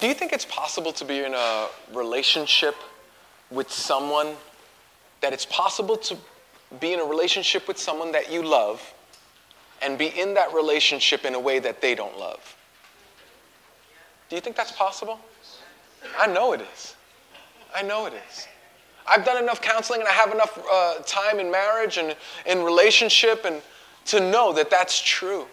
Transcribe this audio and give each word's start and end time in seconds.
Do 0.00 0.06
you 0.06 0.14
think 0.14 0.32
it's 0.32 0.44
possible 0.44 0.92
to 0.92 1.04
be 1.04 1.24
in 1.24 1.32
a 1.34 1.68
relationship 1.92 2.74
with 3.50 3.70
someone 3.70 4.34
that 5.22 5.32
it's 5.32 5.46
possible 5.46 5.96
to 5.96 6.16
be 6.80 6.92
in 6.92 7.00
a 7.00 7.04
relationship 7.04 7.66
with 7.66 7.78
someone 7.78 8.12
that 8.12 8.30
you 8.30 8.42
love 8.42 8.92
and 9.80 9.96
be 9.96 10.08
in 10.08 10.34
that 10.34 10.52
relationship 10.52 11.24
in 11.24 11.34
a 11.34 11.40
way 11.40 11.58
that 11.58 11.80
they 11.80 11.94
don't 11.94 12.18
love? 12.18 12.56
Do 14.28 14.36
you 14.36 14.42
think 14.42 14.56
that's 14.56 14.72
possible? 14.72 15.18
I 16.18 16.26
know 16.26 16.52
it 16.52 16.60
is. 16.60 16.94
I 17.74 17.82
know 17.82 18.06
it 18.06 18.12
is. 18.28 18.48
I've 19.06 19.24
done 19.24 19.42
enough 19.42 19.62
counseling 19.62 20.00
and 20.00 20.08
I 20.08 20.12
have 20.12 20.32
enough 20.32 20.58
uh, 20.70 20.94
time 21.06 21.38
in 21.38 21.50
marriage 21.50 21.96
and 21.96 22.16
in 22.44 22.62
relationship 22.62 23.44
and 23.44 23.62
to 24.06 24.20
know 24.20 24.52
that 24.52 24.68
that's 24.68 25.00
true. 25.00 25.46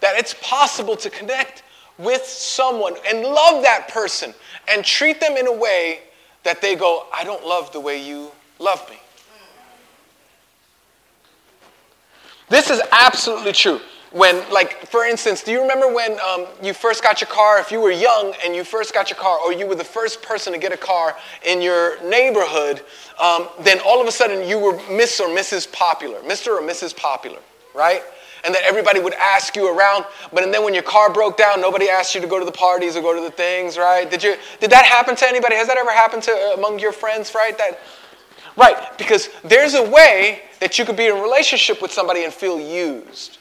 That 0.00 0.18
it's 0.18 0.34
possible 0.42 0.96
to 0.96 1.08
connect 1.08 1.62
with 2.02 2.24
someone 2.24 2.94
and 3.08 3.22
love 3.22 3.62
that 3.62 3.88
person 3.88 4.34
and 4.68 4.84
treat 4.84 5.20
them 5.20 5.36
in 5.36 5.46
a 5.46 5.52
way 5.52 6.00
that 6.44 6.60
they 6.60 6.74
go, 6.74 7.06
I 7.12 7.24
don't 7.24 7.44
love 7.44 7.72
the 7.72 7.80
way 7.80 8.04
you 8.06 8.30
love 8.58 8.88
me. 8.90 8.96
This 12.48 12.68
is 12.68 12.82
absolutely 12.90 13.52
true. 13.52 13.80
When, 14.10 14.46
like, 14.52 14.86
for 14.88 15.06
instance, 15.06 15.42
do 15.42 15.52
you 15.52 15.62
remember 15.62 15.90
when 15.90 16.20
um, 16.20 16.46
you 16.62 16.74
first 16.74 17.02
got 17.02 17.22
your 17.22 17.28
car? 17.28 17.58
If 17.58 17.72
you 17.72 17.80
were 17.80 17.90
young 17.90 18.34
and 18.44 18.54
you 18.54 18.62
first 18.62 18.92
got 18.92 19.08
your 19.08 19.18
car, 19.18 19.38
or 19.38 19.54
you 19.54 19.66
were 19.66 19.74
the 19.74 19.84
first 19.84 20.20
person 20.20 20.52
to 20.52 20.58
get 20.58 20.70
a 20.70 20.76
car 20.76 21.16
in 21.46 21.62
your 21.62 22.02
neighborhood, 22.06 22.82
um, 23.18 23.48
then 23.60 23.80
all 23.86 24.02
of 24.02 24.06
a 24.06 24.12
sudden 24.12 24.46
you 24.46 24.58
were 24.58 24.78
Miss 24.90 25.18
or 25.18 25.28
Mrs. 25.28 25.70
Popular, 25.72 26.20
Mr. 26.20 26.48
or 26.48 26.60
Mrs. 26.60 26.94
Popular, 26.94 27.38
right? 27.74 28.02
And 28.44 28.54
that 28.54 28.62
everybody 28.64 29.00
would 29.00 29.14
ask 29.14 29.54
you 29.54 29.68
around. 29.68 30.04
But 30.32 30.44
and 30.44 30.52
then 30.52 30.64
when 30.64 30.74
your 30.74 30.82
car 30.82 31.12
broke 31.12 31.36
down, 31.36 31.60
nobody 31.60 31.88
asked 31.88 32.14
you 32.14 32.20
to 32.20 32.26
go 32.26 32.38
to 32.38 32.44
the 32.44 32.52
parties 32.52 32.96
or 32.96 33.02
go 33.02 33.14
to 33.14 33.20
the 33.20 33.30
things, 33.30 33.78
right? 33.78 34.10
Did 34.10 34.22
you 34.22 34.36
did 34.60 34.70
that 34.70 34.84
happen 34.84 35.14
to 35.16 35.28
anybody? 35.28 35.54
Has 35.56 35.68
that 35.68 35.76
ever 35.76 35.92
happened 35.92 36.22
to 36.24 36.32
uh, 36.32 36.54
among 36.56 36.78
your 36.78 36.92
friends, 36.92 37.34
right? 37.34 37.56
That 37.58 37.78
right, 38.56 38.96
because 38.98 39.28
there's 39.44 39.74
a 39.74 39.90
way 39.90 40.42
that 40.60 40.78
you 40.78 40.84
could 40.84 40.96
be 40.96 41.06
in 41.06 41.16
a 41.16 41.22
relationship 41.22 41.80
with 41.80 41.92
somebody 41.92 42.24
and 42.24 42.32
feel 42.32 42.58
used. 42.58 43.38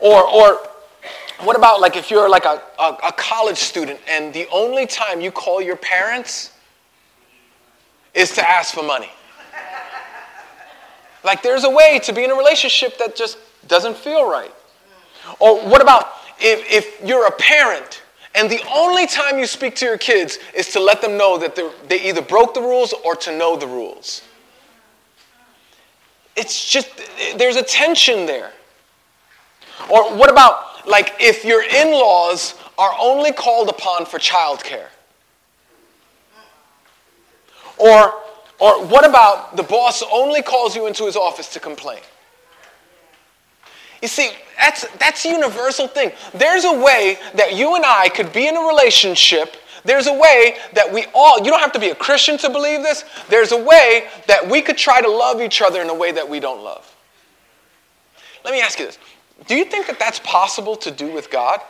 Or 0.00 0.22
or 0.22 0.60
what 1.40 1.56
about 1.56 1.80
like 1.80 1.96
if 1.96 2.10
you're 2.10 2.28
like 2.28 2.44
a, 2.44 2.62
a, 2.78 2.96
a 3.08 3.12
college 3.12 3.58
student 3.58 3.98
and 4.08 4.32
the 4.32 4.46
only 4.52 4.86
time 4.86 5.20
you 5.20 5.32
call 5.32 5.60
your 5.60 5.76
parents 5.76 6.52
is 8.14 8.30
to 8.32 8.48
ask 8.48 8.74
for 8.74 8.84
money? 8.84 9.10
Like 11.24 11.42
there's 11.42 11.64
a 11.64 11.70
way 11.70 11.98
to 12.04 12.12
be 12.12 12.24
in 12.24 12.30
a 12.30 12.34
relationship 12.34 12.98
that 12.98 13.16
just 13.16 13.38
doesn't 13.66 13.96
feel 13.96 14.30
right. 14.30 14.52
Or 15.40 15.66
what 15.66 15.80
about 15.80 16.12
if, 16.38 16.70
if 16.70 17.06
you're 17.06 17.26
a 17.26 17.32
parent 17.32 18.02
and 18.34 18.50
the 18.50 18.62
only 18.72 19.06
time 19.06 19.38
you 19.38 19.46
speak 19.46 19.74
to 19.76 19.86
your 19.86 19.96
kids 19.96 20.38
is 20.54 20.68
to 20.72 20.80
let 20.80 21.00
them 21.00 21.16
know 21.16 21.38
that 21.38 21.56
they 21.88 22.08
either 22.08 22.20
broke 22.20 22.52
the 22.52 22.60
rules 22.60 22.92
or 23.04 23.16
to 23.16 23.36
know 23.36 23.56
the 23.56 23.66
rules? 23.66 24.22
It's 26.36 26.68
just, 26.68 26.88
there's 27.36 27.56
a 27.56 27.62
tension 27.62 28.26
there. 28.26 28.52
Or 29.88 30.16
what 30.16 30.30
about, 30.30 30.86
like, 30.86 31.14
if 31.20 31.44
your 31.44 31.62
in 31.62 31.92
laws 31.92 32.54
are 32.76 32.92
only 33.00 33.32
called 33.32 33.68
upon 33.68 34.04
for 34.04 34.18
childcare? 34.18 34.88
Or 37.78 38.14
or 38.64 38.82
what 38.86 39.06
about 39.06 39.58
the 39.58 39.62
boss 39.62 40.02
only 40.10 40.40
calls 40.40 40.74
you 40.74 40.86
into 40.86 41.04
his 41.04 41.16
office 41.16 41.50
to 41.52 41.60
complain? 41.60 42.00
You 44.00 44.08
see, 44.08 44.30
that's, 44.56 44.88
that's 44.96 45.22
a 45.26 45.28
universal 45.28 45.86
thing. 45.86 46.12
There's 46.32 46.64
a 46.64 46.72
way 46.72 47.18
that 47.34 47.54
you 47.54 47.76
and 47.76 47.84
I 47.84 48.08
could 48.08 48.32
be 48.32 48.48
in 48.48 48.56
a 48.56 48.62
relationship. 48.62 49.56
There's 49.84 50.06
a 50.06 50.14
way 50.14 50.56
that 50.72 50.90
we 50.90 51.04
all, 51.14 51.40
you 51.40 51.50
don't 51.50 51.60
have 51.60 51.72
to 51.72 51.78
be 51.78 51.90
a 51.90 51.94
Christian 51.94 52.38
to 52.38 52.48
believe 52.48 52.82
this. 52.82 53.04
There's 53.28 53.52
a 53.52 53.62
way 53.62 54.06
that 54.28 54.48
we 54.48 54.62
could 54.62 54.78
try 54.78 55.02
to 55.02 55.10
love 55.10 55.42
each 55.42 55.60
other 55.60 55.82
in 55.82 55.90
a 55.90 55.94
way 55.94 56.12
that 56.12 56.26
we 56.26 56.40
don't 56.40 56.64
love. 56.64 56.90
Let 58.46 58.54
me 58.54 58.62
ask 58.62 58.78
you 58.78 58.86
this 58.86 58.98
Do 59.46 59.56
you 59.56 59.66
think 59.66 59.88
that 59.88 59.98
that's 59.98 60.20
possible 60.20 60.74
to 60.76 60.90
do 60.90 61.12
with 61.12 61.30
God? 61.30 61.60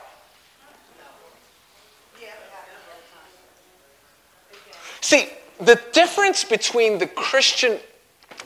See, 5.01 5.29
the 5.61 5.81
difference 5.93 6.45
between 6.45 6.99
the 6.99 7.07
Christian, 7.07 7.79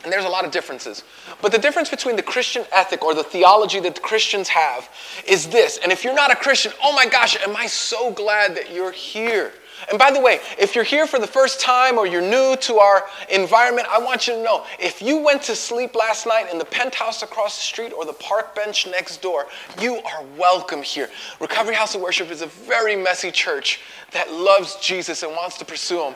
and 0.04 0.12
there's 0.12 0.24
a 0.24 0.28
lot 0.28 0.44
of 0.44 0.50
differences, 0.50 1.04
but 1.42 1.52
the 1.52 1.58
difference 1.58 1.88
between 1.88 2.16
the 2.16 2.22
Christian 2.22 2.64
ethic 2.72 3.04
or 3.04 3.14
the 3.14 3.24
theology 3.24 3.80
that 3.80 3.94
the 3.94 4.00
Christians 4.00 4.48
have 4.48 4.88
is 5.26 5.48
this. 5.48 5.78
And 5.82 5.90
if 5.90 6.04
you're 6.04 6.14
not 6.14 6.30
a 6.30 6.36
Christian, 6.36 6.72
oh 6.82 6.94
my 6.94 7.06
gosh, 7.06 7.36
am 7.36 7.56
I 7.56 7.66
so 7.66 8.12
glad 8.12 8.54
that 8.56 8.72
you're 8.72 8.92
here. 8.92 9.52
And 9.90 9.98
by 9.98 10.10
the 10.10 10.20
way, 10.20 10.40
if 10.58 10.74
you're 10.74 10.84
here 10.84 11.06
for 11.06 11.18
the 11.18 11.26
first 11.26 11.60
time 11.60 11.98
or 11.98 12.06
you're 12.06 12.20
new 12.20 12.56
to 12.56 12.78
our 12.78 13.04
environment, 13.30 13.86
I 13.90 13.98
want 13.98 14.26
you 14.26 14.34
to 14.34 14.42
know 14.42 14.66
if 14.78 15.00
you 15.00 15.18
went 15.18 15.42
to 15.44 15.54
sleep 15.54 15.94
last 15.94 16.26
night 16.26 16.50
in 16.50 16.58
the 16.58 16.64
penthouse 16.64 17.22
across 17.22 17.56
the 17.56 17.62
street 17.62 17.92
or 17.92 18.04
the 18.04 18.12
park 18.12 18.54
bench 18.54 18.86
next 18.86 19.22
door, 19.22 19.46
you 19.80 19.96
are 19.96 20.24
welcome 20.36 20.82
here. 20.82 21.08
Recovery 21.40 21.74
House 21.74 21.94
of 21.94 22.00
Worship 22.00 22.30
is 22.30 22.42
a 22.42 22.46
very 22.46 22.96
messy 22.96 23.30
church 23.30 23.80
that 24.10 24.32
loves 24.32 24.76
Jesus 24.76 25.22
and 25.22 25.32
wants 25.32 25.58
to 25.58 25.64
pursue 25.64 26.02
him. 26.02 26.14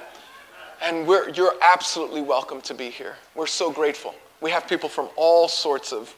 And 0.83 1.07
you're 1.37 1.55
absolutely 1.63 2.23
welcome 2.23 2.61
to 2.63 2.75
be 2.75 2.91
here. 2.91 3.15
We're 3.37 3.47
so 3.47 3.71
grateful. 3.71 4.17
We 4.41 4.51
have 4.51 4.67
people 4.67 4.89
from 4.89 5.09
all 5.15 5.47
sorts 5.47 5.93
of 5.93 6.13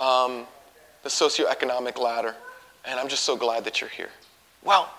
um, 0.00 0.46
the 1.04 1.08
socioeconomic 1.08 1.96
ladder, 1.96 2.34
and 2.84 2.98
I'm 2.98 3.06
just 3.06 3.22
so 3.22 3.36
glad 3.36 3.64
that 3.64 3.80
you're 3.80 3.90
here. 3.90 4.10
Well, 4.64 4.92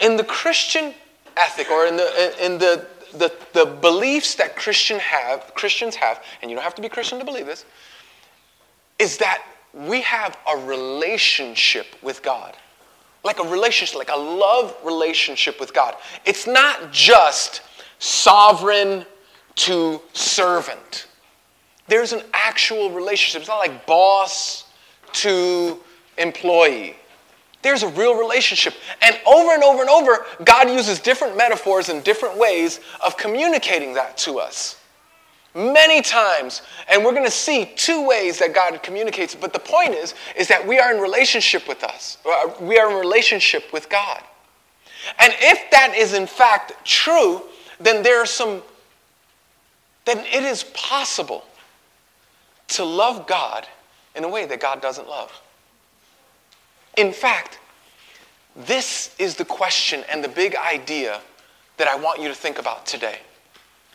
in 0.00 0.16
the 0.16 0.24
Christian 0.24 0.94
ethic 1.36 1.70
or 1.70 1.86
in 1.86 1.96
the, 1.96 2.44
in 2.44 2.58
the, 2.58 2.86
the, 3.12 3.32
the 3.52 3.66
beliefs 3.66 4.34
that 4.34 4.56
Christian 4.56 4.98
have, 4.98 5.52
Christians 5.54 5.94
have, 5.94 6.24
and 6.42 6.50
you 6.50 6.56
don't 6.56 6.64
have 6.64 6.74
to 6.74 6.82
be 6.82 6.88
Christian 6.88 7.20
to 7.20 7.24
believe 7.24 7.46
this, 7.46 7.64
is 8.98 9.18
that 9.18 9.44
we 9.72 10.02
have 10.02 10.36
a 10.52 10.66
relationship 10.66 11.86
with 12.02 12.20
God 12.20 12.56
like 13.24 13.38
a 13.38 13.44
relationship, 13.44 13.96
like 13.96 14.10
a 14.10 14.16
love 14.16 14.76
relationship 14.84 15.60
with 15.60 15.72
God. 15.72 15.96
It's 16.24 16.46
not 16.46 16.92
just 16.92 17.62
sovereign 17.98 19.06
to 19.54 20.00
servant. 20.12 21.06
There's 21.88 22.12
an 22.12 22.22
actual 22.32 22.90
relationship. 22.90 23.42
It's 23.42 23.48
not 23.48 23.58
like 23.58 23.86
boss 23.86 24.64
to 25.12 25.78
employee. 26.18 26.96
There's 27.62 27.84
a 27.84 27.88
real 27.88 28.18
relationship. 28.18 28.74
And 29.02 29.18
over 29.26 29.52
and 29.52 29.62
over 29.62 29.82
and 29.82 29.90
over, 29.90 30.26
God 30.44 30.68
uses 30.68 30.98
different 30.98 31.36
metaphors 31.36 31.90
and 31.90 32.02
different 32.02 32.36
ways 32.36 32.80
of 33.04 33.16
communicating 33.16 33.94
that 33.94 34.16
to 34.18 34.38
us 34.38 34.81
many 35.54 36.00
times 36.00 36.62
and 36.88 37.04
we're 37.04 37.12
going 37.12 37.24
to 37.24 37.30
see 37.30 37.70
two 37.76 38.06
ways 38.06 38.38
that 38.38 38.54
god 38.54 38.82
communicates. 38.82 39.34
But 39.34 39.52
the 39.52 39.58
point 39.58 39.94
is 39.94 40.14
is 40.36 40.48
that 40.48 40.66
we 40.66 40.78
are 40.78 40.94
in 40.94 41.00
relationship 41.00 41.68
with 41.68 41.84
us. 41.84 42.18
Uh, 42.24 42.52
we 42.60 42.78
are 42.78 42.90
in 42.90 42.98
relationship 42.98 43.72
with 43.72 43.88
god. 43.88 44.22
And 45.18 45.32
if 45.38 45.70
that 45.70 45.94
is 45.96 46.14
in 46.14 46.26
fact 46.26 46.72
true 46.84 47.42
then 47.78 48.02
there 48.02 48.20
are 48.20 48.26
some 48.26 48.62
then 50.04 50.18
it 50.18 50.42
is 50.42 50.64
possible 50.74 51.44
to 52.68 52.84
love 52.84 53.26
god 53.26 53.66
in 54.14 54.24
a 54.24 54.28
way 54.28 54.46
that 54.46 54.60
god 54.60 54.80
doesn't 54.80 55.08
love. 55.08 55.32
In 56.96 57.12
fact 57.12 57.58
this 58.54 59.14
is 59.18 59.36
the 59.36 59.44
question 59.44 60.04
and 60.10 60.22
the 60.22 60.28
big 60.28 60.54
idea 60.56 61.20
that 61.78 61.88
i 61.88 61.96
want 61.96 62.20
you 62.20 62.28
to 62.28 62.34
think 62.34 62.58
about 62.58 62.84
today 62.86 63.18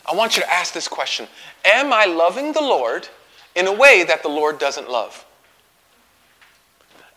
I 0.07 0.15
want 0.15 0.37
you 0.37 0.43
to 0.43 0.51
ask 0.51 0.73
this 0.73 0.87
question 0.87 1.27
Am 1.65 1.93
I 1.93 2.05
loving 2.05 2.53
the 2.53 2.61
Lord 2.61 3.07
in 3.55 3.67
a 3.67 3.73
way 3.73 4.03
that 4.03 4.23
the 4.23 4.29
Lord 4.29 4.57
doesn't 4.57 4.89
love? 4.89 5.25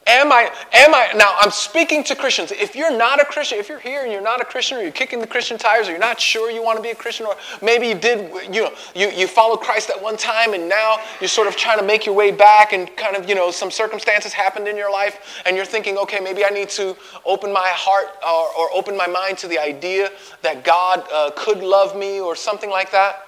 Am 0.07 0.33
I, 0.33 0.51
am 0.73 0.95
I, 0.95 1.13
now 1.15 1.37
I'm 1.39 1.51
speaking 1.51 2.03
to 2.05 2.17
Christians. 2.17 2.53
If 2.53 2.75
you're 2.75 2.97
not 2.97 3.21
a 3.21 3.25
Christian, 3.25 3.59
if 3.59 3.69
you're 3.69 3.79
here 3.79 4.03
and 4.03 4.11
you're 4.11 4.23
not 4.23 4.41
a 4.41 4.47
Christian, 4.47 4.79
or 4.79 4.83
you're 4.83 4.91
kicking 4.91 5.21
the 5.21 5.27
Christian 5.27 5.59
tires, 5.59 5.89
or 5.89 5.91
you're 5.91 6.01
not 6.01 6.19
sure 6.19 6.51
you 6.51 6.65
want 6.65 6.79
to 6.79 6.83
be 6.83 6.89
a 6.89 6.95
Christian, 6.95 7.27
or 7.27 7.37
maybe 7.61 7.87
you 7.87 7.95
did, 7.95 8.33
you 8.53 8.63
know, 8.63 8.73
you, 8.95 9.11
you 9.11 9.27
followed 9.27 9.61
Christ 9.61 9.91
at 9.91 10.03
one 10.03 10.17
time 10.17 10.55
and 10.55 10.69
now 10.69 10.97
you're 11.21 11.29
sort 11.29 11.49
of 11.49 11.57
trying 11.57 11.79
to 11.79 11.85
make 11.85 12.07
your 12.07 12.15
way 12.15 12.31
back 12.31 12.73
and 12.73 12.95
kind 12.97 13.15
of, 13.15 13.29
you 13.29 13.35
know, 13.35 13.51
some 13.51 13.71
circumstances 13.71 14.33
happened 14.33 14.67
in 14.67 14.77
your 14.77 14.91
life 14.91 15.43
and 15.45 15.55
you're 15.55 15.67
thinking, 15.67 15.99
okay, 15.99 16.19
maybe 16.19 16.47
I 16.47 16.49
need 16.49 16.71
to 16.71 16.97
open 17.27 17.53
my 17.53 17.69
heart 17.69 18.09
or, 18.27 18.49
or 18.59 18.73
open 18.75 18.97
my 18.97 19.07
mind 19.07 19.37
to 19.39 19.49
the 19.49 19.59
idea 19.59 20.11
that 20.41 20.65
God 20.65 21.05
uh, 21.13 21.31
could 21.37 21.59
love 21.59 21.95
me 21.95 22.21
or 22.21 22.35
something 22.35 22.71
like 22.71 22.91
that. 22.93 23.27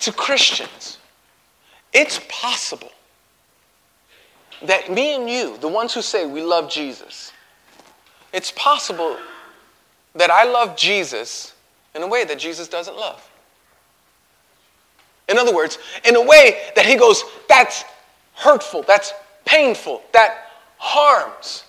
To 0.00 0.12
Christians, 0.12 0.96
it's 1.92 2.18
possible 2.28 2.90
that 4.62 4.90
me 4.90 5.14
and 5.14 5.28
you, 5.28 5.56
the 5.58 5.68
ones 5.68 5.94
who 5.94 6.02
say 6.02 6.26
we 6.26 6.42
love 6.42 6.70
Jesus, 6.70 7.32
it's 8.32 8.52
possible 8.52 9.16
that 10.14 10.30
I 10.30 10.44
love 10.44 10.76
Jesus 10.76 11.54
in 11.94 12.02
a 12.02 12.06
way 12.06 12.24
that 12.24 12.38
Jesus 12.38 12.68
doesn't 12.68 12.96
love. 12.96 13.26
In 15.28 15.38
other 15.38 15.54
words, 15.54 15.78
in 16.04 16.16
a 16.16 16.22
way 16.22 16.70
that 16.74 16.84
he 16.84 16.96
goes, 16.96 17.22
that's 17.48 17.84
hurtful, 18.34 18.82
that's 18.82 19.12
painful, 19.44 20.02
that 20.12 20.50
harms. 20.78 21.64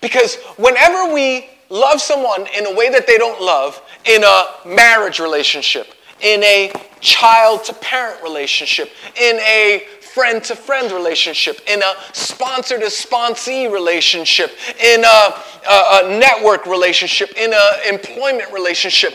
Because 0.00 0.36
whenever 0.56 1.12
we 1.12 1.50
love 1.68 2.00
someone 2.00 2.46
in 2.56 2.66
a 2.66 2.74
way 2.74 2.88
that 2.90 3.06
they 3.06 3.18
don't 3.18 3.40
love, 3.40 3.82
in 4.04 4.22
a 4.22 4.44
marriage 4.64 5.18
relationship, 5.18 5.94
in 6.20 6.42
a 6.44 6.72
child 7.00 7.64
to 7.64 7.74
parent 7.74 8.22
relationship, 8.22 8.90
in 9.20 9.36
a 9.40 9.84
friend 10.16 10.42
to 10.42 10.56
friend 10.56 10.92
relationship, 10.92 11.60
in 11.68 11.82
a 11.82 11.94
sponsor 12.14 12.78
to 12.78 12.86
sponsee 12.86 13.70
relationship, 13.70 14.50
in 14.82 15.04
a, 15.04 15.42
a, 15.68 16.06
a 16.06 16.18
network 16.18 16.64
relationship, 16.64 17.30
in 17.36 17.52
an 17.52 17.94
employment 17.94 18.50
relationship. 18.50 19.12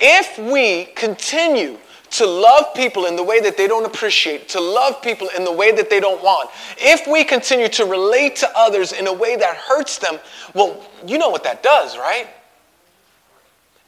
If 0.00 0.38
we 0.38 0.86
continue 0.94 1.76
to 2.12 2.24
love 2.24 2.72
people 2.74 3.04
in 3.04 3.14
the 3.14 3.22
way 3.22 3.40
that 3.40 3.58
they 3.58 3.68
don't 3.68 3.84
appreciate, 3.84 4.48
to 4.48 4.58
love 4.58 5.02
people 5.02 5.28
in 5.36 5.44
the 5.44 5.52
way 5.52 5.70
that 5.70 5.90
they 5.90 6.00
don't 6.00 6.22
want, 6.24 6.48
if 6.78 7.06
we 7.06 7.24
continue 7.24 7.68
to 7.68 7.84
relate 7.84 8.34
to 8.36 8.48
others 8.56 8.92
in 8.92 9.06
a 9.06 9.12
way 9.12 9.36
that 9.36 9.54
hurts 9.54 9.98
them, 9.98 10.18
well, 10.54 10.82
you 11.06 11.18
know 11.18 11.28
what 11.28 11.44
that 11.44 11.62
does, 11.62 11.98
right? 11.98 12.26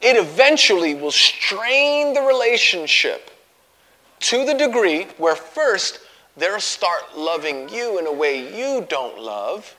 It 0.03 0.15
eventually 0.19 0.95
will 0.95 1.11
strain 1.11 2.13
the 2.13 2.21
relationship 2.21 3.31
to 4.29 4.45
the 4.45 4.53
degree 4.53 5.05
where 5.17 5.35
first 5.35 6.01
they'll 6.37 6.61
start 6.61 7.17
loving 7.17 7.69
you 7.69 7.99
in 7.99 8.07
a 8.07 8.13
way 8.13 8.57
you 8.57 8.87
don't 8.89 9.19
love. 9.19 9.77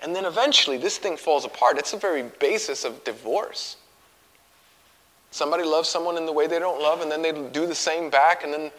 And 0.00 0.14
then 0.14 0.24
eventually 0.24 0.76
this 0.76 0.98
thing 0.98 1.16
falls 1.16 1.44
apart. 1.44 1.78
It's 1.78 1.92
the 1.92 1.96
very 1.96 2.22
basis 2.22 2.84
of 2.84 3.02
divorce. 3.04 3.76
Somebody 5.30 5.64
loves 5.64 5.88
someone 5.88 6.16
in 6.16 6.26
the 6.26 6.32
way 6.32 6.46
they 6.46 6.58
don't 6.58 6.80
love, 6.80 7.00
and 7.00 7.10
then 7.10 7.22
they 7.22 7.32
do 7.32 7.66
the 7.66 7.74
same 7.74 8.08
back, 8.08 8.44
and 8.44 8.52
then 8.52 8.70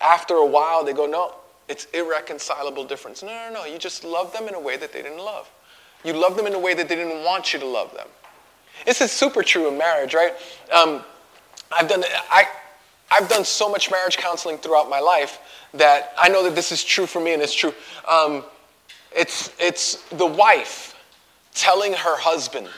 after 0.00 0.34
a 0.34 0.46
while 0.46 0.84
they 0.84 0.92
go, 0.92 1.06
No, 1.06 1.34
it's 1.68 1.86
irreconcilable 1.94 2.84
difference. 2.84 3.22
No, 3.22 3.28
no, 3.28 3.54
no. 3.54 3.64
You 3.64 3.78
just 3.78 4.04
love 4.04 4.32
them 4.32 4.48
in 4.48 4.54
a 4.54 4.60
way 4.60 4.76
that 4.76 4.92
they 4.92 5.02
didn't 5.02 5.24
love. 5.24 5.50
You 6.04 6.12
love 6.12 6.36
them 6.36 6.46
in 6.46 6.54
a 6.54 6.58
way 6.58 6.74
that 6.74 6.88
they 6.88 6.96
didn't 6.96 7.24
want 7.24 7.52
you 7.52 7.58
to 7.60 7.66
love 7.66 7.94
them. 7.94 8.08
This 8.84 9.00
is 9.00 9.10
super 9.10 9.42
true 9.42 9.68
in 9.68 9.78
marriage, 9.78 10.12
right? 10.12 10.34
Um, 10.70 11.02
I've 11.72 11.88
done 11.88 12.04
I, 12.30 12.46
I've 13.14 13.28
done 13.28 13.44
so 13.44 13.70
much 13.70 13.92
marriage 13.92 14.16
counseling 14.16 14.58
throughout 14.58 14.90
my 14.90 14.98
life 14.98 15.38
that 15.74 16.12
I 16.18 16.28
know 16.28 16.42
that 16.42 16.56
this 16.56 16.72
is 16.72 16.82
true 16.82 17.06
for 17.06 17.20
me 17.20 17.32
and 17.32 17.40
it's 17.40 17.54
true. 17.54 17.72
Um, 18.08 18.42
it's, 19.16 19.52
it's 19.60 20.02
the 20.10 20.26
wife 20.26 20.96
telling 21.54 21.92
her 21.92 22.18
husband, 22.18 22.68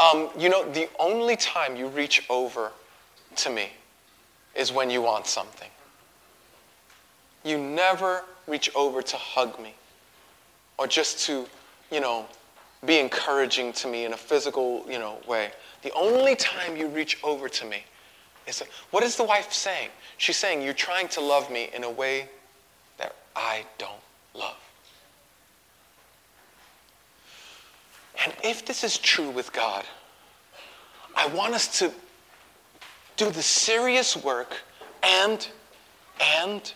um, 0.00 0.28
you 0.36 0.48
know, 0.48 0.68
the 0.72 0.88
only 0.98 1.36
time 1.36 1.76
you 1.76 1.86
reach 1.86 2.24
over 2.28 2.72
to 3.36 3.50
me 3.50 3.68
is 4.56 4.72
when 4.72 4.90
you 4.90 5.02
want 5.02 5.28
something. 5.28 5.70
You 7.44 7.58
never 7.58 8.24
reach 8.48 8.70
over 8.74 9.02
to 9.02 9.16
hug 9.16 9.60
me 9.60 9.74
or 10.78 10.88
just 10.88 11.24
to, 11.26 11.46
you 11.92 12.00
know, 12.00 12.26
be 12.84 12.98
encouraging 12.98 13.72
to 13.74 13.88
me 13.88 14.04
in 14.04 14.14
a 14.14 14.16
physical, 14.16 14.84
you 14.88 14.98
know, 14.98 15.18
way. 15.28 15.52
The 15.82 15.92
only 15.92 16.34
time 16.34 16.76
you 16.76 16.88
reach 16.88 17.22
over 17.22 17.48
to 17.48 17.64
me 17.66 17.84
is 18.46 18.62
what 18.90 19.02
is 19.02 19.16
the 19.16 19.24
wife 19.24 19.52
saying? 19.52 19.90
She's 20.18 20.36
saying 20.36 20.62
you're 20.62 20.72
trying 20.72 21.08
to 21.08 21.20
love 21.20 21.50
me 21.50 21.70
in 21.74 21.84
a 21.84 21.90
way 21.90 22.28
that 22.98 23.14
I 23.34 23.64
don't 23.78 23.92
love. 24.34 24.56
And 28.24 28.32
if 28.42 28.64
this 28.64 28.82
is 28.82 28.98
true 28.98 29.30
with 29.30 29.52
God, 29.52 29.84
I 31.14 31.26
want 31.28 31.54
us 31.54 31.78
to 31.80 31.92
do 33.16 33.30
the 33.30 33.42
serious 33.42 34.16
work 34.16 34.56
and 35.02 35.46
and 36.38 36.72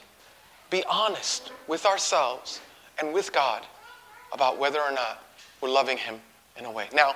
be 0.70 0.84
honest 0.84 1.52
with 1.67 1.87
ourselves 1.87 2.61
and 2.99 3.12
with 3.12 3.32
God 3.32 3.67
about 4.32 4.58
whether 4.58 4.81
or 4.81 4.93
not 4.93 5.25
we're 5.61 5.70
loving 5.70 5.96
him 5.96 6.20
in 6.61 6.67
a 6.67 6.71
way. 6.71 6.89
Now, 6.95 7.15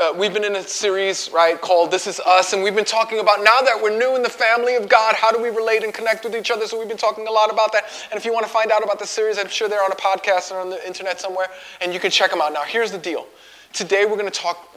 uh, 0.00 0.12
we've 0.16 0.32
been 0.32 0.44
in 0.44 0.56
a 0.56 0.62
series, 0.62 1.30
right, 1.32 1.60
called 1.60 1.92
This 1.92 2.08
Is 2.08 2.18
Us, 2.20 2.52
and 2.52 2.62
we've 2.62 2.74
been 2.74 2.84
talking 2.84 3.20
about 3.20 3.38
now 3.38 3.60
that 3.60 3.78
we're 3.80 3.96
new 3.96 4.16
in 4.16 4.22
the 4.22 4.28
family 4.28 4.74
of 4.74 4.88
God, 4.88 5.14
how 5.14 5.30
do 5.30 5.40
we 5.40 5.48
relate 5.48 5.84
and 5.84 5.94
connect 5.94 6.24
with 6.24 6.34
each 6.34 6.50
other? 6.50 6.66
So 6.66 6.78
we've 6.78 6.88
been 6.88 6.96
talking 6.96 7.26
a 7.26 7.30
lot 7.30 7.52
about 7.52 7.72
that. 7.72 7.84
And 8.10 8.18
if 8.18 8.24
you 8.24 8.32
want 8.32 8.44
to 8.46 8.52
find 8.52 8.72
out 8.72 8.82
about 8.82 8.98
the 8.98 9.06
series, 9.06 9.38
I'm 9.38 9.48
sure 9.48 9.68
they're 9.68 9.84
on 9.84 9.92
a 9.92 9.96
podcast 9.96 10.50
or 10.50 10.58
on 10.58 10.70
the 10.70 10.84
internet 10.86 11.20
somewhere, 11.20 11.48
and 11.80 11.94
you 11.94 12.00
can 12.00 12.10
check 12.10 12.30
them 12.30 12.40
out. 12.42 12.52
Now, 12.52 12.64
here's 12.64 12.90
the 12.90 12.98
deal. 12.98 13.26
Today 13.72 14.06
we're 14.06 14.16
going 14.16 14.30
to 14.30 14.40
talk, 14.40 14.74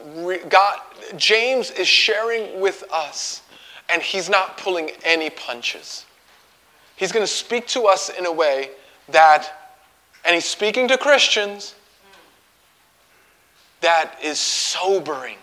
God, 0.48 0.78
James 1.16 1.72
is 1.72 1.88
sharing 1.88 2.60
with 2.60 2.84
us, 2.92 3.42
and 3.88 4.00
he's 4.00 4.28
not 4.28 4.58
pulling 4.58 4.90
any 5.04 5.30
punches. 5.30 6.06
He's 6.94 7.10
going 7.10 7.24
to 7.24 7.32
speak 7.32 7.66
to 7.68 7.86
us 7.86 8.10
in 8.10 8.26
a 8.26 8.32
way 8.32 8.70
that, 9.08 9.72
and 10.24 10.34
he's 10.34 10.44
speaking 10.44 10.86
to 10.88 10.98
Christians, 10.98 11.74
that 13.80 14.18
is 14.22 14.38
sobering 14.38 15.36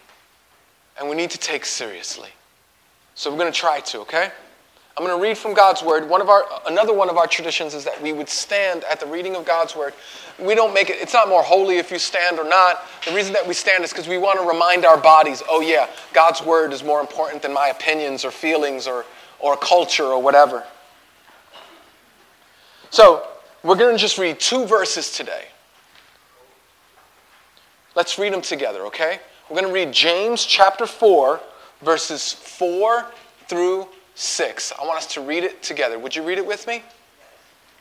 and 0.98 1.10
we 1.10 1.16
need 1.16 1.32
to 1.32 1.38
take 1.38 1.66
seriously. 1.66 2.30
So 3.16 3.32
we're 3.32 3.38
going 3.38 3.52
to 3.52 3.58
try 3.58 3.80
to, 3.82 4.00
okay? 4.02 4.32
I'm 4.98 5.06
going 5.06 5.18
to 5.18 5.22
read 5.22 5.38
from 5.38 5.54
God's 5.54 5.84
word. 5.84 6.08
One 6.08 6.22
of 6.22 6.30
our 6.30 6.46
another 6.68 6.94
one 6.94 7.10
of 7.10 7.18
our 7.18 7.28
traditions 7.28 7.74
is 7.74 7.84
that 7.84 8.02
we 8.02 8.14
would 8.14 8.30
stand 8.30 8.86
at 8.86 9.02
the 9.02 9.06
reading 9.06 9.36
of 9.36 9.46
God's 9.46 9.76
word. 9.76 9.94
We 10.40 10.56
don't 10.56 10.74
make 10.74 10.90
it 10.90 10.98
it's 11.02 11.14
not 11.14 11.28
more 11.28 11.44
holy 11.44 11.78
if 11.78 11.92
you 11.92 12.00
stand 12.00 12.40
or 12.40 12.48
not. 12.48 12.82
The 13.06 13.14
reason 13.14 13.34
that 13.34 13.46
we 13.46 13.54
stand 13.54 13.84
is 13.84 13.92
because 13.92 14.08
we 14.08 14.18
want 14.18 14.40
to 14.40 14.48
remind 14.48 14.86
our 14.86 14.98
bodies, 14.98 15.44
oh 15.50 15.60
yeah, 15.60 15.90
God's 16.14 16.42
word 16.42 16.72
is 16.72 16.82
more 16.82 17.02
important 17.02 17.42
than 17.42 17.54
my 17.54 17.68
opinions 17.68 18.24
or 18.24 18.32
feelings 18.32 18.88
or 18.88 19.06
or 19.40 19.58
culture 19.58 20.06
or 20.06 20.22
whatever. 20.22 20.64
So, 22.90 23.28
we're 23.64 23.76
going 23.76 23.94
to 23.94 24.00
just 24.00 24.18
read 24.18 24.40
two 24.40 24.66
verses 24.66 25.12
today. 25.12 25.48
Let's 27.96 28.20
read 28.20 28.34
them 28.34 28.42
together, 28.42 28.86
okay? 28.88 29.20
We're 29.50 29.62
going 29.62 29.68
to 29.68 29.74
read 29.74 29.94
James 29.94 30.44
chapter 30.44 30.86
4, 30.86 31.40
verses 31.82 32.34
4 32.34 33.06
through 33.48 33.88
6. 34.16 34.74
I 34.80 34.86
want 34.86 34.98
us 34.98 35.08
to 35.14 35.22
read 35.22 35.44
it 35.44 35.64
together. 35.64 35.98
Would 35.98 36.16
you 36.16 36.24
read 36.24 36.38
it 36.38 36.46
with 36.46 36.68
me? 36.68 36.84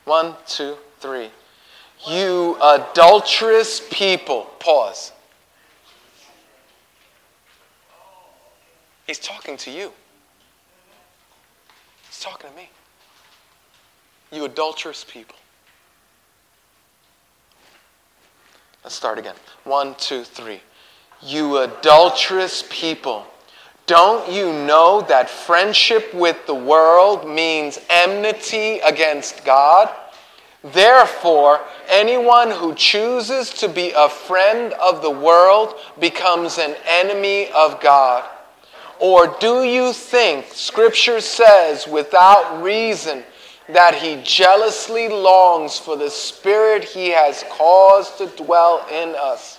One, 0.05 0.35
two, 0.47 0.77
three. 1.01 1.31
You 2.07 2.57
adulterous 2.63 3.83
people. 3.91 4.51
Pause. 4.59 5.13
He's 9.07 9.19
talking 9.19 9.57
to 9.59 9.71
you. 9.71 9.93
He's 12.07 12.21
talking 12.21 12.51
to 12.51 12.57
me. 12.57 12.69
You 14.33 14.45
adulterous 14.45 15.05
people. 15.05 15.37
Let's 18.85 18.97
start 18.97 19.19
again. 19.19 19.35
One, 19.65 19.95
two, 19.95 20.25
three. 20.25 20.61
You 21.23 21.57
adulterous 21.57 22.65
people. 22.69 23.27
Don't 23.87 24.31
you 24.31 24.53
know 24.53 25.01
that 25.09 25.31
friendship 25.31 26.13
with 26.13 26.47
the 26.47 26.55
world 26.55 27.27
means 27.27 27.81
enmity 27.89 28.81
against 28.81 29.43
God? 29.43 29.89
Therefore, 30.63 31.61
anyone 31.89 32.51
who 32.51 32.75
chooses 32.75 33.51
to 33.55 33.69
be 33.69 33.93
a 33.97 34.11
friend 34.11 34.75
of 34.75 35.01
the 35.01 35.11
world 35.11 35.75
becomes 35.99 36.59
an 36.59 36.77
enemy 36.87 37.51
of 37.53 37.81
God. 37.81 38.29
Or 39.01 39.35
do 39.41 39.65
you 39.65 39.95
think 39.95 40.47
Scripture 40.49 41.23
says 41.23 41.89
without 41.89 42.63
reason 42.63 43.25
that 43.69 43.95
he 43.95 44.21
jealously 44.23 45.09
longs 45.09 45.79
for 45.79 45.97
the 45.97 46.11
Spirit 46.11 46.85
he 46.85 47.11
has 47.11 47.45
caused 47.51 48.19
to 48.19 48.27
dwell 48.27 48.87
in 48.91 49.15
us. 49.15 49.59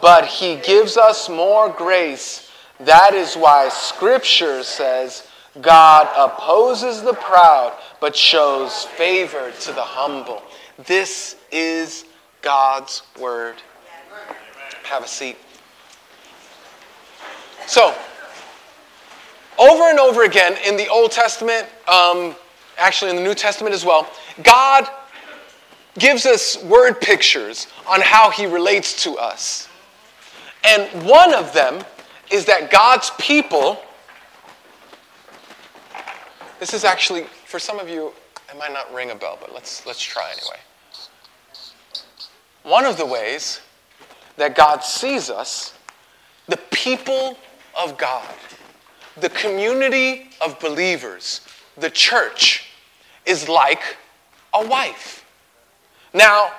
But 0.00 0.26
he 0.26 0.56
gives 0.56 0.96
us 0.96 1.28
more 1.28 1.68
grace. 1.68 2.50
That 2.80 3.14
is 3.14 3.34
why 3.34 3.68
Scripture 3.68 4.62
says, 4.62 5.26
God 5.60 6.08
opposes 6.16 7.02
the 7.02 7.14
proud, 7.14 7.72
but 8.00 8.16
shows 8.16 8.84
favor 8.84 9.52
to 9.60 9.72
the 9.72 9.82
humble. 9.82 10.42
This 10.86 11.36
is 11.52 12.04
God's 12.42 13.02
word. 13.20 13.56
Have 14.84 15.04
a 15.04 15.08
seat. 15.08 15.36
So, 17.66 17.94
over 19.58 19.84
and 19.84 19.98
over 19.98 20.24
again 20.24 20.56
in 20.66 20.76
the 20.76 20.88
Old 20.88 21.12
Testament, 21.12 21.66
um, 21.88 22.34
actually 22.78 23.10
in 23.10 23.16
the 23.16 23.22
New 23.22 23.34
Testament 23.34 23.74
as 23.74 23.84
well, 23.84 24.08
God 24.42 24.88
gives 25.98 26.26
us 26.26 26.62
word 26.64 27.00
pictures 27.00 27.68
on 27.86 28.00
how 28.00 28.30
he 28.30 28.46
relates 28.46 29.02
to 29.04 29.16
us. 29.16 29.68
And 30.64 31.06
one 31.06 31.34
of 31.34 31.52
them 31.52 31.84
is 32.30 32.46
that 32.46 32.70
God's 32.70 33.10
people, 33.18 33.80
this 36.58 36.74
is 36.74 36.84
actually, 36.84 37.24
for 37.44 37.58
some 37.58 37.78
of 37.78 37.88
you, 37.88 38.12
it 38.48 38.58
might 38.58 38.72
not 38.72 38.92
ring 38.92 39.10
a 39.10 39.14
bell, 39.14 39.38
but 39.40 39.52
let's, 39.52 39.86
let's 39.86 40.02
try 40.02 40.32
anyway. 40.32 40.58
One 42.62 42.84
of 42.84 42.96
the 42.96 43.06
ways 43.06 43.60
that 44.36 44.56
God 44.56 44.82
sees 44.82 45.30
us, 45.30 45.74
the 46.48 46.56
people 46.70 47.36
of 47.78 47.98
God, 47.98 48.34
the 49.16 49.28
community 49.28 50.30
of 50.40 50.58
believers, 50.60 51.42
the 51.76 51.90
church 51.90 52.63
is 53.26 53.48
like 53.48 53.96
a 54.52 54.66
wife. 54.66 55.24
Now, 56.12 56.52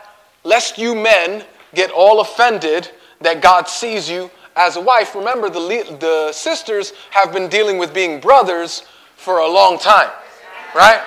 lest 0.44 0.78
you 0.78 0.96
men 0.96 1.46
get 1.74 1.92
all 1.92 2.20
offended 2.22 2.90
that 3.22 3.42
God 3.42 3.68
sees 3.68 4.10
you 4.10 4.30
as 4.56 4.76
a 4.76 4.82
wife. 4.82 5.16
Remember, 5.16 5.50
the, 5.50 5.98
the 6.00 6.32
sisters 6.32 6.94
have 7.12 7.34
been 7.34 7.48
dealing 7.50 7.78
with 7.78 7.94
being 7.94 8.20
brothers 8.20 8.84
for 9.16 9.40
a 9.40 9.48
long 9.48 9.78
time, 9.78 10.10
right? 10.76 11.02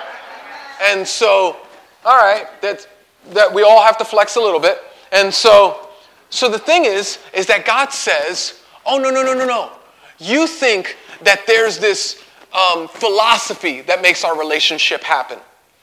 And 0.89 1.07
so, 1.07 1.57
all 2.05 2.17
right, 2.17 2.47
that, 2.61 2.87
that 3.31 3.53
we 3.53 3.63
all 3.63 3.83
have 3.83 3.97
to 3.97 4.05
flex 4.05 4.35
a 4.35 4.39
little 4.39 4.59
bit. 4.59 4.79
And 5.11 5.33
so, 5.33 5.89
so 6.29 6.49
the 6.49 6.59
thing 6.59 6.85
is, 6.85 7.19
is 7.33 7.45
that 7.47 7.65
God 7.65 7.91
says, 7.91 8.61
oh, 8.85 8.97
no, 8.97 9.09
no, 9.09 9.23
no, 9.23 9.33
no, 9.33 9.45
no. 9.45 9.71
You 10.19 10.47
think 10.47 10.97
that 11.21 11.45
there's 11.47 11.79
this 11.79 12.23
um, 12.53 12.87
philosophy 12.87 13.81
that 13.81 14.01
makes 14.01 14.23
our 14.23 14.37
relationship 14.37 15.03
happen. 15.03 15.39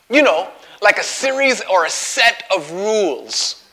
You 0.08 0.22
know, 0.22 0.50
like 0.80 0.98
a 0.98 1.02
series 1.02 1.62
or 1.70 1.84
a 1.84 1.90
set 1.90 2.44
of 2.54 2.70
rules 2.70 3.64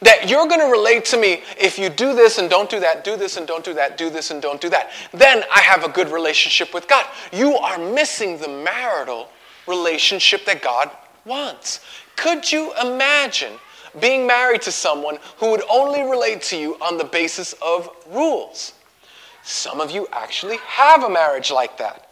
that 0.00 0.28
you're 0.28 0.46
going 0.46 0.60
to 0.60 0.66
relate 0.66 1.04
to 1.06 1.16
me 1.16 1.42
if 1.58 1.78
you 1.78 1.88
do 1.88 2.14
this 2.14 2.38
and 2.38 2.48
don't 2.48 2.70
do 2.70 2.78
that, 2.80 3.04
do 3.04 3.16
this 3.16 3.36
and 3.36 3.46
don't 3.46 3.64
do 3.64 3.74
that, 3.74 3.96
do 3.96 4.10
this 4.10 4.30
and 4.30 4.40
don't 4.40 4.60
do 4.60 4.68
that. 4.68 4.90
Then 5.12 5.42
I 5.52 5.60
have 5.60 5.84
a 5.84 5.88
good 5.88 6.10
relationship 6.10 6.72
with 6.74 6.86
God. 6.88 7.06
You 7.32 7.56
are 7.56 7.78
missing 7.78 8.38
the 8.38 8.48
marital 8.48 9.28
relationship 9.66 10.44
that 10.44 10.62
God 10.62 10.90
wants. 11.24 11.80
Could 12.16 12.50
you 12.50 12.72
imagine 12.82 13.54
being 14.00 14.26
married 14.26 14.62
to 14.62 14.72
someone 14.72 15.18
who 15.38 15.50
would 15.50 15.62
only 15.70 16.02
relate 16.02 16.42
to 16.42 16.56
you 16.56 16.74
on 16.80 16.98
the 16.98 17.04
basis 17.04 17.54
of 17.54 17.90
rules? 18.10 18.74
Some 19.42 19.80
of 19.80 19.90
you 19.90 20.06
actually 20.12 20.58
have 20.58 21.04
a 21.04 21.08
marriage 21.08 21.50
like 21.50 21.78
that, 21.78 22.10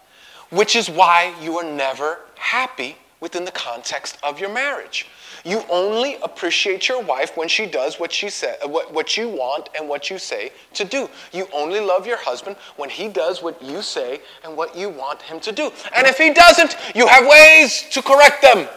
which 0.51 0.75
is 0.75 0.89
why 0.89 1.35
you 1.43 1.59
are 1.59 1.65
never 1.65 2.21
happy 2.37 2.97
within 3.21 3.45
the 3.45 3.51
context 3.51 4.19
of 4.23 4.39
your 4.39 4.53
marriage. 4.53 5.07
You 5.45 5.63
only 5.71 6.17
appreciate 6.23 6.89
your 6.89 7.03
wife 7.03 7.37
when 7.37 7.49
she 7.49 7.67
does 7.67 7.99
what 7.99 8.13
she 8.13 8.29
said, 8.31 8.59
what, 8.65 8.93
what 8.93 9.17
you 9.17 9.29
want 9.29 9.69
and 9.77 9.89
what 9.89 10.11
you 10.11 10.19
say 10.19 10.53
to 10.75 10.85
do. 10.85 11.09
You 11.33 11.49
only 11.53 11.81
love 11.81 12.07
your 12.07 12.19
husband 12.19 12.57
when 12.77 12.91
he 12.91 13.09
does 13.09 13.43
what 13.43 13.63
you 13.63 13.83
say 13.83 14.21
and 14.45 14.57
what 14.57 14.77
you 14.77 14.89
want 14.89 15.23
him 15.23 15.41
to 15.41 15.53
do. 15.53 15.71
And 15.95 16.07
if 16.07 16.19
he 16.19 16.33
doesn't, 16.33 16.77
you 16.95 17.07
have 17.07 17.27
ways 17.27 17.85
to 17.91 18.03
correct 18.03 18.43
them. 18.43 18.69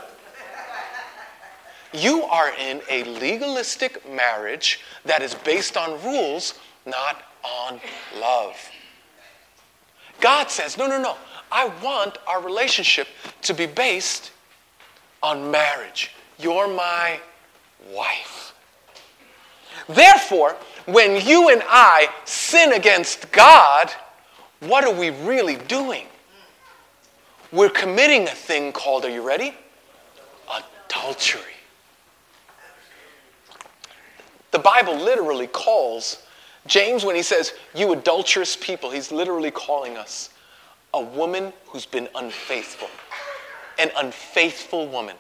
You 1.92 2.24
are 2.24 2.52
in 2.60 2.82
a 2.90 3.04
legalistic 3.20 4.08
marriage 4.10 4.82
that 5.06 5.24
is 5.24 5.34
based 5.34 5.76
on 5.76 6.02
rules, 6.04 6.60
not 6.86 7.24
on 7.44 7.82
love. 8.20 8.56
God 10.22 10.52
says, 10.52 10.78
no, 10.78 10.86
no, 10.86 11.02
no. 11.02 11.16
I 11.52 11.68
want 11.84 12.18
our 12.28 12.42
relationship 12.42 13.08
to 13.44 13.54
be 13.54 13.66
based 13.66 14.32
on 15.22 15.52
marriage. 15.52 16.12
You're 16.38 16.68
my 16.68 17.20
wife. 17.92 18.54
Therefore, 19.88 20.56
when 20.86 21.26
you 21.26 21.50
and 21.50 21.62
I 21.68 22.10
sin 22.26 22.74
against 22.74 23.32
God, 23.32 23.92
what 24.62 24.84
are 24.84 24.94
we 24.94 25.10
really 25.10 25.56
doing? 25.56 26.06
We're 27.52 27.70
committing 27.70 28.24
a 28.24 28.32
thing 28.32 28.72
called, 28.72 29.06
are 29.06 29.10
you 29.10 29.26
ready? 29.26 29.56
Adultery. 30.88 31.42
The 34.52 34.60
Bible 34.60 34.96
literally 34.96 35.48
calls 35.48 36.24
James, 36.70 37.04
when 37.04 37.16
he 37.16 37.24
says, 37.24 37.54
You 37.74 37.92
adulterous 37.94 38.56
people, 38.56 38.92
he's 38.92 39.12
literally 39.12 39.52
calling 39.52 39.98
us 39.98 40.30
a 40.94 41.02
woman 41.02 41.54
who's 41.68 41.86
been 41.86 42.08
unfaithful. 42.16 42.90
An 43.78 43.92
unfaithful 43.98 44.88
woman. 44.88 45.16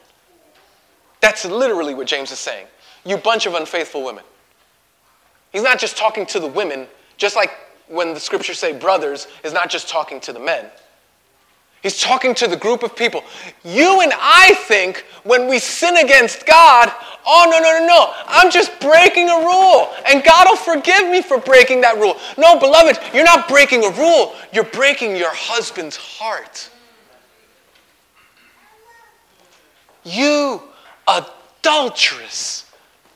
That's 1.22 1.46
literally 1.46 1.94
what 1.94 2.08
James 2.08 2.32
is 2.32 2.40
saying. 2.40 2.68
You 3.06 3.18
bunch 3.18 3.46
of 3.46 3.54
unfaithful 3.54 4.04
women. 4.04 4.24
He's 5.52 5.64
not 5.64 5.80
just 5.80 5.98
talking 5.98 6.26
to 6.28 6.40
the 6.40 6.48
women, 6.48 6.88
just 7.18 7.36
like 7.36 7.52
when 7.88 8.14
the 8.14 8.20
scriptures 8.20 8.60
say 8.60 8.78
brothers, 8.78 9.28
is 9.44 9.54
not 9.54 9.70
just 9.70 9.90
talking 9.90 10.20
to 10.22 10.34
the 10.34 10.40
men. 10.40 10.66
He's 11.82 12.02
talking 12.02 12.36
to 12.36 12.48
the 12.48 12.58
group 12.58 12.84
of 12.84 12.96
people. 12.96 13.24
You 13.64 14.02
and 14.02 14.12
I 14.16 14.54
think 14.68 15.06
when 15.24 15.48
we 15.48 15.60
sin 15.60 15.96
against 15.98 16.46
God, 16.46 16.92
oh, 17.26 17.48
no, 17.50 17.60
no, 17.60 17.80
no, 17.80 17.86
no, 17.86 18.14
I'm 18.28 18.52
just 18.52 18.78
breaking 18.82 19.30
a 19.30 19.38
rule, 19.38 19.90
and 20.06 20.24
God 20.24 20.48
will 20.50 20.58
forgive 20.58 21.08
me 21.10 21.22
for 21.22 21.38
breaking 21.38 21.82
that 21.82 21.98
rule. 21.98 22.18
No, 22.38 22.60
beloved, 22.60 23.00
you're 23.14 23.24
not 23.24 23.48
breaking 23.48 23.86
a 23.86 23.90
rule, 23.92 24.36
you're 24.52 24.66
breaking 24.66 25.16
your 25.16 25.34
husband's 25.34 25.96
heart. 25.96 26.70
You 30.04 30.62
adulterous 31.08 32.66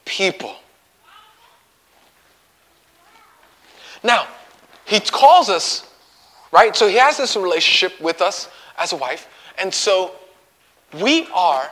people. 0.05 0.55
Now, 4.03 4.27
he 4.85 4.99
calls 4.99 5.49
us, 5.49 5.89
right? 6.53 6.73
So 6.73 6.87
he 6.87 6.95
has 6.95 7.17
this 7.17 7.35
relationship 7.35 7.99
with 7.99 8.21
us 8.21 8.47
as 8.77 8.93
a 8.93 8.95
wife. 8.95 9.27
And 9.59 9.73
so 9.73 10.15
we 11.01 11.27
are 11.33 11.69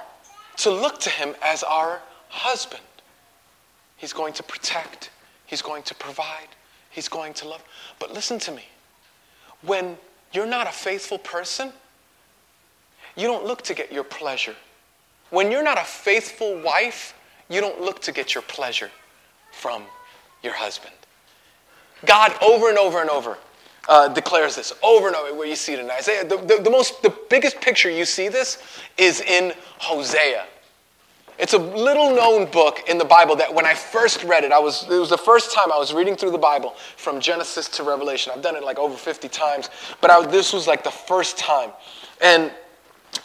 to 0.58 0.70
look 0.70 1.00
to 1.02 1.10
him 1.10 1.34
as 1.42 1.64
our 1.64 2.02
husband. 2.28 2.84
He's 3.96 4.12
going 4.12 4.34
to 4.34 4.44
protect, 4.44 5.12
he's 5.46 5.62
going 5.62 5.84
to 5.84 5.96
provide, 5.96 6.50
he's 6.90 7.08
going 7.08 7.34
to 7.36 7.48
love. 7.48 7.64
But 8.00 8.14
listen 8.14 8.40
to 8.40 8.52
me. 8.52 8.66
When 9.62 9.98
you're 10.34 10.46
not 10.46 10.68
a 10.68 10.72
faithful 10.72 11.20
person, 11.20 11.72
you 13.16 13.28
don't 13.28 13.46
look 13.46 13.62
to 13.64 13.74
get 13.74 13.94
your 13.94 14.04
pleasure 14.04 14.56
when 15.32 15.50
you're 15.50 15.64
not 15.64 15.80
a 15.80 15.84
faithful 15.84 16.60
wife, 16.62 17.16
you 17.50 17.60
don't 17.62 17.82
look 17.82 18.02
to 18.02 18.12
get 18.12 18.36
your 18.36 18.44
pleasure 18.44 18.92
from 19.52 19.84
your 20.44 20.54
husband. 20.54 20.94
God, 22.06 22.34
over 22.44 22.70
and 22.70 22.78
over 22.78 23.02
and 23.02 23.10
over, 23.10 23.38
uh, 23.90 24.08
declares 24.10 24.56
this 24.56 24.74
over 24.84 25.08
and 25.08 25.16
over 25.16 25.34
where 25.34 25.48
you 25.48 25.56
see 25.56 25.74
it 25.74 25.80
in 25.80 25.90
Isaiah. 25.90 26.24
The, 26.24 26.38
the, 26.38 26.62
the, 26.64 26.70
most, 26.70 27.02
the 27.02 27.14
biggest 27.30 27.60
picture 27.62 27.90
you 27.90 28.06
see 28.06 28.28
this 28.28 28.62
is 28.98 29.22
in 29.22 29.54
Hosea. 29.80 30.46
It's 31.40 31.54
a 31.54 31.58
little 31.58 32.16
known 32.16 32.46
book 32.52 32.82
in 32.88 33.00
the 33.00 33.06
Bible 33.06 33.36
that 33.38 33.52
when 33.52 33.66
I 33.66 33.74
first 33.74 34.24
read 34.24 34.44
it, 34.44 34.52
I 34.52 34.60
was, 34.60 34.84
it 34.84 35.00
was 35.00 35.10
the 35.10 35.18
first 35.18 35.52
time 35.52 35.72
I 35.72 35.78
was 35.78 35.92
reading 35.92 36.16
through 36.16 36.32
the 36.32 36.38
Bible 36.38 36.76
from 36.98 37.20
Genesis 37.20 37.68
to 37.70 37.84
Revelation. 37.84 38.32
I've 38.36 38.44
done 38.44 38.56
it 38.56 38.64
like 38.64 38.78
over 38.78 38.96
50 38.96 39.28
times, 39.30 39.72
but 40.02 40.12
I, 40.12 40.24
this 40.28 40.54
was 40.54 40.68
like 40.68 40.84
the 40.84 40.92
first 40.92 41.40
time. 41.40 41.72
And 42.22 42.52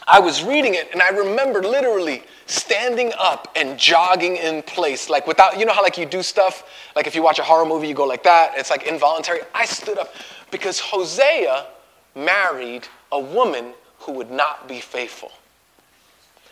I 0.09 0.19
was 0.19 0.43
reading 0.43 0.75
it 0.75 0.89
and 0.93 1.03
I 1.03 1.11
remember 1.11 1.63
literally 1.63 2.23
standing 2.47 3.13
up 3.19 3.53
and 3.55 3.79
jogging 3.79 4.37
in 4.37 4.63
place, 4.63 5.11
like 5.11 5.27
without, 5.27 5.59
you 5.59 5.67
know 5.67 5.73
how 5.73 5.83
like 5.83 5.99
you 5.99 6.07
do 6.07 6.23
stuff, 6.23 6.71
like 6.95 7.07
if 7.07 7.15
you 7.15 7.23
watch 7.23 7.39
a 7.39 7.43
horror 7.43 7.67
movie, 7.67 7.89
you 7.89 7.95
go 7.95 8.07
like 8.07 8.23
that, 8.23 8.53
it's 8.57 8.71
like 8.71 8.85
involuntary. 8.85 9.41
I 9.55 9.67
stood 9.67 9.99
up 9.99 10.15
because 10.51 10.79
Hosea 10.81 11.67
married 12.15 12.87
a 13.13 13.21
woman 13.21 13.73
who 14.01 14.13
would 14.13 14.31
not 14.31 14.69
be 14.69 14.81
faithful. 14.81 15.33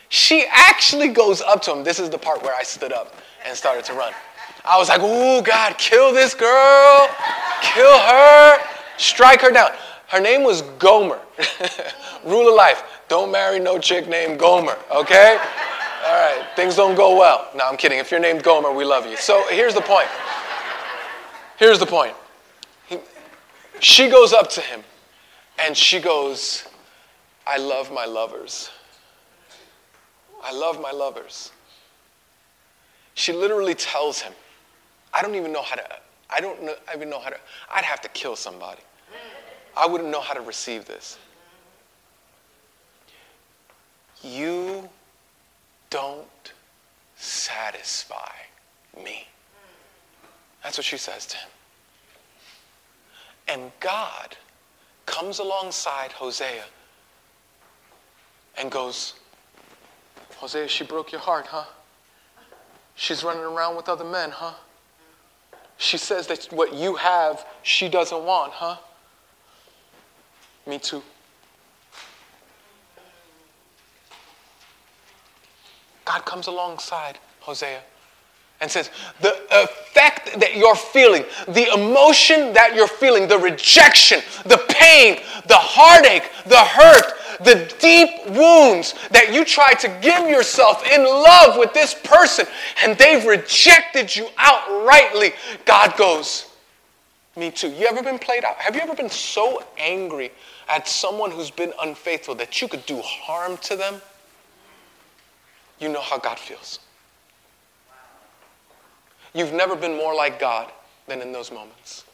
She 0.09 0.45
actually 0.49 1.09
goes 1.09 1.41
up 1.41 1.61
to 1.63 1.71
him. 1.71 1.83
This 1.83 1.99
is 1.99 2.09
the 2.09 2.17
part 2.17 2.43
where 2.43 2.55
I 2.55 2.63
stood 2.63 2.93
up 2.93 3.15
and 3.45 3.55
started 3.57 3.83
to 3.85 3.93
run. 3.93 4.13
I 4.63 4.77
was 4.77 4.89
like, 4.89 5.01
oh, 5.03 5.41
God, 5.41 5.77
kill 5.77 6.13
this 6.13 6.33
girl, 6.33 7.07
kill 7.61 7.97
her, 7.97 8.57
strike 8.97 9.41
her 9.41 9.51
down. 9.51 9.71
Her 10.07 10.19
name 10.19 10.43
was 10.43 10.61
Gomer, 10.79 11.19
rule 12.25 12.47
of 12.47 12.55
life. 12.55 12.83
Don't 13.07 13.31
marry 13.31 13.59
no 13.59 13.77
chick 13.77 14.07
named 14.07 14.39
Gomer, 14.39 14.77
okay? 14.91 15.37
All 16.05 16.13
right, 16.13 16.45
things 16.55 16.75
don't 16.75 16.95
go 16.95 17.17
well. 17.17 17.49
No, 17.55 17.65
I'm 17.65 17.77
kidding. 17.77 17.99
If 17.99 18.11
you're 18.11 18.19
named 18.19 18.43
Gomer, 18.43 18.71
we 18.71 18.85
love 18.85 19.05
you. 19.07 19.17
So 19.17 19.43
here's 19.49 19.73
the 19.73 19.81
point. 19.81 20.07
Here's 21.57 21.79
the 21.79 21.85
point. 21.85 22.15
He, 23.79 23.85
she 23.85 24.09
goes 24.09 24.33
up 24.33 24.49
to 24.51 24.61
him 24.61 24.83
and 25.63 25.75
she 25.75 25.99
goes, 25.99 26.67
I 27.47 27.57
love 27.57 27.91
my 27.91 28.05
lovers. 28.05 28.71
I 30.43 30.51
love 30.51 30.81
my 30.81 30.91
lovers. 30.91 31.51
She 33.13 33.31
literally 33.31 33.75
tells 33.75 34.19
him, 34.19 34.33
I 35.13 35.21
don't 35.21 35.35
even 35.35 35.51
know 35.51 35.61
how 35.61 35.75
to, 35.75 35.83
I 36.29 36.41
don't 36.41 36.63
know, 36.63 36.75
I 36.89 36.95
even 36.95 37.09
know 37.09 37.19
how 37.19 37.29
to, 37.29 37.37
I'd 37.73 37.85
have 37.85 38.01
to 38.01 38.09
kill 38.09 38.35
somebody. 38.35 38.81
I 39.77 39.87
wouldn't 39.87 40.09
know 40.09 40.21
how 40.21 40.33
to 40.33 40.41
receive 40.41 40.85
this. 40.85 41.17
You 44.21 44.89
don't 45.89 46.53
satisfy 47.15 48.31
me. 49.03 49.27
That's 50.63 50.77
what 50.77 50.85
she 50.85 50.97
says 50.97 51.25
to 51.27 51.37
him. 51.37 51.49
And 53.47 53.71
God 53.79 54.35
comes 55.05 55.39
alongside 55.39 56.11
Hosea 56.11 56.65
and 58.57 58.71
goes, 58.71 59.13
Hosea, 60.37 60.67
she 60.67 60.83
broke 60.83 61.11
your 61.11 61.21
heart, 61.21 61.47
huh? 61.47 61.65
She's 62.95 63.23
running 63.23 63.43
around 63.43 63.75
with 63.75 63.89
other 63.89 64.05
men, 64.05 64.31
huh? 64.31 64.53
She 65.77 65.97
says 65.97 66.27
that 66.27 66.45
what 66.51 66.73
you 66.73 66.95
have, 66.95 67.45
she 67.63 67.89
doesn't 67.89 68.23
want, 68.23 68.53
huh? 68.53 68.77
Me 70.65 70.79
too. 70.79 71.03
God 76.05 76.25
comes 76.25 76.47
alongside 76.47 77.19
Hosea 77.41 77.81
and 78.61 78.71
says, 78.71 78.89
the 79.21 79.35
effect 79.51 80.39
that 80.39 80.55
you're 80.55 80.75
feeling, 80.75 81.25
the 81.47 81.67
emotion 81.73 82.53
that 82.53 82.73
you're 82.73 82.87
feeling, 82.87 83.27
the 83.27 83.37
rejection, 83.37 84.21
the 84.45 84.63
pain, 84.69 85.19
the 85.47 85.57
heartache, 85.57 86.31
the 86.45 86.57
hurt, 86.57 87.13
the 87.43 87.73
deep 87.79 88.09
wounds 88.29 88.95
that 89.09 89.33
you 89.33 89.43
tried 89.43 89.79
to 89.79 89.89
give 90.01 90.29
yourself 90.29 90.85
in 90.89 91.03
love 91.03 91.57
with 91.57 91.73
this 91.73 91.93
person 91.93 92.45
and 92.83 92.97
they've 92.97 93.25
rejected 93.25 94.15
you 94.15 94.25
outrightly, 94.37 95.33
God 95.65 95.97
goes, 95.97 96.51
Me 97.35 97.51
too. 97.51 97.69
You 97.69 97.87
ever 97.87 98.01
been 98.01 98.19
played 98.19 98.45
out? 98.45 98.55
Have 98.55 98.75
you 98.75 98.81
ever 98.81 98.95
been 98.95 99.09
so 99.09 99.63
angry 99.77 100.31
at 100.69 100.87
someone 100.87 101.29
who's 101.29 101.51
been 101.51 101.73
unfaithful 101.81 102.35
that 102.35 102.61
you 102.61 102.69
could 102.69 102.85
do 102.85 103.01
harm 103.01 103.57
to 103.57 103.75
them? 103.75 104.01
You 105.79 105.89
know 105.89 106.01
how 106.01 106.17
God 106.17 106.39
feels. 106.39 106.79
You've 109.35 109.53
never 109.53 109.75
been 109.75 109.97
more 109.97 110.15
like 110.15 110.39
God 110.39 110.71
than 111.07 111.21
in 111.21 111.33
those 111.33 111.51
moments. 111.51 112.05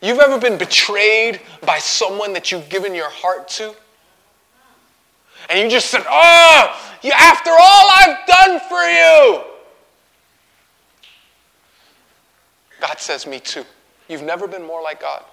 You've 0.00 0.20
ever 0.20 0.38
been 0.38 0.56
betrayed 0.56 1.40
by 1.66 1.78
someone 1.78 2.32
that 2.34 2.52
you've 2.52 2.68
given 2.68 2.94
your 2.94 3.10
heart 3.10 3.48
to? 3.48 3.74
And 5.50 5.58
you 5.58 5.68
just 5.68 5.90
said, 5.90 6.04
Oh, 6.08 6.92
after 7.12 7.50
all 7.50 7.90
I've 7.90 8.26
done 8.26 8.60
for 8.68 8.82
you. 8.84 9.42
God 12.80 13.00
says, 13.00 13.26
Me 13.26 13.40
too. 13.40 13.64
You've 14.08 14.22
never 14.22 14.46
been 14.46 14.64
more 14.64 14.82
like 14.82 15.00
God 15.00 15.24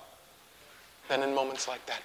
than 1.08 1.22
in 1.22 1.36
moments 1.36 1.68
like 1.68 1.86
that. 1.86 2.02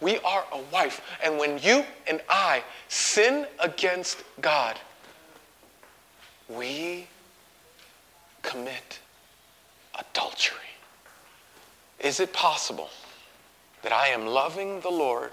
We 0.00 0.18
are 0.20 0.44
a 0.52 0.60
wife. 0.72 1.02
And 1.22 1.36
when 1.36 1.58
you 1.58 1.84
and 2.08 2.22
I 2.30 2.62
sin 2.88 3.46
against 3.58 4.22
God, 4.40 4.78
we 6.56 7.06
commit 8.42 8.98
adultery. 9.98 10.58
Is 11.98 12.20
it 12.20 12.32
possible 12.32 12.90
that 13.82 13.92
I 13.92 14.08
am 14.08 14.26
loving 14.26 14.80
the 14.80 14.90
Lord 14.90 15.32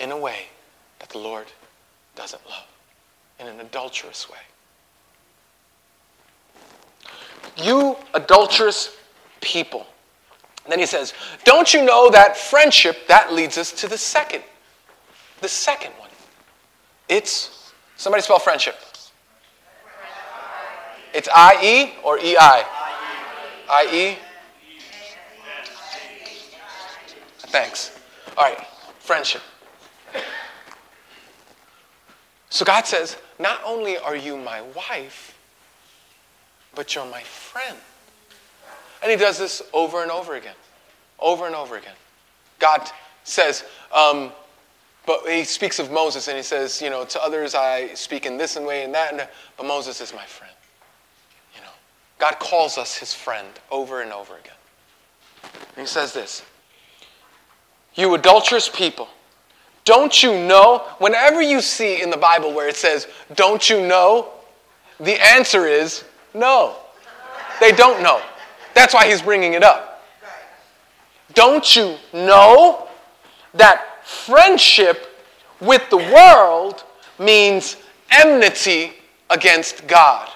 in 0.00 0.10
a 0.10 0.18
way 0.18 0.46
that 0.98 1.08
the 1.10 1.18
Lord 1.18 1.46
doesn't 2.16 2.42
love, 2.48 2.66
in 3.38 3.46
an 3.46 3.60
adulterous 3.60 4.28
way? 4.28 4.38
You 7.56 7.96
adulterous 8.14 8.96
people. 9.40 9.86
then 10.68 10.78
he 10.78 10.86
says, 10.86 11.12
Don't 11.44 11.72
you 11.74 11.84
know 11.84 12.10
that 12.10 12.36
friendship, 12.36 13.06
that 13.08 13.32
leads 13.32 13.58
us 13.58 13.72
to 13.72 13.88
the 13.88 13.98
second, 13.98 14.42
the 15.40 15.48
second 15.48 15.92
one. 15.98 16.08
It's, 17.08 17.72
somebody 17.96 18.22
spell 18.22 18.38
friendship. 18.38 18.76
It's 21.14 21.28
I-E 21.34 21.94
or 22.02 22.18
E-I? 22.18 22.64
I-E? 23.70 24.18
Thanks. 27.48 27.98
All 28.36 28.44
right, 28.44 28.66
friendship. 28.98 29.42
So 32.48 32.64
God 32.64 32.86
says, 32.86 33.16
not 33.38 33.60
only 33.64 33.98
are 33.98 34.16
you 34.16 34.36
my 34.36 34.62
wife, 34.62 35.38
but 36.74 36.94
you're 36.94 37.06
my 37.06 37.22
friend. 37.22 37.76
And 39.02 39.10
he 39.10 39.16
does 39.16 39.38
this 39.38 39.62
over 39.72 40.02
and 40.02 40.10
over 40.10 40.36
again. 40.36 40.54
Over 41.18 41.46
and 41.46 41.54
over 41.54 41.76
again. 41.76 41.94
God 42.58 42.88
says, 43.24 43.64
um, 43.94 44.32
but 45.06 45.26
he 45.26 45.44
speaks 45.44 45.78
of 45.78 45.90
Moses 45.90 46.28
and 46.28 46.36
he 46.36 46.42
says, 46.42 46.80
you 46.80 46.88
know, 46.88 47.04
to 47.04 47.22
others 47.22 47.54
I 47.54 47.92
speak 47.94 48.24
in 48.24 48.36
this 48.36 48.56
and 48.56 48.64
way 48.64 48.84
and 48.84 48.94
that, 48.94 49.32
but 49.56 49.66
Moses 49.66 50.00
is 50.00 50.14
my 50.14 50.24
friend. 50.24 50.52
God 52.22 52.38
calls 52.38 52.78
us 52.78 52.96
his 52.96 53.12
friend 53.12 53.48
over 53.68 54.00
and 54.00 54.12
over 54.12 54.36
again. 54.36 54.54
And 55.42 55.78
he 55.78 55.86
says 55.86 56.12
this 56.12 56.44
You 57.96 58.14
adulterous 58.14 58.68
people, 58.68 59.08
don't 59.84 60.22
you 60.22 60.30
know? 60.46 60.84
Whenever 60.98 61.42
you 61.42 61.60
see 61.60 62.00
in 62.00 62.10
the 62.10 62.16
Bible 62.16 62.54
where 62.54 62.68
it 62.68 62.76
says, 62.76 63.08
Don't 63.34 63.68
you 63.68 63.84
know? 63.84 64.28
The 65.00 65.20
answer 65.20 65.66
is 65.66 66.04
no. 66.32 66.76
They 67.58 67.72
don't 67.72 68.04
know. 68.04 68.22
That's 68.72 68.94
why 68.94 69.08
he's 69.08 69.20
bringing 69.20 69.54
it 69.54 69.64
up. 69.64 70.04
Don't 71.34 71.74
you 71.74 71.96
know 72.12 72.86
that 73.54 74.06
friendship 74.06 75.24
with 75.60 75.90
the 75.90 75.96
world 75.96 76.84
means 77.18 77.78
enmity 78.12 78.92
against 79.28 79.88
God? 79.88 80.30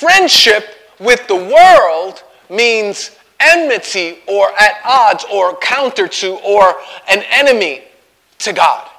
Friendship 0.00 0.66
with 0.98 1.26
the 1.28 1.36
world 1.36 2.24
means 2.50 3.12
enmity 3.38 4.18
or 4.26 4.48
at 4.58 4.80
odds 4.84 5.24
or 5.32 5.56
counter 5.58 6.08
to 6.08 6.34
or 6.44 6.74
an 7.08 7.22
enemy 7.30 7.82
to 8.38 8.52
God. 8.52 8.90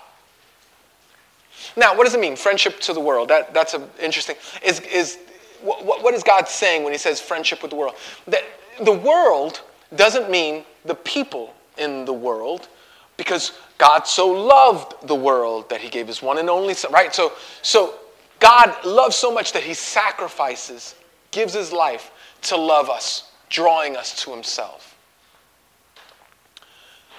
Now, 1.76 1.98
what 1.98 2.06
does 2.06 2.14
it 2.14 2.22
mean, 2.22 2.38
friendship 2.38 2.80
to 2.82 2.94
the 2.94 3.02
world? 3.02 3.28
That, 3.28 3.54
that's 3.54 3.74
a, 3.74 3.86
interesting. 4.02 4.38
Is, 4.64 4.80
is, 4.80 5.18
what, 5.62 6.02
what 6.02 6.14
is 6.14 6.24
God 6.24 6.48
saying 6.48 6.84
when 6.84 6.94
he 6.94 6.98
says 6.98 7.20
friendship 7.20 7.62
with 7.62 7.72
the 7.72 7.78
world? 7.78 7.96
That 8.28 8.44
the 8.82 8.94
world 8.94 9.62
doesn't 9.98 10.30
mean 10.32 10.64
the 10.86 10.96
people 10.96 11.54
in 11.78 12.06
the 12.06 12.14
world 12.14 12.70
because 13.18 13.52
God 13.78 14.08
so 14.08 14.28
loved 14.28 15.08
the 15.08 15.16
world 15.16 15.70
that 15.70 15.82
he 15.82 15.90
gave 15.90 16.08
his 16.08 16.22
one 16.22 16.38
and 16.38 16.50
only 16.50 16.74
son, 16.74 16.94
right? 16.94 17.14
So, 17.14 17.34
so 17.62 17.96
God 18.40 18.86
loves 18.86 19.16
so 19.16 19.32
much 19.32 19.54
that 19.54 19.64
he 19.64 19.74
sacrifices, 19.74 20.96
gives 21.32 21.54
his 21.54 21.72
life 21.72 22.12
to 22.44 22.58
love 22.58 22.90
us, 22.90 23.32
drawing 23.50 23.96
us 23.96 24.24
to 24.24 24.32
himself. 24.32 24.96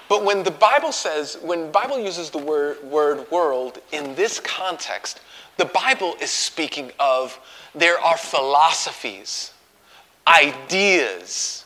But 0.08 0.24
when 0.24 0.44
the 0.44 0.52
Bible 0.52 0.92
says, 0.92 1.36
when 1.42 1.72
Bible 1.72 1.98
uses 1.98 2.30
the 2.30 2.38
word, 2.38 2.82
word 2.84 3.28
world 3.30 3.80
in 3.92 4.14
this 4.14 4.38
context, 4.38 5.20
the 5.56 5.64
Bible 5.64 6.14
is 6.20 6.30
speaking 6.30 6.92
of 7.00 7.38
there 7.74 7.98
are 7.98 8.16
philosophies, 8.16 9.52
ideas, 10.26 11.64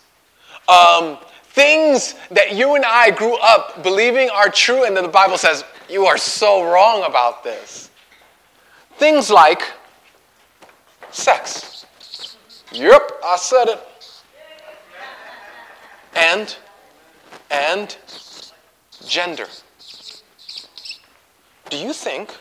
um, 0.68 1.18
things 1.48 2.14
that 2.30 2.54
you 2.54 2.76
and 2.76 2.84
I 2.84 3.10
grew 3.10 3.36
up 3.36 3.82
believing 3.82 4.30
are 4.30 4.48
true, 4.48 4.84
and 4.84 4.96
then 4.96 5.04
the 5.04 5.10
Bible 5.10 5.36
says, 5.36 5.64
you 5.88 6.06
are 6.06 6.16
so 6.16 6.64
wrong 6.64 7.02
about 7.02 7.44
this. 7.44 7.89
Things 9.00 9.30
like 9.30 9.62
sex. 11.10 11.86
Yep, 12.70 13.12
I 13.24 13.36
said 13.38 13.68
it. 13.68 13.88
And, 16.14 16.54
and 17.50 17.96
gender. 19.06 19.46
Do 21.70 21.78
you 21.78 21.94
think 21.94 22.36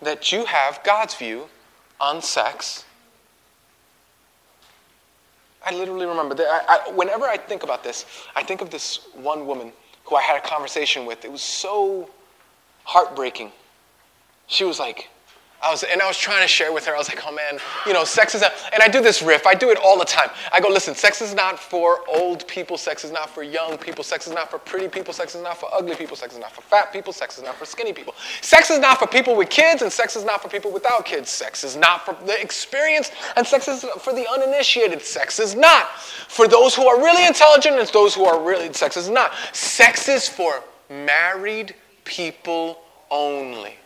that 0.00 0.30
you 0.30 0.44
have 0.44 0.78
God's 0.84 1.16
view 1.16 1.48
on 2.00 2.22
sex? 2.22 2.84
I 5.66 5.74
literally 5.74 6.06
remember 6.06 6.36
that. 6.36 6.46
I, 6.46 6.88
I, 6.88 6.92
whenever 6.92 7.24
I 7.24 7.36
think 7.36 7.64
about 7.64 7.82
this, 7.82 8.06
I 8.36 8.44
think 8.44 8.60
of 8.60 8.70
this 8.70 9.08
one 9.12 9.48
woman 9.48 9.72
who 10.04 10.14
I 10.14 10.22
had 10.22 10.36
a 10.36 10.46
conversation 10.46 11.04
with. 11.04 11.24
It 11.24 11.32
was 11.32 11.42
so 11.42 12.08
heartbreaking. 12.84 13.50
She 14.46 14.62
was 14.62 14.78
like, 14.78 15.08
I 15.62 15.70
was, 15.70 15.84
and 15.84 16.02
I 16.02 16.08
was 16.08 16.18
trying 16.18 16.42
to 16.42 16.48
share 16.48 16.72
with 16.72 16.86
her. 16.86 16.94
I 16.94 16.98
was 16.98 17.08
like, 17.08 17.20
oh 17.24 17.32
man, 17.32 17.58
you 17.86 17.92
know, 17.92 18.02
sex 18.02 18.34
is 18.34 18.40
not, 18.40 18.52
and 18.72 18.82
I 18.82 18.88
do 18.88 19.00
this 19.00 19.22
riff. 19.22 19.46
I 19.46 19.54
do 19.54 19.70
it 19.70 19.78
all 19.78 19.96
the 19.96 20.04
time. 20.04 20.28
I 20.52 20.60
go, 20.60 20.68
listen, 20.68 20.94
sex 20.94 21.22
is 21.22 21.34
not 21.34 21.58
for 21.58 22.00
old 22.08 22.46
people. 22.48 22.76
Sex 22.76 23.04
is 23.04 23.12
not 23.12 23.30
for 23.30 23.44
young 23.44 23.78
people. 23.78 24.02
Sex 24.02 24.26
is 24.26 24.32
not 24.32 24.50
for 24.50 24.58
pretty 24.58 24.88
people. 24.88 25.14
Sex 25.14 25.36
is 25.36 25.42
not 25.42 25.56
for 25.58 25.68
ugly 25.72 25.94
people. 25.94 26.16
Sex 26.16 26.34
is 26.34 26.40
not 26.40 26.50
for 26.50 26.62
fat 26.62 26.92
people. 26.92 27.12
Sex 27.12 27.38
is 27.38 27.44
not 27.44 27.54
for 27.54 27.64
skinny 27.64 27.92
people. 27.92 28.14
Sex 28.40 28.70
is 28.70 28.80
not 28.80 28.98
for 28.98 29.06
people 29.06 29.36
with 29.36 29.50
kids, 29.50 29.82
and 29.82 29.92
sex 29.92 30.16
is 30.16 30.24
not 30.24 30.42
for 30.42 30.48
people 30.48 30.72
without 30.72 31.04
kids. 31.04 31.30
Sex 31.30 31.62
is 31.62 31.76
not 31.76 32.04
for 32.04 32.16
the 32.26 32.40
experienced, 32.40 33.12
and 33.36 33.46
sex 33.46 33.68
is 33.68 33.84
for 34.00 34.12
the 34.12 34.28
uninitiated. 34.28 35.00
Sex 35.00 35.38
is 35.38 35.54
not 35.54 35.90
for 36.00 36.48
those 36.48 36.74
who 36.74 36.88
are 36.88 36.98
really 36.98 37.24
intelligent, 37.24 37.76
and 37.76 37.88
those 37.90 38.14
who 38.14 38.24
are 38.24 38.42
really, 38.42 38.72
sex 38.72 38.96
is 38.96 39.08
not. 39.08 39.32
Sex 39.52 40.08
is 40.08 40.28
for 40.28 40.64
married 40.90 41.74
people 42.04 42.80
only. 43.10 43.76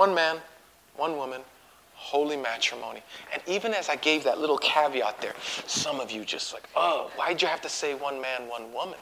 One 0.00 0.14
man, 0.14 0.38
one 0.96 1.18
woman, 1.18 1.42
holy 1.92 2.38
matrimony. 2.38 3.02
And 3.34 3.42
even 3.46 3.74
as 3.74 3.90
I 3.90 3.96
gave 3.96 4.24
that 4.24 4.38
little 4.38 4.56
caveat 4.56 5.20
there, 5.20 5.34
some 5.66 6.00
of 6.00 6.10
you 6.10 6.24
just 6.24 6.54
like, 6.54 6.62
oh, 6.74 7.10
why'd 7.16 7.42
you 7.42 7.48
have 7.48 7.60
to 7.60 7.68
say 7.68 7.92
one 7.92 8.18
man, 8.18 8.48
one 8.48 8.72
woman? 8.72 8.98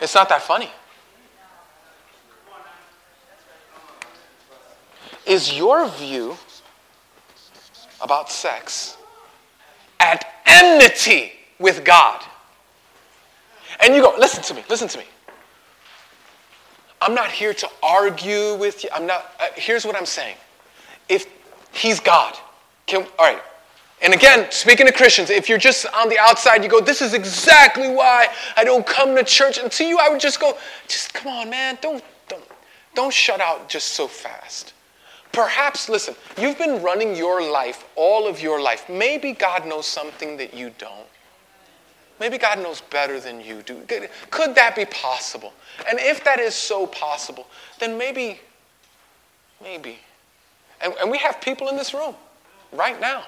It's 0.00 0.16
not 0.16 0.28
that 0.28 0.42
funny. 0.42 0.72
Is 5.24 5.56
your 5.56 5.88
view 5.90 6.36
about 8.00 8.28
sex 8.28 8.96
at 10.00 10.26
enmity 10.46 11.30
with 11.60 11.84
God? 11.84 12.24
And 13.78 13.94
you 13.94 14.02
go, 14.02 14.12
listen 14.18 14.42
to 14.42 14.54
me, 14.54 14.64
listen 14.68 14.88
to 14.88 14.98
me. 14.98 15.04
I'm 17.02 17.14
not 17.14 17.30
here 17.30 17.52
to 17.52 17.68
argue 17.82 18.54
with 18.54 18.84
you. 18.84 18.90
I'm 18.94 19.06
not, 19.06 19.34
uh, 19.40 19.48
here's 19.56 19.84
what 19.84 19.96
I'm 19.96 20.06
saying. 20.06 20.36
If 21.08 21.26
he's 21.72 22.00
God, 22.00 22.36
can, 22.86 23.06
all 23.18 23.26
right. 23.26 23.42
And 24.02 24.14
again, 24.14 24.50
speaking 24.50 24.86
to 24.86 24.92
Christians, 24.92 25.30
if 25.30 25.48
you're 25.48 25.58
just 25.58 25.86
on 25.94 26.08
the 26.08 26.18
outside, 26.18 26.64
you 26.64 26.68
go, 26.68 26.80
this 26.80 27.00
is 27.00 27.14
exactly 27.14 27.88
why 27.88 28.28
I 28.56 28.64
don't 28.64 28.86
come 28.86 29.14
to 29.16 29.22
church. 29.22 29.58
And 29.58 29.70
to 29.72 29.84
you, 29.84 29.98
I 30.00 30.08
would 30.08 30.20
just 30.20 30.40
go, 30.40 30.56
just 30.88 31.14
come 31.14 31.32
on, 31.32 31.50
man, 31.50 31.78
don't, 31.80 32.02
don't, 32.28 32.42
don't 32.94 33.12
shut 33.12 33.40
out 33.40 33.68
just 33.68 33.88
so 33.88 34.08
fast. 34.08 34.72
Perhaps, 35.32 35.88
listen, 35.88 36.14
you've 36.36 36.58
been 36.58 36.82
running 36.82 37.16
your 37.16 37.42
life 37.42 37.84
all 37.96 38.26
of 38.26 38.40
your 38.40 38.60
life. 38.60 38.88
Maybe 38.88 39.32
God 39.32 39.66
knows 39.66 39.86
something 39.86 40.36
that 40.36 40.52
you 40.52 40.72
don't. 40.78 41.06
Maybe 42.22 42.38
God 42.38 42.60
knows 42.60 42.80
better 42.82 43.18
than 43.18 43.40
you 43.40 43.62
do. 43.62 43.82
Could 44.30 44.54
that 44.54 44.76
be 44.76 44.84
possible? 44.84 45.52
And 45.90 45.98
if 45.98 46.22
that 46.22 46.38
is 46.38 46.54
so 46.54 46.86
possible, 46.86 47.48
then 47.80 47.98
maybe, 47.98 48.38
maybe. 49.60 49.98
And, 50.80 50.94
and 51.00 51.10
we 51.10 51.18
have 51.18 51.40
people 51.40 51.68
in 51.68 51.76
this 51.76 51.92
room 51.92 52.14
right 52.70 53.00
now 53.00 53.24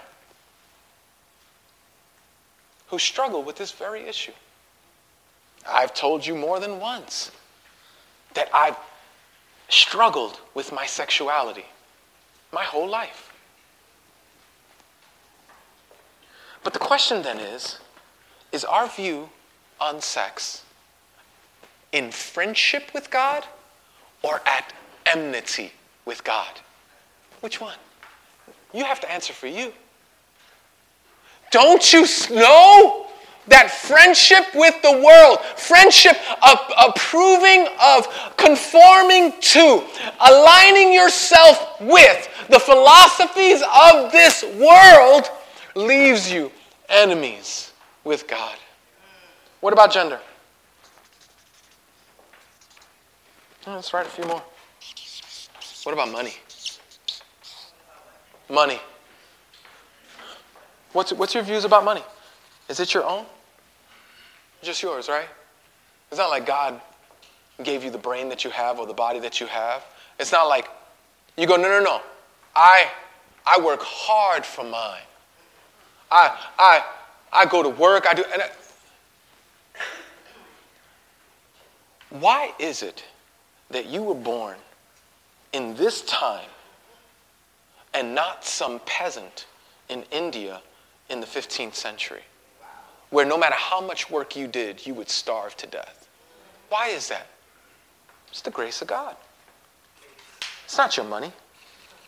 who 2.87 3.01
struggle 3.01 3.43
with 3.43 3.57
this 3.57 3.73
very 3.73 4.03
issue. 4.03 4.31
I've 5.69 5.93
told 5.93 6.25
you 6.25 6.37
more 6.37 6.61
than 6.61 6.79
once 6.79 7.33
that 8.35 8.49
I've 8.55 8.77
struggled 9.69 10.39
with 10.55 10.71
my 10.71 10.87
sexuality 10.87 11.65
my 12.53 12.63
whole 12.63 12.89
life. 12.89 13.33
But 16.63 16.75
the 16.75 16.79
question 16.79 17.23
then 17.23 17.39
is 17.39 17.81
is 18.55 18.65
our 18.65 18.89
view 18.89 19.29
on 19.81 20.01
sex 20.01 20.63
in 21.91 22.13
friendship 22.13 22.85
with 22.95 23.11
God 23.11 23.45
or 24.23 24.41
at 24.47 24.73
enmity 25.07 25.73
with 26.05 26.23
God? 26.23 26.61
Which 27.41 27.61
one? 27.61 27.77
You 28.73 28.85
have 28.85 29.01
to 29.01 29.11
answer 29.11 29.33
for 29.33 29.49
you. 29.49 29.73
Don't 31.51 31.93
you 31.93 32.07
know 32.31 33.09
that 33.49 33.71
friendship 33.71 34.45
with 34.55 34.81
the 34.83 35.03
world, 35.05 35.41
friendship 35.57 36.17
of 36.43 36.59
approving 36.79 37.67
of, 37.83 38.07
conforming 38.37 39.33
to, 39.41 39.85
aligning 40.21 40.93
yourself 40.93 41.81
with 41.81 42.29
the 42.49 42.59
philosophies 42.59 43.63
of 43.63 44.13
this 44.13 44.45
world 44.59 45.29
leaves 45.75 46.31
you 46.31 46.51
enemies 46.89 47.73
with 48.05 48.29
God. 48.29 48.57
What 49.61 49.73
about 49.73 49.93
gender? 49.93 50.21
let's 53.67 53.95
write 53.95 54.07
a 54.07 54.11
few 54.11 54.25
more. 54.25 54.43
What 55.85 55.93
about 55.93 56.13
money? 56.13 56.35
Money. 58.51 58.79
What's, 60.93 61.13
what's 61.15 61.35
your 61.35 61.43
views 61.43 61.65
about 61.65 61.85
money? 61.85 62.03
Is 62.69 62.79
it 62.79 62.93
your 62.93 63.05
own? 63.05 63.25
Just 64.63 64.83
yours, 64.83 65.09
right? 65.09 65.29
It's 66.11 66.19
not 66.19 66.29
like 66.29 66.47
God 66.47 66.81
gave 67.63 67.85
you 67.85 67.91
the 67.91 67.99
brain 67.99 68.29
that 68.29 68.45
you 68.45 68.51
have 68.51 68.79
or 68.79 68.87
the 68.87 68.95
body 68.95 69.19
that 69.21 69.41
you 69.41 69.47
have. 69.47 69.85
It's 70.19 70.33
not 70.33 70.45
like 70.45 70.69
you 71.37 71.47
go, 71.47 71.57
no, 71.57 71.69
no, 71.69 71.81
no. 71.81 72.01
I, 72.55 72.91
I 73.47 73.61
work 73.61 73.81
hard 73.83 74.45
for 74.45 74.63
mine. 74.63 75.03
I, 76.11 76.39
I, 76.59 76.85
I 77.35 77.47
go 77.47 77.63
to 77.63 77.69
work. 77.69 78.07
I 78.07 78.15
do. 78.15 78.25
I, 78.27 78.51
why 82.11 82.53
is 82.61 82.83
it 82.83 83.05
that 83.71 83.87
you 83.87 84.03
were 84.03 84.15
born 84.15 84.57
in 85.53 85.75
this 85.75 86.03
time 86.03 86.49
and 87.93 88.15
not 88.15 88.45
some 88.45 88.81
peasant 88.87 89.47
in 89.89 90.05
India 90.13 90.63
in 91.11 91.21
the 91.21 91.27
15th 91.27 91.75
century, 91.75 92.23
where 93.11 93.25
no 93.27 93.37
matter 93.37 93.57
how 93.57 93.81
much 93.81 94.11
work 94.11 94.37
you 94.37 94.47
did, 94.47 94.87
you 94.87 94.95
would 94.95 95.11
starve 95.11 95.57
to 95.57 95.67
death? 95.67 96.09
Why 96.69 96.89
is 96.89 97.09
that? 97.09 97.27
It's 98.29 98.43
the 98.43 98.51
grace 98.51 98.81
of 98.81 98.89
God. 98.89 99.17
It's 100.65 100.79
not 100.79 100.97
your 100.97 101.07
money, 101.07 101.33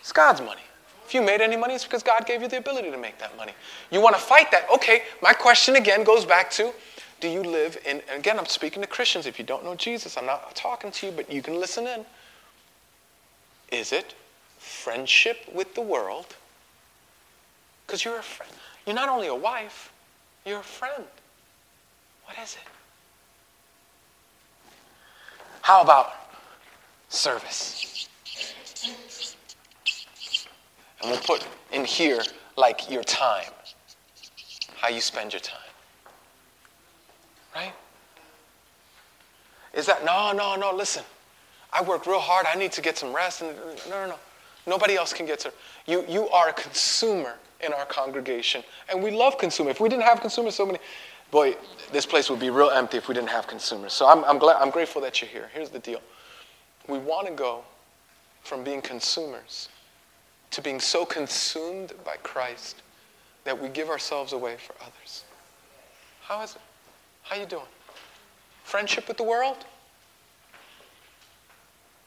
it's 0.00 0.12
God's 0.12 0.40
money. 0.40 0.62
If 1.06 1.14
you 1.14 1.22
made 1.22 1.40
any 1.40 1.56
money, 1.56 1.74
it's 1.74 1.84
because 1.84 2.02
God 2.02 2.26
gave 2.26 2.42
you 2.42 2.48
the 2.48 2.58
ability 2.58 2.90
to 2.90 2.96
make 2.96 3.16
that 3.18 3.36
money. 3.36 3.52
You 3.92 4.00
want 4.00 4.16
to 4.16 4.20
fight 4.20 4.50
that? 4.50 4.68
Okay, 4.74 5.02
my 5.22 5.32
question 5.32 5.76
again 5.76 6.02
goes 6.02 6.24
back 6.24 6.50
to 6.52 6.72
do 7.20 7.28
you 7.28 7.42
live 7.42 7.78
in, 7.86 8.02
again, 8.12 8.40
I'm 8.40 8.46
speaking 8.46 8.82
to 8.82 8.88
Christians. 8.88 9.24
If 9.24 9.38
you 9.38 9.44
don't 9.44 9.64
know 9.64 9.76
Jesus, 9.76 10.16
I'm 10.18 10.26
not 10.26 10.54
talking 10.56 10.90
to 10.90 11.06
you, 11.06 11.12
but 11.12 11.32
you 11.32 11.42
can 11.42 11.60
listen 11.60 11.86
in. 11.86 12.04
Is 13.70 13.92
it 13.92 14.14
friendship 14.58 15.38
with 15.54 15.76
the 15.76 15.80
world? 15.80 16.34
Because 17.86 18.04
you're 18.04 18.18
a 18.18 18.22
friend. 18.22 18.52
You're 18.84 18.96
not 18.96 19.08
only 19.08 19.28
a 19.28 19.34
wife, 19.34 19.92
you're 20.44 20.60
a 20.60 20.64
friend. 20.64 21.04
What 22.24 22.36
is 22.42 22.54
it? 22.54 22.68
How 25.62 25.82
about 25.82 26.12
service? 27.08 27.95
And 31.06 31.12
we'll 31.12 31.22
put 31.22 31.46
in 31.70 31.84
here 31.84 32.20
like 32.56 32.90
your 32.90 33.04
time, 33.04 33.52
how 34.74 34.88
you 34.88 35.00
spend 35.00 35.32
your 35.32 35.38
time. 35.38 35.60
Right? 37.54 37.72
Is 39.72 39.86
that, 39.86 40.04
no, 40.04 40.32
no, 40.32 40.56
no, 40.56 40.74
listen. 40.74 41.04
I 41.72 41.80
worked 41.84 42.08
real 42.08 42.18
hard. 42.18 42.46
I 42.52 42.58
need 42.58 42.72
to 42.72 42.82
get 42.82 42.98
some 42.98 43.14
rest. 43.14 43.40
And, 43.40 43.56
no, 43.88 44.02
no, 44.02 44.06
no. 44.08 44.18
Nobody 44.66 44.96
else 44.96 45.12
can 45.12 45.26
get 45.26 45.38
to. 45.40 45.52
You, 45.86 46.04
you 46.08 46.28
are 46.30 46.48
a 46.48 46.52
consumer 46.52 47.34
in 47.64 47.72
our 47.72 47.86
congregation. 47.86 48.64
And 48.90 49.00
we 49.00 49.12
love 49.12 49.38
consumers. 49.38 49.76
If 49.76 49.80
we 49.80 49.88
didn't 49.88 50.06
have 50.06 50.20
consumers, 50.20 50.56
so 50.56 50.66
many, 50.66 50.80
boy, 51.30 51.54
this 51.92 52.04
place 52.04 52.28
would 52.30 52.40
be 52.40 52.50
real 52.50 52.70
empty 52.70 52.96
if 52.96 53.06
we 53.06 53.14
didn't 53.14 53.30
have 53.30 53.46
consumers. 53.46 53.92
So 53.92 54.08
I'm, 54.08 54.24
I'm, 54.24 54.38
glad, 54.38 54.56
I'm 54.56 54.70
grateful 54.70 55.00
that 55.02 55.22
you're 55.22 55.30
here. 55.30 55.50
Here's 55.54 55.70
the 55.70 55.78
deal 55.78 56.00
we 56.88 56.98
want 56.98 57.28
to 57.28 57.32
go 57.32 57.62
from 58.42 58.64
being 58.64 58.82
consumers 58.82 59.68
to 60.56 60.62
being 60.62 60.80
so 60.80 61.04
consumed 61.04 61.92
by 62.02 62.16
Christ 62.22 62.76
that 63.44 63.60
we 63.60 63.68
give 63.68 63.90
ourselves 63.90 64.32
away 64.32 64.56
for 64.56 64.74
others. 64.80 65.24
How 66.22 66.40
is 66.40 66.54
it? 66.54 66.62
How 67.24 67.36
you 67.36 67.44
doing? 67.44 67.66
Friendship 68.64 69.06
with 69.06 69.18
the 69.18 69.22
world? 69.22 69.58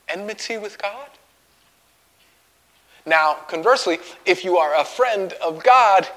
Enmity 0.08 0.58
with 0.58 0.82
God? 0.82 1.10
Now, 3.06 3.36
conversely, 3.48 4.00
if 4.26 4.44
you 4.44 4.58
are 4.58 4.82
a 4.82 4.84
friend 4.84 5.32
of 5.34 5.64
God, 5.64 6.08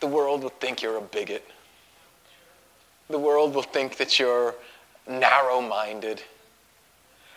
the 0.00 0.08
world 0.08 0.42
will 0.42 0.50
think 0.50 0.82
you're 0.82 0.98
a 0.98 1.00
bigot. 1.00 1.48
The 3.08 3.18
world 3.18 3.54
will 3.54 3.62
think 3.62 3.96
that 3.98 4.18
you're 4.18 4.56
narrow 5.06 5.60
minded 5.60 6.20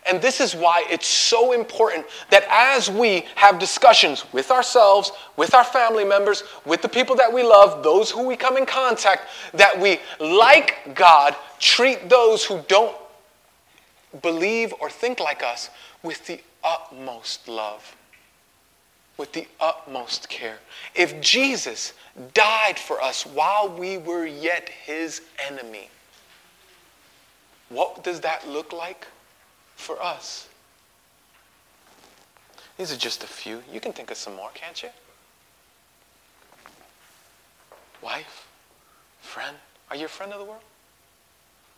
and 0.10 0.22
this 0.22 0.42
is 0.42 0.56
why 0.56 0.86
it's 0.90 1.08
so 1.08 1.52
important 1.52 2.06
that 2.32 2.44
as 2.50 2.90
we 2.90 3.26
have 3.36 3.60
discussions 3.60 4.26
with 4.34 4.50
ourselves, 4.50 5.12
with 5.38 5.54
our 5.54 5.64
family 5.64 6.04
members, 6.04 6.44
with 6.66 6.82
the 6.82 6.90
people 6.90 7.16
that 7.18 7.32
we 7.32 7.44
love, 7.44 7.84
those 7.84 8.10
who 8.10 8.26
we 8.26 8.36
come 8.36 8.58
in 8.58 8.66
contact, 8.66 9.28
that 9.54 9.80
we, 9.80 10.00
like 10.20 10.96
God, 10.96 11.36
treat 11.60 12.10
those 12.10 12.44
who 12.44 12.64
don't 12.68 12.96
believe 14.24 14.74
or 14.80 14.90
think 14.90 15.20
like 15.20 15.44
us 15.44 15.70
with 16.02 16.26
the 16.26 16.42
utmost 16.64 17.48
love, 17.48 17.96
with 19.18 19.32
the 19.34 19.48
utmost 19.60 20.28
care. 20.28 20.58
If 20.96 21.22
Jesus 21.22 21.94
died 22.34 22.80
for 22.80 23.00
us 23.00 23.26
while 23.28 23.70
we 23.70 23.98
were 23.98 24.26
yet 24.26 24.70
his 24.70 25.22
enemy, 25.48 25.90
what 27.70 28.04
does 28.04 28.22
that 28.22 28.48
look 28.48 28.74
like? 28.74 29.06
For 29.80 30.02
us. 30.04 30.48
These 32.78 32.92
are 32.94 32.98
just 32.98 33.24
a 33.24 33.28
few. 33.28 33.64
You 33.72 33.80
can 33.80 33.94
think 33.94 34.12
of 34.12 34.18
some 34.18 34.36
more, 34.36 34.50
can't 34.54 34.84
you? 34.84 34.90
Wife, 38.02 38.48
friend. 39.22 39.56
Are 39.90 39.96
you 39.96 40.06
a 40.06 40.10
friend 40.10 40.32
of 40.32 40.40
the 40.40 40.46
world? 40.46 40.62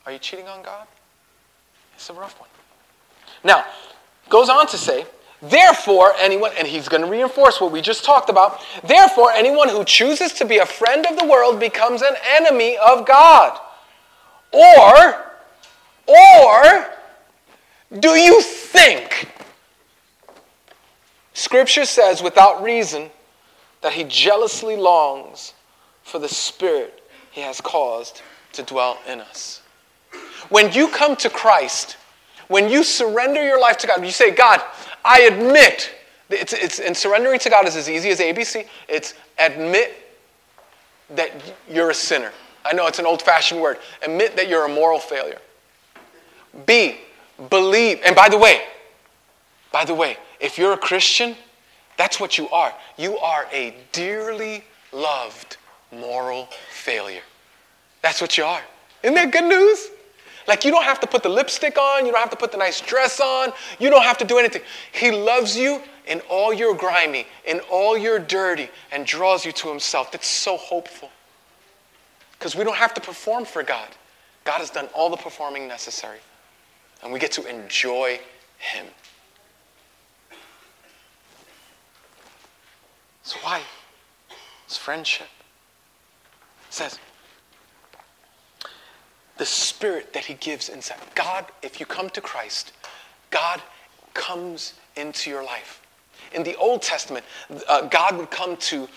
Are 0.06 0.12
you 0.12 0.20
cheating 0.20 0.48
on 0.48 0.62
God? 0.64 0.88
It's 1.96 2.10
a 2.10 2.14
rough 2.14 2.40
one. 2.40 2.50
Now, 3.44 3.64
goes 4.30 4.50
on 4.50 4.68
to 4.68 4.78
say, 4.78 5.06
therefore, 5.42 6.14
anyone, 6.20 6.52
and 6.58 6.68
he's 6.68 6.90
going 6.90 7.04
to 7.04 7.10
reinforce 7.10 7.62
what 7.62 7.72
we 7.72 7.82
just 7.82 8.04
talked 8.04 8.30
about, 8.30 8.64
therefore, 8.84 9.32
anyone 9.32 9.70
who 9.70 9.84
chooses 9.84 10.34
to 10.34 10.46
be 10.46 10.58
a 10.58 10.66
friend 10.66 11.06
of 11.06 11.18
the 11.18 11.26
world 11.26 11.60
becomes 11.60 12.02
an 12.02 12.16
enemy 12.36 12.78
of 12.78 13.06
God. 13.06 13.60
Or, 14.52 15.34
or, 16.08 16.88
do 18.00 18.10
you 18.10 18.42
think? 18.42 19.30
Scripture 21.34 21.86
says 21.86 22.22
without 22.22 22.64
reason 22.64 23.10
that 23.82 23.94
he 23.94 24.04
jealously 24.04 24.76
longs 24.76 25.54
for 26.04 26.20
the 26.20 26.30
Spirit 26.30 27.02
he 27.32 27.42
has 27.42 27.62
caused 27.62 28.22
to 28.54 28.64
dwell 28.64 28.98
in 29.08 29.22
us. 29.22 29.62
When 30.50 30.72
you 30.74 30.90
come 30.90 31.16
to 31.18 31.30
Christ, 31.30 31.98
when 32.48 32.70
you 32.70 32.84
surrender 32.84 33.44
your 33.44 33.60
life 33.60 33.78
to 33.78 33.88
God, 33.88 34.04
you 34.04 34.12
say, 34.12 34.32
God, 34.32 34.62
I 35.06 35.22
admit 35.22 35.94
It's, 36.30 36.54
it's, 36.54 36.80
and 36.80 36.96
surrendering 36.96 37.40
to 37.40 37.50
God 37.50 37.68
is 37.68 37.76
as 37.76 37.90
easy 37.90 38.10
as 38.10 38.20
ABC. 38.20 38.66
It's 38.88 39.14
admit 39.38 39.94
that 41.10 41.32
you're 41.70 41.90
a 41.90 41.94
sinner. 41.94 42.32
I 42.64 42.74
know 42.74 42.88
it's 42.88 43.00
an 43.00 43.06
old 43.06 43.22
fashioned 43.22 43.62
word. 43.62 43.80
Admit 44.02 44.36
that 44.38 44.48
you're 44.48 44.66
a 44.66 44.70
moral 44.70 45.00
failure. 45.00 45.40
B, 46.66 47.00
believe. 47.50 48.00
And 48.04 48.16
by 48.16 48.30
the 48.30 48.38
way, 48.38 48.62
by 49.72 49.86
the 49.86 49.96
way, 49.96 50.18
if 50.40 50.58
you're 50.58 50.74
a 50.74 50.78
Christian, 50.78 51.36
that's 51.98 52.20
what 52.20 52.38
you 52.38 52.50
are. 52.50 52.74
You 52.98 53.18
are 53.18 53.48
a 53.52 53.76
dearly 53.92 54.64
loved 54.92 55.58
moral 55.92 56.50
failure. 56.72 57.22
That's 58.02 58.22
what 58.22 58.38
you 58.38 58.44
are. 58.44 58.62
Isn't 59.04 59.16
that 59.16 59.32
good 59.32 59.46
news? 59.46 59.90
Like, 60.48 60.66
you 60.66 60.72
don't 60.72 60.84
have 60.84 61.00
to 61.02 61.08
put 61.08 61.24
the 61.24 61.30
lipstick 61.30 61.78
on, 61.78 62.06
you 62.06 62.12
don't 62.12 62.20
have 62.20 62.32
to 62.32 62.36
put 62.36 62.52
the 62.52 62.58
nice 62.58 62.82
dress 62.82 63.20
on, 63.20 63.54
you 63.80 63.90
don't 63.90 64.04
have 64.04 64.18
to 64.18 64.26
do 64.26 64.40
anything. 64.40 64.64
He 64.92 65.12
loves 65.12 65.56
you 65.56 65.82
in 66.08 66.20
all 66.30 66.52
your 66.52 66.76
grimy, 66.76 67.28
in 67.46 67.60
all 67.72 67.98
your 67.98 68.18
dirty, 68.20 68.70
and 68.92 69.06
draws 69.06 69.46
you 69.46 69.52
to 69.52 69.70
Himself. 69.70 70.12
That's 70.12 70.28
so 70.28 70.58
hopeful. 70.58 71.10
Because 72.34 72.56
we 72.56 72.64
don't 72.64 72.76
have 72.76 72.94
to 72.96 73.02
perform 73.02 73.46
for 73.46 73.62
God. 73.62 73.88
God 74.44 74.58
has 74.58 74.72
done 74.72 74.88
all 74.96 75.10
the 75.12 75.18
performing 75.18 75.68
necessary, 75.68 76.18
and 77.04 77.12
we 77.12 77.20
get 77.20 77.32
to 77.34 77.46
enjoy 77.46 78.20
Him. 78.58 78.86
So, 83.24 83.38
why? 83.44 83.62
It's 84.66 84.78
friendship. 84.78 85.28
It 86.68 86.74
says, 86.74 87.00
the 89.42 89.46
spirit 89.46 90.14
that 90.14 90.26
he 90.26 90.36
gives 90.36 90.70
inside. 90.70 91.00
God, 91.16 91.48
if 91.64 91.80
you 91.80 91.86
come 91.88 92.12
to 92.12 92.22
Christ, 92.22 92.74
God 93.32 93.60
comes 94.14 94.76
into 94.96 95.32
your 95.32 95.44
life. 95.44 95.81
In 96.34 96.44
the 96.44 96.56
Old 96.56 96.82
Testament, 96.82 97.26
uh, 97.68 97.88
God 97.88 98.18
would 98.18 98.32
come 98.32 98.56
to 98.58 98.88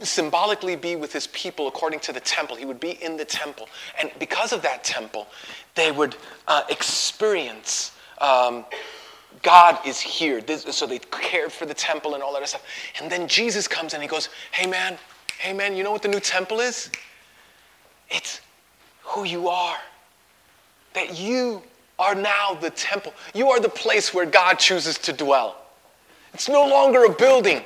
symbolically 0.00 0.76
be 0.76 0.94
with 0.94 1.12
his 1.12 1.26
people 1.28 1.68
according 1.68 2.00
to 2.00 2.12
the 2.12 2.20
temple. 2.20 2.56
He 2.56 2.64
would 2.64 2.80
be 2.80 3.02
in 3.02 3.16
the 3.16 3.24
temple. 3.24 3.68
And 3.98 4.10
because 4.18 4.52
of 4.52 4.62
that 4.62 4.84
temple, 4.84 5.26
they 5.74 5.90
would 5.90 6.16
uh, 6.46 6.62
experience 6.68 7.92
um, 8.18 8.64
God 9.42 9.78
is 9.86 10.00
here. 10.00 10.40
This, 10.40 10.62
so 10.62 10.86
they 10.86 10.98
cared 10.98 11.52
for 11.52 11.66
the 11.66 11.74
temple 11.74 12.14
and 12.14 12.22
all 12.22 12.32
that 12.34 12.48
stuff. 12.48 12.64
And 13.00 13.10
then 13.10 13.28
Jesus 13.28 13.68
comes 13.68 13.94
and 13.94 14.02
he 14.02 14.08
goes, 14.08 14.28
Hey 14.50 14.66
man, 14.66 14.98
hey 15.38 15.52
man, 15.52 15.76
you 15.76 15.84
know 15.84 15.92
what 15.92 16.02
the 16.02 16.08
new 16.08 16.20
temple 16.20 16.60
is? 16.60 16.90
It's 18.10 18.40
who 19.02 19.24
you 19.24 19.48
are. 19.48 19.78
That 20.94 21.18
you 21.18 21.62
are 21.98 22.14
now 22.14 22.54
the 22.60 22.70
temple. 22.70 23.12
You 23.34 23.50
are 23.50 23.60
the 23.60 23.68
place 23.68 24.14
where 24.14 24.26
God 24.26 24.54
chooses 24.54 24.98
to 24.98 25.12
dwell. 25.12 25.65
It's 26.36 26.50
no 26.50 26.66
longer 26.66 27.06
a 27.06 27.10
building, 27.10 27.62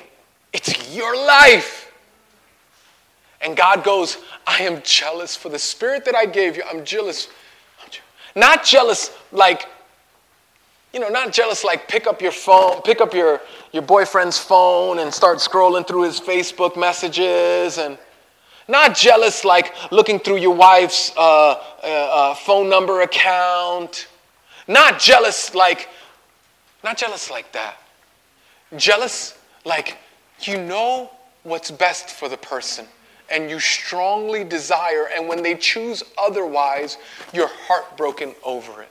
it's 0.52 0.94
your 0.94 1.16
life. 1.16 1.92
And 3.40 3.56
God 3.56 3.82
goes, 3.82 4.18
I 4.46 4.62
am 4.62 4.80
jealous 4.84 5.34
for 5.34 5.48
the 5.48 5.58
spirit 5.58 6.04
that 6.04 6.14
I 6.14 6.24
gave 6.24 6.56
you. 6.56 6.62
I'm 6.70 6.84
jealous. 6.84 7.26
Not 8.36 8.64
jealous 8.64 9.10
like, 9.32 9.66
you 10.94 11.00
know, 11.00 11.08
not 11.08 11.32
jealous 11.32 11.64
like 11.64 11.88
pick 11.88 12.06
up 12.06 12.22
your 12.22 12.30
phone, 12.30 12.80
pick 12.82 13.00
up 13.00 13.12
your, 13.12 13.40
your 13.72 13.82
boyfriend's 13.82 14.38
phone 14.38 15.00
and 15.00 15.12
start 15.12 15.38
scrolling 15.38 15.84
through 15.84 16.04
his 16.04 16.20
Facebook 16.20 16.76
messages 16.76 17.76
and 17.76 17.98
not 18.68 18.96
jealous 18.96 19.44
like 19.44 19.74
looking 19.90 20.20
through 20.20 20.36
your 20.36 20.54
wife's 20.54 21.12
uh, 21.16 21.20
uh, 21.20 21.56
uh, 21.82 22.34
phone 22.36 22.70
number 22.70 23.00
account. 23.00 24.06
Not 24.68 25.00
jealous 25.00 25.56
like, 25.56 25.88
not 26.84 26.96
jealous 26.96 27.32
like 27.32 27.50
that. 27.50 27.76
Jealous 28.76 29.38
like 29.64 29.98
you 30.40 30.60
know 30.60 31.10
what's 31.42 31.70
best 31.70 32.10
for 32.10 32.28
the 32.28 32.36
person 32.36 32.86
and 33.30 33.48
you 33.48 33.60
strongly 33.60 34.44
desire, 34.44 35.08
and 35.14 35.28
when 35.28 35.42
they 35.42 35.54
choose 35.54 36.02
otherwise, 36.18 36.98
you're 37.32 37.50
heartbroken 37.68 38.34
over 38.42 38.82
it. 38.82 38.88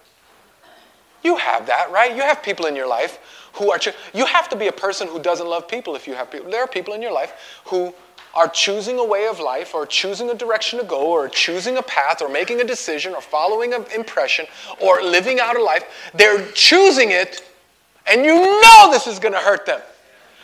You 1.23 1.35
have 1.35 1.67
that, 1.67 1.91
right? 1.91 2.15
You 2.15 2.21
have 2.21 2.41
people 2.41 2.65
in 2.65 2.75
your 2.75 2.87
life 2.87 3.19
who 3.53 3.71
are, 3.71 3.77
cho- 3.77 3.91
you 4.13 4.25
have 4.25 4.47
to 4.49 4.55
be 4.55 4.67
a 4.67 4.71
person 4.71 5.07
who 5.07 5.19
doesn't 5.19 5.47
love 5.47 5.67
people 5.67 5.95
if 5.95 6.07
you 6.07 6.13
have 6.13 6.31
people. 6.31 6.49
There 6.49 6.63
are 6.63 6.67
people 6.67 6.93
in 6.93 7.01
your 7.01 7.11
life 7.11 7.33
who 7.65 7.93
are 8.33 8.47
choosing 8.47 8.99
a 8.99 9.03
way 9.03 9.27
of 9.27 9.39
life 9.39 9.73
or 9.73 9.85
choosing 9.85 10.29
a 10.29 10.33
direction 10.33 10.79
to 10.79 10.85
go 10.85 11.11
or 11.11 11.27
choosing 11.27 11.77
a 11.77 11.81
path 11.81 12.21
or 12.21 12.29
making 12.29 12.61
a 12.61 12.63
decision 12.63 13.13
or 13.13 13.21
following 13.21 13.73
an 13.73 13.85
impression 13.93 14.45
or 14.79 15.01
living 15.01 15.41
out 15.41 15.57
a 15.57 15.63
life, 15.63 15.83
they're 16.13 16.45
choosing 16.53 17.11
it 17.11 17.48
and 18.09 18.25
you 18.25 18.35
know 18.35 18.89
this 18.91 19.07
is 19.07 19.19
going 19.19 19.33
to 19.33 19.39
hurt 19.39 19.65
them. 19.65 19.81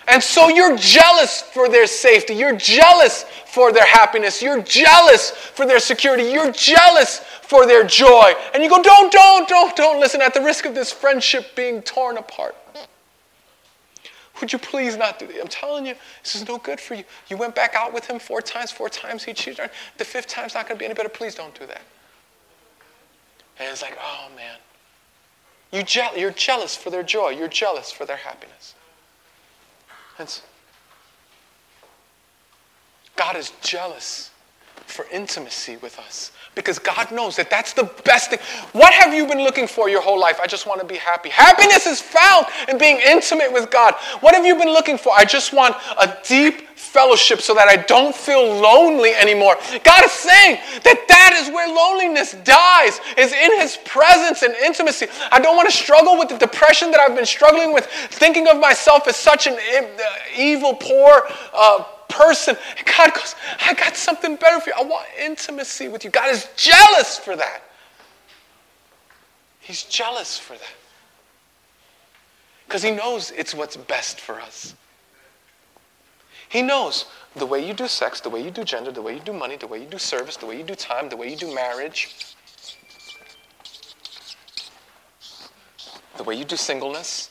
And 0.07 0.21
so 0.21 0.49
you're 0.49 0.77
jealous 0.77 1.41
for 1.41 1.67
their 1.67 1.87
safety. 1.87 2.35
You're 2.35 2.55
jealous 2.55 3.23
for 3.47 3.71
their 3.71 3.85
happiness. 3.85 4.41
You're 4.41 4.61
jealous 4.61 5.31
for 5.31 5.65
their 5.65 5.79
security. 5.79 6.23
You're 6.23 6.51
jealous 6.51 7.19
for 7.41 7.65
their 7.65 7.83
joy. 7.83 8.33
And 8.53 8.63
you 8.63 8.69
go, 8.69 8.83
don't, 8.83 9.11
don't, 9.11 9.47
don't, 9.47 9.75
don't 9.75 9.99
listen 9.99 10.21
at 10.21 10.33
the 10.33 10.41
risk 10.41 10.65
of 10.65 10.75
this 10.75 10.91
friendship 10.91 11.55
being 11.55 11.81
torn 11.81 12.17
apart. 12.17 12.55
Would 14.41 14.51
you 14.51 14.59
please 14.59 14.97
not 14.97 15.17
do 15.17 15.27
that? 15.27 15.41
I'm 15.41 15.47
telling 15.47 15.85
you, 15.85 15.95
this 16.21 16.35
is 16.35 16.47
no 16.47 16.57
good 16.57 16.79
for 16.79 16.93
you. 16.93 17.05
You 17.29 17.37
went 17.37 17.55
back 17.55 17.73
out 17.73 17.93
with 17.93 18.05
him 18.05 18.19
four 18.19 18.41
times, 18.41 18.69
four 18.69 18.89
times 18.89 19.23
he 19.23 19.33
cheated 19.33 19.61
on 19.61 19.67
you. 19.67 19.71
The 19.97 20.05
fifth 20.05 20.27
time's 20.27 20.53
not 20.53 20.67
going 20.67 20.77
to 20.77 20.79
be 20.79 20.85
any 20.85 20.93
better. 20.93 21.09
Please 21.09 21.35
don't 21.35 21.57
do 21.57 21.65
that. 21.65 21.81
And 23.59 23.69
it's 23.71 23.81
like, 23.81 23.97
oh 23.99 24.27
man. 24.35 24.57
You 25.71 25.83
je- 25.83 26.17
you're 26.17 26.31
jealous 26.31 26.75
for 26.75 26.89
their 26.89 27.03
joy. 27.03 27.29
You're 27.29 27.47
jealous 27.47 27.91
for 27.91 28.05
their 28.05 28.17
happiness. 28.17 28.75
It's, 30.17 30.41
God 33.15 33.35
is 33.35 33.51
jealous 33.61 34.31
for 34.85 35.05
intimacy 35.11 35.77
with 35.77 35.99
us 35.99 36.31
because 36.55 36.79
God 36.79 37.11
knows 37.11 37.35
that 37.35 37.49
that's 37.49 37.73
the 37.73 37.83
best 38.05 38.29
thing. 38.29 38.39
What 38.71 38.93
have 38.93 39.13
you 39.13 39.27
been 39.27 39.43
looking 39.43 39.67
for 39.67 39.89
your 39.89 40.01
whole 40.01 40.19
life? 40.19 40.39
I 40.41 40.47
just 40.47 40.65
want 40.65 40.79
to 40.79 40.87
be 40.87 40.95
happy. 40.95 41.29
Happiness 41.29 41.85
is 41.85 42.01
found 42.01 42.47
in 42.69 42.77
being 42.77 42.99
intimate 43.05 43.51
with 43.51 43.69
God. 43.69 43.93
What 44.21 44.33
have 44.33 44.45
you 44.45 44.55
been 44.55 44.69
looking 44.69 44.97
for? 44.97 45.11
I 45.13 45.25
just 45.25 45.53
want 45.53 45.75
a 45.99 46.17
deep 46.25 46.69
fellowship 46.75 47.41
so 47.41 47.53
that 47.53 47.67
I 47.67 47.75
don't 47.75 48.15
feel 48.15 48.41
lonely 48.41 49.11
anymore. 49.11 49.57
God 49.83 50.05
is 50.05 50.11
saying 50.11 50.59
that 50.83 51.05
that 51.07 51.33
is 51.41 51.53
where 51.53 51.67
loneliness 51.67 52.33
dies, 52.43 53.01
is 53.17 53.33
in 53.33 53.59
His 53.59 53.77
presence 53.83 54.41
and 54.43 54.53
intimacy. 54.55 55.07
I 55.31 55.39
don't 55.39 55.57
want 55.57 55.69
to 55.69 55.75
struggle 55.75 56.17
with 56.17 56.29
the 56.29 56.37
depression 56.37 56.91
that 56.91 56.99
I've 57.01 57.15
been 57.15 57.25
struggling 57.25 57.73
with, 57.73 57.85
thinking 57.85 58.47
of 58.47 58.59
myself 58.59 59.07
as 59.07 59.17
such 59.17 59.47
an 59.47 59.53
uh, 59.53 60.03
evil, 60.37 60.73
poor, 60.73 61.23
uh, 61.53 61.83
person. 62.09 62.55
And 62.77 62.85
God 62.85 63.13
goes, 63.13 63.35
I 63.65 63.73
got 63.73 63.95
something 63.95 64.35
better 64.35 64.59
for 64.59 64.69
you. 64.69 64.75
I 64.77 64.83
want 64.83 65.07
intimacy 65.19 65.87
with 65.87 66.03
you. 66.03 66.09
God 66.09 66.31
is 66.31 66.47
jealous 66.55 67.17
for 67.17 67.35
that. 67.35 67.61
He's 69.59 69.83
jealous 69.83 70.37
for 70.37 70.53
that. 70.53 70.73
Because 72.67 72.83
He 72.83 72.91
knows 72.91 73.31
it's 73.31 73.53
what's 73.53 73.77
best 73.77 74.19
for 74.19 74.39
us. 74.39 74.75
He 76.49 76.61
knows 76.61 77.05
the 77.35 77.45
way 77.45 77.65
you 77.65 77.73
do 77.73 77.87
sex, 77.87 78.21
the 78.21 78.29
way 78.29 78.41
you 78.41 78.51
do 78.51 78.63
gender, 78.63 78.91
the 78.91 79.01
way 79.01 79.15
you 79.15 79.19
do 79.19 79.33
money, 79.33 79.57
the 79.57 79.67
way 79.67 79.79
you 79.79 79.87
do 79.87 79.97
service, 79.97 80.37
the 80.37 80.45
way 80.45 80.57
you 80.57 80.63
do 80.63 80.75
time, 80.75 81.09
the 81.09 81.17
way 81.17 81.29
you 81.29 81.35
do 81.35 81.53
marriage, 81.53 82.15
the 86.17 86.23
way 86.23 86.35
you 86.35 86.45
do 86.45 86.55
singleness, 86.55 87.29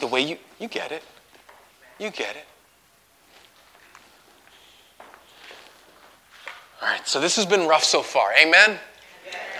the 0.00 0.06
way 0.06 0.20
you, 0.20 0.36
you 0.58 0.68
get 0.68 0.92
it. 0.92 1.02
You 1.98 2.10
get 2.10 2.36
it. 2.36 2.46
All 6.82 6.88
right, 6.88 7.06
so 7.06 7.20
this 7.20 7.36
has 7.36 7.44
been 7.44 7.68
rough 7.68 7.84
so 7.84 8.02
far. 8.02 8.32
Amen? 8.40 8.78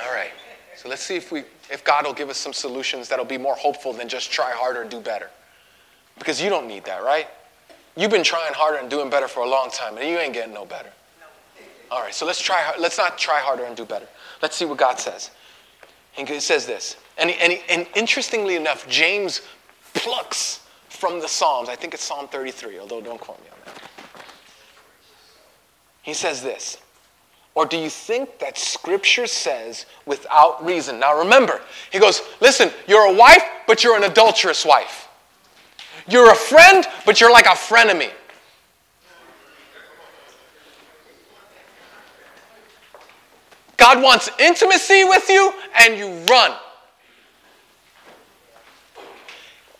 All 0.04 0.12
right. 0.12 0.30
So 0.76 0.88
let's 0.88 1.02
see 1.02 1.16
if 1.16 1.30
we 1.30 1.44
if 1.70 1.84
God 1.84 2.06
will 2.06 2.14
give 2.14 2.30
us 2.30 2.38
some 2.38 2.52
solutions 2.52 3.08
that'll 3.08 3.24
be 3.24 3.38
more 3.38 3.54
hopeful 3.54 3.92
than 3.92 4.08
just 4.08 4.32
try 4.32 4.50
harder 4.50 4.82
and 4.82 4.90
do 4.90 5.00
better. 5.00 5.30
Because 6.18 6.42
you 6.42 6.48
don't 6.50 6.66
need 6.66 6.84
that, 6.84 7.02
right? 7.02 7.28
You've 7.96 8.10
been 8.10 8.24
trying 8.24 8.54
harder 8.54 8.78
and 8.78 8.90
doing 8.90 9.10
better 9.10 9.28
for 9.28 9.44
a 9.44 9.48
long 9.48 9.70
time, 9.70 9.96
and 9.98 10.08
you 10.08 10.18
ain't 10.18 10.32
getting 10.32 10.54
no 10.54 10.64
better. 10.64 10.90
All 11.90 12.00
right, 12.00 12.14
so 12.14 12.24
let's 12.24 12.40
try. 12.40 12.72
Let's 12.78 12.98
not 12.98 13.18
try 13.18 13.40
harder 13.40 13.64
and 13.64 13.76
do 13.76 13.84
better. 13.84 14.06
Let's 14.42 14.56
see 14.56 14.64
what 14.64 14.78
God 14.78 14.98
says. 14.98 15.30
And 16.16 16.28
it 16.28 16.42
says 16.42 16.66
this, 16.66 16.96
and, 17.18 17.30
and, 17.30 17.60
and 17.68 17.86
interestingly 17.94 18.56
enough, 18.56 18.88
James 18.88 19.42
plucks 19.94 20.60
from 20.88 21.20
the 21.20 21.28
Psalms. 21.28 21.68
I 21.68 21.76
think 21.76 21.94
it's 21.94 22.04
Psalm 22.04 22.28
33, 22.28 22.78
although 22.78 23.00
don't 23.00 23.20
quote 23.20 23.40
me 23.40 23.48
on 23.50 23.58
that. 23.64 23.82
He 26.02 26.14
says 26.14 26.42
this. 26.42 26.78
Or 27.54 27.66
do 27.66 27.76
you 27.76 27.90
think 27.90 28.38
that 28.38 28.56
Scripture 28.56 29.26
says 29.26 29.86
without 30.06 30.64
reason? 30.64 31.00
Now 31.00 31.18
remember, 31.18 31.60
he 31.90 31.98
goes, 31.98 32.22
listen, 32.40 32.70
you're 32.86 33.12
a 33.12 33.14
wife, 33.14 33.42
but 33.66 33.82
you're 33.82 33.96
an 33.96 34.04
adulterous 34.04 34.64
wife. 34.64 35.08
You're 36.08 36.30
a 36.30 36.36
friend, 36.36 36.86
but 37.04 37.20
you're 37.20 37.32
like 37.32 37.46
a 37.46 37.50
frenemy. 37.50 38.10
God 43.76 44.02
wants 44.02 44.30
intimacy 44.38 45.04
with 45.04 45.28
you, 45.28 45.52
and 45.78 45.96
you 45.96 46.08
run. 46.30 46.52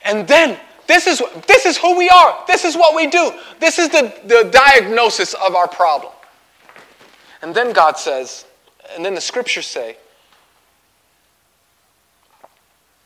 And 0.05 0.27
then 0.27 0.59
this 0.87 1.07
is, 1.07 1.23
this 1.47 1.67
is 1.67 1.77
who 1.77 1.97
we 1.97 2.09
are. 2.09 2.43
This 2.47 2.65
is 2.65 2.77
what 2.77 2.97
we 2.97 3.07
do. 3.07 3.33
This 3.61 3.79
is 3.79 3.89
the, 3.91 4.13
the 4.25 4.51
diagnosis 4.51 5.35
of 5.35 5.55
our 5.55 5.69
problem. 5.69 6.13
And 7.43 7.55
then 7.55 7.73
God 7.73 7.97
says, 7.97 8.45
and 8.95 9.05
then 9.05 9.15
the 9.15 9.21
scriptures 9.21 9.67
say, 9.67 9.97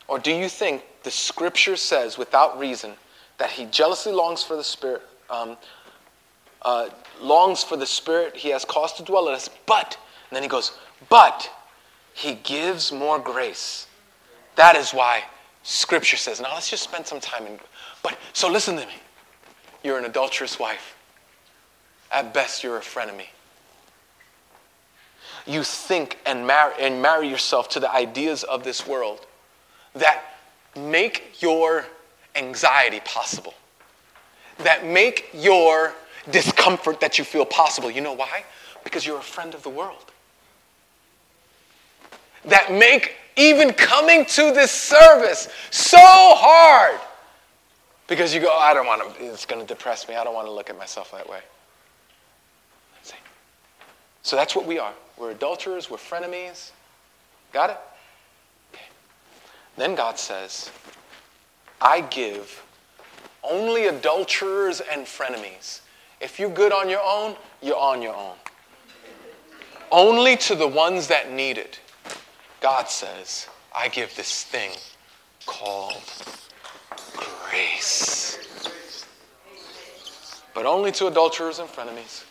or 0.07 0.19
do 0.19 0.31
you 0.31 0.49
think 0.49 0.83
the 1.03 1.11
scripture 1.11 1.75
says 1.75 2.17
without 2.17 2.59
reason 2.59 2.93
that 3.37 3.51
he 3.51 3.65
jealously 3.65 4.11
longs 4.11 4.43
for 4.43 4.55
the 4.55 4.63
spirit, 4.63 5.01
um, 5.29 5.57
uh, 6.61 6.89
longs 7.21 7.63
for 7.63 7.77
the 7.77 7.85
spirit 7.85 8.35
he 8.35 8.49
has 8.49 8.65
caused 8.65 8.97
to 8.97 9.03
dwell 9.03 9.27
in 9.27 9.35
us, 9.35 9.49
but, 9.65 9.97
and 10.29 10.35
then 10.35 10.43
he 10.43 10.49
goes, 10.49 10.77
but 11.09 11.51
he 12.13 12.35
gives 12.35 12.91
more 12.91 13.19
grace. 13.19 13.87
That 14.55 14.75
is 14.75 14.91
why 14.91 15.23
scripture 15.65 16.15
says, 16.15 16.39
now 16.39 16.53
let's 16.53 16.69
just 16.69 16.83
spend 16.83 17.05
some 17.07 17.19
time 17.19 17.47
in, 17.47 17.59
but, 18.03 18.17
so 18.33 18.47
listen 18.49 18.75
to 18.75 18.85
me. 18.85 18.93
You're 19.83 19.97
an 19.97 20.05
adulterous 20.05 20.59
wife. 20.59 20.95
At 22.11 22.33
best, 22.33 22.63
you're 22.63 22.77
a 22.77 22.81
frenemy. 22.81 23.25
You 25.47 25.63
think 25.63 26.19
and 26.25 26.45
marry, 26.45 26.73
and 26.79 27.01
marry 27.01 27.27
yourself 27.27 27.67
to 27.69 27.79
the 27.79 27.91
ideas 27.91 28.43
of 28.43 28.63
this 28.63 28.87
world 28.87 29.25
that 29.95 30.21
make 30.75 31.41
your 31.41 31.85
anxiety 32.35 33.01
possible, 33.03 33.55
that 34.59 34.85
make 34.85 35.29
your 35.33 35.93
discomfort 36.29 36.99
that 36.99 37.17
you 37.17 37.23
feel 37.23 37.45
possible. 37.45 37.89
You 37.89 38.01
know 38.01 38.13
why? 38.13 38.43
Because 38.83 39.05
you're 39.05 39.17
a 39.17 39.23
friend 39.23 39.55
of 39.55 39.63
the 39.63 39.69
world. 39.69 40.11
That 42.45 42.71
make 42.71 43.15
even 43.35 43.73
coming 43.73 44.25
to 44.25 44.51
this 44.51 44.71
service 44.71 45.49
so 45.71 45.97
hard 45.99 46.99
because 48.07 48.33
you 48.33 48.39
go, 48.39 48.49
oh, 48.51 48.59
I 48.59 48.73
don't 48.73 48.85
want 48.85 49.17
to, 49.17 49.25
it's 49.25 49.45
going 49.45 49.61
to 49.61 49.67
depress 49.67 50.07
me. 50.07 50.15
I 50.15 50.23
don't 50.23 50.33
want 50.33 50.47
to 50.47 50.51
look 50.51 50.69
at 50.69 50.77
myself 50.77 51.11
that 51.11 51.27
way. 51.27 51.39
So 54.25 54.35
that's 54.35 54.55
what 54.55 54.65
we 54.65 54.79
are. 54.79 54.93
We're 55.19 55.31
adulterers, 55.31 55.87
we're 55.91 55.97
frenemies. 55.97 56.71
Got 57.53 57.69
it? 57.69 57.77
Okay. 58.73 58.85
Then 59.77 59.93
God 59.93 60.17
says, 60.17 60.71
I 61.79 62.01
give 62.01 62.63
only 63.43 63.85
adulterers 63.85 64.81
and 64.81 65.05
frenemies. 65.05 65.81
If 66.19 66.39
you're 66.39 66.49
good 66.49 66.73
on 66.73 66.89
your 66.89 67.03
own, 67.05 67.35
you're 67.61 67.77
on 67.77 68.01
your 68.01 68.15
own. 68.15 68.33
Only 69.91 70.37
to 70.37 70.55
the 70.55 70.67
ones 70.67 71.07
that 71.09 71.31
need 71.31 71.59
it. 71.59 71.79
God 72.65 72.89
says, 72.89 73.45
I 73.75 73.89
give 73.89 74.15
this 74.15 74.43
thing 74.43 74.71
called 75.45 76.01
grace. 77.47 78.39
But 80.55 80.65
only 80.65 80.91
to 80.93 81.05
adulterers 81.05 81.59
and 81.59 81.69
frenemies. 81.69 82.23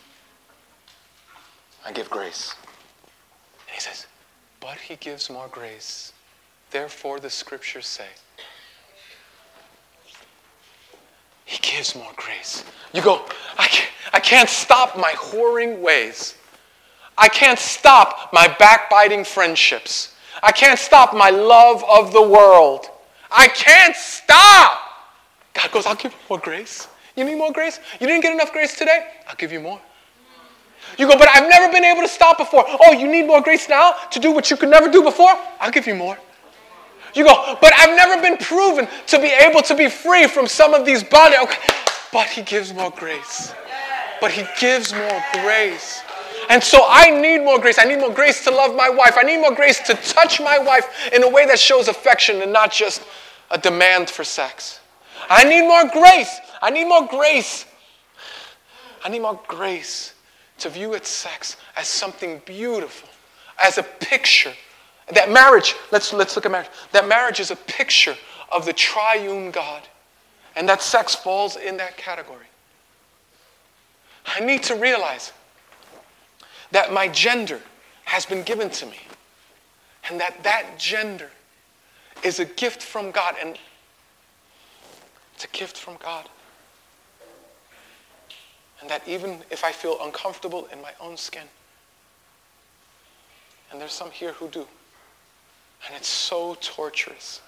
I 1.85 1.93
give 1.93 2.09
grace. 2.09 2.53
And 3.65 3.75
he 3.75 3.79
says, 3.79 4.07
but 4.59 4.77
he 4.77 4.97
gives 4.97 5.29
more 5.29 5.47
grace. 5.47 6.11
Therefore, 6.69 7.21
the 7.21 7.29
scriptures 7.29 7.87
say, 7.87 8.09
he 11.45 11.59
gives 11.61 11.95
more 11.95 12.11
grace. 12.17 12.65
You 12.93 13.01
go, 13.01 13.25
I 13.57 13.67
can't, 13.67 13.91
I 14.11 14.19
can't 14.19 14.49
stop 14.49 14.97
my 14.97 15.13
whoring 15.13 15.79
ways. 15.79 16.35
I 17.17 17.29
can't 17.29 17.57
stop 17.57 18.33
my 18.33 18.53
backbiting 18.59 19.23
friendships. 19.23 20.11
I 20.43 20.51
can't 20.51 20.79
stop 20.79 21.15
my 21.15 21.29
love 21.29 21.83
of 21.89 22.13
the 22.13 22.21
world. 22.21 22.89
I 23.31 23.47
can't 23.47 23.95
stop. 23.95 24.79
God 25.53 25.71
goes, 25.71 25.85
I'll 25.85 25.95
give 25.95 26.11
you 26.11 26.17
more 26.29 26.39
grace. 26.39 26.87
You 27.15 27.23
need 27.23 27.37
more 27.37 27.51
grace? 27.51 27.79
You 27.99 28.07
didn't 28.07 28.21
get 28.21 28.33
enough 28.33 28.51
grace 28.51 28.77
today? 28.77 29.07
I'll 29.27 29.35
give 29.35 29.51
you 29.51 29.59
more. 29.59 29.79
You 30.97 31.07
go, 31.07 31.17
but 31.17 31.27
I've 31.33 31.49
never 31.49 31.71
been 31.71 31.83
able 31.83 32.01
to 32.01 32.07
stop 32.07 32.37
before. 32.37 32.63
Oh, 32.67 32.93
you 32.93 33.07
need 33.07 33.25
more 33.25 33.41
grace 33.41 33.67
now 33.67 33.93
to 34.11 34.19
do 34.19 34.31
what 34.31 34.49
you 34.51 34.57
could 34.57 34.69
never 34.69 34.89
do 34.89 35.01
before? 35.01 35.31
I'll 35.59 35.71
give 35.71 35.87
you 35.87 35.95
more. 35.95 36.17
You 37.13 37.25
go, 37.25 37.57
but 37.61 37.71
I've 37.77 37.95
never 37.95 38.21
been 38.21 38.37
proven 38.37 38.87
to 39.07 39.19
be 39.19 39.27
able 39.27 39.61
to 39.63 39.75
be 39.75 39.89
free 39.89 40.27
from 40.27 40.47
some 40.47 40.73
of 40.73 40.85
these 40.85 41.03
body. 41.03 41.35
Okay. 41.41 41.57
But 42.11 42.27
he 42.27 42.41
gives 42.41 42.73
more 42.73 42.91
grace. 42.91 43.53
But 44.21 44.31
he 44.31 44.45
gives 44.59 44.93
more 44.93 45.23
grace. 45.33 46.01
And 46.49 46.63
so 46.63 46.85
I 46.87 47.09
need 47.09 47.39
more 47.43 47.59
grace. 47.59 47.79
I 47.79 47.85
need 47.85 47.99
more 47.99 48.13
grace 48.13 48.43
to 48.43 48.51
love 48.51 48.75
my 48.75 48.89
wife. 48.89 49.15
I 49.17 49.23
need 49.23 49.37
more 49.37 49.53
grace 49.53 49.79
to 49.87 49.95
touch 49.95 50.39
my 50.39 50.57
wife 50.59 51.09
in 51.13 51.23
a 51.23 51.29
way 51.29 51.45
that 51.45 51.59
shows 51.59 51.87
affection 51.87 52.41
and 52.41 52.53
not 52.53 52.71
just 52.71 53.03
a 53.51 53.57
demand 53.57 54.09
for 54.09 54.23
sex. 54.23 54.79
I 55.29 55.43
need 55.43 55.61
more 55.61 55.87
grace. 55.89 56.39
I 56.61 56.69
need 56.69 56.85
more 56.85 57.07
grace. 57.07 57.65
I 59.03 59.09
need 59.09 59.21
more 59.21 59.39
grace 59.47 60.13
to 60.59 60.69
view 60.69 60.93
its 60.93 61.09
sex 61.09 61.57
as 61.75 61.87
something 61.87 62.41
beautiful, 62.45 63.09
as 63.63 63.77
a 63.77 63.83
picture. 63.83 64.53
That 65.13 65.29
marriage, 65.31 65.75
let's, 65.91 66.11
let's 66.13 66.35
look 66.35 66.45
at 66.45 66.51
marriage. 66.51 66.69
That 66.91 67.07
marriage 67.07 67.39
is 67.39 67.51
a 67.51 67.55
picture 67.55 68.15
of 68.51 68.65
the 68.65 68.73
triune 68.73 69.51
God. 69.51 69.83
And 70.55 70.67
that 70.69 70.81
sex 70.81 71.13
falls 71.13 71.57
in 71.57 71.77
that 71.77 71.97
category. 71.97 72.45
I 74.25 74.39
need 74.39 74.63
to 74.63 74.75
realize 74.75 75.33
that 76.71 76.91
my 76.93 77.07
gender 77.07 77.61
has 78.05 78.25
been 78.25 78.43
given 78.43 78.69
to 78.69 78.85
me. 78.85 78.99
And 80.09 80.19
that 80.19 80.43
that 80.43 80.77
gender 80.77 81.31
is 82.23 82.39
a 82.39 82.45
gift 82.45 82.81
from 82.81 83.11
God. 83.11 83.35
And 83.41 83.57
it's 85.33 85.45
a 85.45 85.49
gift 85.49 85.77
from 85.77 85.95
God. 85.97 86.29
And 88.81 88.89
that 88.89 89.07
even 89.07 89.39
if 89.49 89.63
I 89.63 89.71
feel 89.71 89.97
uncomfortable 90.01 90.67
in 90.71 90.81
my 90.81 90.91
own 90.99 91.17
skin, 91.17 91.47
and 93.71 93.81
there's 93.81 93.93
some 93.93 94.11
here 94.11 94.33
who 94.33 94.47
do, 94.47 94.67
and 95.85 95.95
it's 95.95 96.07
so 96.07 96.55
torturous. 96.61 97.41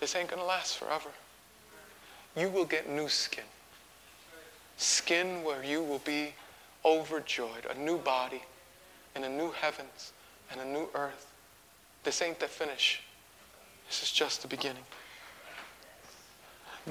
This 0.00 0.14
ain't 0.14 0.30
to 0.30 0.44
last 0.44 0.78
forever. 0.78 1.10
You 2.36 2.48
will 2.48 2.64
get 2.64 2.88
new 2.88 3.08
skin. 3.08 3.44
Skin 4.78 5.42
where 5.44 5.62
you 5.62 5.82
will 5.82 5.98
be 6.00 6.32
overjoyed, 6.84 7.66
a 7.68 7.78
new 7.78 7.98
body 7.98 8.42
and 9.14 9.24
a 9.24 9.28
new 9.28 9.50
heavens 9.50 10.12
and 10.50 10.60
a 10.60 10.64
new 10.64 10.88
earth. 10.94 11.26
This 12.04 12.22
ain't 12.22 12.40
the 12.40 12.46
finish. 12.46 13.02
This 13.88 14.02
is 14.02 14.12
just 14.12 14.42
the 14.42 14.48
beginning. 14.48 14.84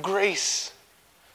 Grace 0.01 0.73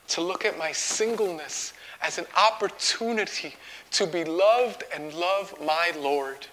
to 0.08 0.20
look 0.20 0.44
at 0.44 0.58
my 0.58 0.72
singleness 0.72 1.72
as 2.02 2.18
an 2.18 2.26
opportunity 2.36 3.54
to 3.92 4.06
be 4.06 4.24
loved 4.24 4.84
and 4.94 5.14
love 5.14 5.54
my 5.64 5.92
Lord. 5.96 6.46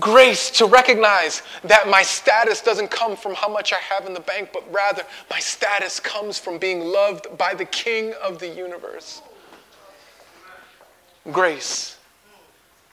Grace 0.00 0.50
to 0.50 0.66
recognize 0.66 1.42
that 1.62 1.88
my 1.88 2.02
status 2.02 2.60
doesn't 2.60 2.90
come 2.90 3.16
from 3.16 3.34
how 3.34 3.48
much 3.48 3.72
I 3.72 3.78
have 3.78 4.06
in 4.06 4.14
the 4.14 4.20
bank, 4.20 4.50
but 4.52 4.64
rather 4.72 5.04
my 5.30 5.38
status 5.38 6.00
comes 6.00 6.38
from 6.38 6.58
being 6.58 6.80
loved 6.80 7.38
by 7.38 7.54
the 7.54 7.66
King 7.66 8.12
of 8.20 8.40
the 8.40 8.48
universe. 8.48 9.22
Grace 11.30 11.98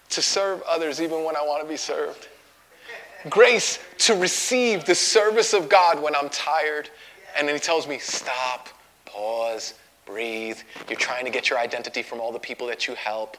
to 0.10 0.22
serve 0.22 0.62
others 0.70 1.02
even 1.02 1.24
when 1.24 1.36
I 1.36 1.42
want 1.42 1.64
to 1.64 1.68
be 1.68 1.78
served. 1.78 2.28
Grace 3.30 3.80
to 4.00 4.16
receive 4.16 4.86
the 4.86 4.94
service 4.94 5.54
of 5.54 5.70
God 5.70 6.02
when 6.02 6.16
I'm 6.16 6.30
tired. 6.30 6.90
And 7.36 7.48
then 7.48 7.56
He 7.56 7.60
tells 7.60 7.88
me, 7.88 7.98
stop, 7.98 8.70
pause, 9.06 9.74
breathe. 10.06 10.60
You're 10.88 11.00
trying 11.00 11.26
to 11.26 11.32
get 11.32 11.50
your 11.50 11.58
identity 11.58 12.04
from 12.04 12.20
all 12.20 12.32
the 12.32 12.40
people 12.40 12.68
that 12.68 12.88
you 12.88 12.94
help, 12.94 13.38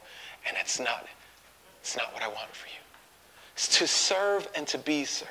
and 0.48 0.56
it's 0.60 0.80
not, 0.80 1.06
it's 1.80 1.96
not 1.96 2.12
what 2.12 2.22
I 2.22 2.28
want 2.28 2.52
for 2.52 2.66
you. 2.66 2.83
To 3.56 3.86
serve 3.86 4.48
and 4.54 4.66
to 4.68 4.78
be 4.78 5.04
served. 5.04 5.30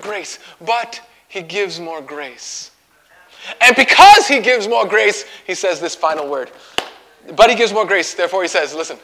Grace. 0.00 0.38
But 0.60 1.00
he 1.28 1.42
gives 1.42 1.80
more 1.80 2.00
grace. 2.00 2.70
And 3.60 3.74
because 3.74 4.28
he 4.28 4.40
gives 4.40 4.68
more 4.68 4.86
grace, 4.86 5.24
he 5.46 5.54
says 5.54 5.80
this 5.80 5.94
final 5.94 6.28
word. 6.28 6.50
But 7.36 7.50
he 7.50 7.56
gives 7.56 7.72
more 7.72 7.86
grace. 7.86 8.14
Therefore, 8.14 8.42
he 8.42 8.48
says, 8.48 8.74
listen, 8.74 8.98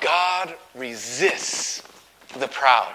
God 0.00 0.54
resists 0.74 1.82
the 2.38 2.48
proud, 2.48 2.94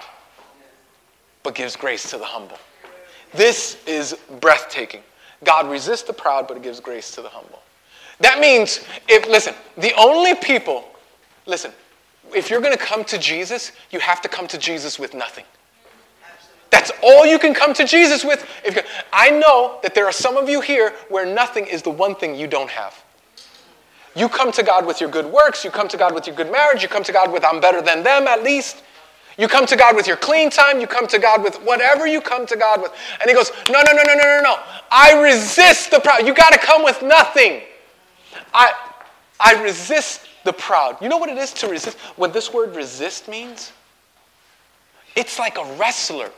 but 1.43 1.55
gives 1.55 1.75
grace 1.75 2.09
to 2.11 2.17
the 2.17 2.25
humble. 2.25 2.57
This 3.33 3.77
is 3.85 4.17
breathtaking. 4.41 5.01
God 5.43 5.69
resists 5.69 6.03
the 6.03 6.13
proud, 6.13 6.47
but 6.47 6.61
gives 6.61 6.79
grace 6.79 7.11
to 7.11 7.21
the 7.21 7.29
humble. 7.29 7.61
That 8.19 8.39
means, 8.39 8.83
if, 9.07 9.27
listen, 9.27 9.53
the 9.77 9.93
only 9.93 10.35
people, 10.35 10.85
listen, 11.45 11.71
if 12.35 12.49
you're 12.49 12.61
going 12.61 12.77
to 12.77 12.83
come 12.83 13.03
to 13.05 13.17
Jesus, 13.17 13.71
you 13.91 13.99
have 13.99 14.21
to 14.21 14.29
come 14.29 14.47
to 14.47 14.57
Jesus 14.57 14.99
with 14.99 15.13
nothing. 15.13 15.45
That's 16.69 16.91
all 17.01 17.25
you 17.25 17.39
can 17.39 17.53
come 17.53 17.73
to 17.75 17.85
Jesus 17.85 18.23
with. 18.23 18.45
I 19.13 19.29
know 19.29 19.79
that 19.83 19.95
there 19.95 20.05
are 20.05 20.11
some 20.11 20.37
of 20.37 20.49
you 20.49 20.61
here 20.61 20.93
where 21.09 21.25
nothing 21.25 21.65
is 21.65 21.81
the 21.81 21.89
one 21.89 22.15
thing 22.15 22.35
you 22.35 22.47
don't 22.47 22.69
have. 22.69 23.03
You 24.15 24.27
come 24.27 24.51
to 24.53 24.63
God 24.63 24.85
with 24.85 24.99
your 24.99 25.09
good 25.09 25.27
works, 25.27 25.63
you 25.63 25.69
come 25.69 25.87
to 25.89 25.97
God 25.97 26.13
with 26.13 26.25
your 26.25 26.35
good 26.35 26.51
marriage, 26.51 26.81
you 26.81 26.89
come 26.89 27.03
to 27.03 27.13
God 27.13 27.31
with 27.31 27.45
I'm 27.45 27.61
better 27.61 27.81
than 27.81 28.03
them 28.03 28.27
at 28.27 28.43
least. 28.43 28.83
You 29.37 29.47
come 29.47 29.67
to 29.67 29.75
God 29.75 29.95
with 29.95 30.07
your 30.07 30.17
clean 30.17 30.49
time, 30.49 30.81
you 30.81 30.87
come 30.87 31.05
to 31.07 31.19
God 31.19 31.43
with 31.43 31.57
whatever 31.57 32.07
you 32.07 32.21
come 32.21 32.47
to 32.47 32.55
God 32.55 32.81
with. 32.81 32.91
And 33.21 33.29
he 33.29 33.35
goes, 33.35 33.51
No, 33.69 33.81
no, 33.83 33.91
no, 33.91 34.01
no, 34.01 34.15
no, 34.15 34.23
no, 34.23 34.41
no. 34.41 34.55
I 34.91 35.21
resist 35.21 35.91
the 35.91 35.99
proud. 35.99 36.25
You 36.25 36.33
got 36.33 36.51
to 36.53 36.59
come 36.59 36.83
with 36.83 37.03
nothing. 37.03 37.61
I, 38.53 38.71
I 39.39 39.61
resist 39.61 40.21
the 40.47 40.53
proud. 40.53 40.97
You 41.01 41.09
know 41.09 41.17
what 41.17 41.29
it 41.29 41.37
is 41.37 41.53
to 41.53 41.67
resist? 41.67 41.97
What 42.15 42.33
this 42.33 42.51
word 42.51 42.75
resist 42.75 43.27
means? 43.27 43.73
It's 45.15 45.37
like 45.37 45.57
a 45.57 45.75
wrestler. 45.75 46.31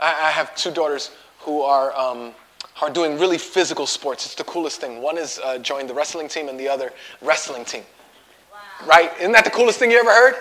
I, 0.00 0.28
I 0.28 0.30
have 0.30 0.54
two 0.54 0.70
daughters 0.70 1.10
who 1.40 1.62
are, 1.62 1.94
um, 1.98 2.32
are 2.80 2.88
doing 2.88 3.18
really 3.18 3.38
physical 3.38 3.86
sports. 3.86 4.24
It's 4.24 4.34
the 4.36 4.44
coolest 4.44 4.80
thing. 4.80 5.02
One 5.02 5.18
is 5.18 5.40
uh, 5.44 5.58
joined 5.58 5.90
the 5.90 5.94
wrestling 5.94 6.28
team, 6.28 6.48
and 6.48 6.58
the 6.58 6.68
other 6.68 6.92
wrestling 7.20 7.64
team. 7.64 7.82
Wow. 8.50 8.86
Right? 8.86 9.12
Isn't 9.18 9.32
that 9.32 9.44
the 9.44 9.50
coolest 9.50 9.78
thing 9.78 9.90
you 9.90 9.98
ever 9.98 10.10
heard? 10.10 10.34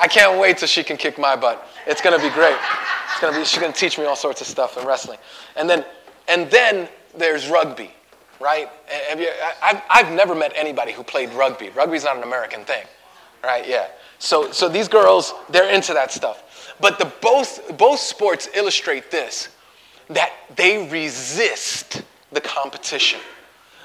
I 0.00 0.08
can't 0.08 0.40
wait 0.40 0.58
till 0.58 0.68
she 0.68 0.82
can 0.82 0.96
kick 0.96 1.18
my 1.18 1.36
butt. 1.36 1.68
It's 1.86 2.00
gonna 2.00 2.18
be 2.18 2.30
great. 2.30 2.56
It's 3.10 3.20
gonna 3.20 3.36
be, 3.36 3.44
she's 3.44 3.60
gonna 3.60 3.72
teach 3.72 3.98
me 3.98 4.04
all 4.04 4.16
sorts 4.16 4.40
of 4.40 4.46
stuff 4.46 4.78
in 4.78 4.86
wrestling. 4.86 5.18
And 5.56 5.68
then, 5.68 5.84
and 6.28 6.50
then 6.50 6.88
there's 7.16 7.48
rugby, 7.48 7.90
right? 8.40 8.68
You, 9.16 9.28
I've, 9.62 9.82
I've 9.88 10.12
never 10.12 10.34
met 10.34 10.52
anybody 10.54 10.92
who 10.92 11.02
played 11.02 11.32
rugby. 11.32 11.70
Rugby's 11.70 12.04
not 12.04 12.16
an 12.16 12.22
American 12.22 12.64
thing, 12.64 12.84
right? 13.42 13.66
Yeah. 13.66 13.88
So, 14.18 14.50
so 14.52 14.68
these 14.68 14.88
girls, 14.88 15.34
they're 15.48 15.70
into 15.70 15.94
that 15.94 16.12
stuff. 16.12 16.74
But 16.80 16.98
the 16.98 17.12
both, 17.20 17.76
both 17.76 18.00
sports 18.00 18.48
illustrate 18.54 19.10
this 19.10 19.48
that 20.08 20.32
they 20.56 20.88
resist 20.88 22.02
the 22.32 22.40
competition. 22.40 23.20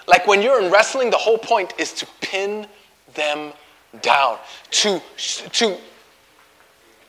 Like 0.07 0.27
when 0.27 0.41
you're 0.41 0.61
in 0.61 0.71
wrestling, 0.71 1.09
the 1.09 1.17
whole 1.17 1.37
point 1.37 1.73
is 1.77 1.93
to 1.93 2.07
pin 2.21 2.67
them 3.13 3.53
down, 4.01 4.39
to, 4.71 5.01
to 5.17 5.77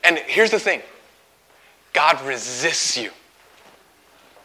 and 0.05 0.19
here's 0.19 0.51
the 0.51 0.59
thing 0.59 0.81
God 1.91 2.21
resists 2.21 2.95
you. 2.95 3.09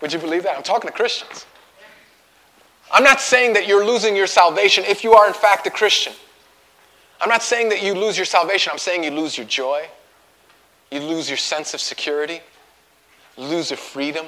Would 0.00 0.12
you 0.12 0.18
believe 0.18 0.42
that? 0.44 0.56
I'm 0.56 0.62
talking 0.62 0.88
to 0.88 0.96
Christians. 0.96 1.44
I'm 2.92 3.04
not 3.04 3.20
saying 3.20 3.54
that 3.54 3.66
you're 3.66 3.84
losing 3.84 4.16
your 4.16 4.26
salvation 4.26 4.84
if 4.84 5.04
you 5.04 5.14
are, 5.14 5.26
in 5.26 5.34
fact, 5.34 5.66
a 5.66 5.70
Christian. 5.70 6.12
I'm 7.20 7.28
not 7.28 7.42
saying 7.42 7.68
that 7.68 7.82
you 7.82 7.94
lose 7.94 8.16
your 8.16 8.26
salvation. 8.26 8.70
I'm 8.72 8.78
saying 8.78 9.04
you 9.04 9.10
lose 9.10 9.36
your 9.36 9.46
joy. 9.46 9.88
You 10.90 11.00
lose 11.00 11.28
your 11.28 11.36
sense 11.36 11.74
of 11.74 11.80
security. 11.80 12.40
You 13.36 13.44
lose 13.44 13.70
your 13.70 13.76
freedom. 13.76 14.26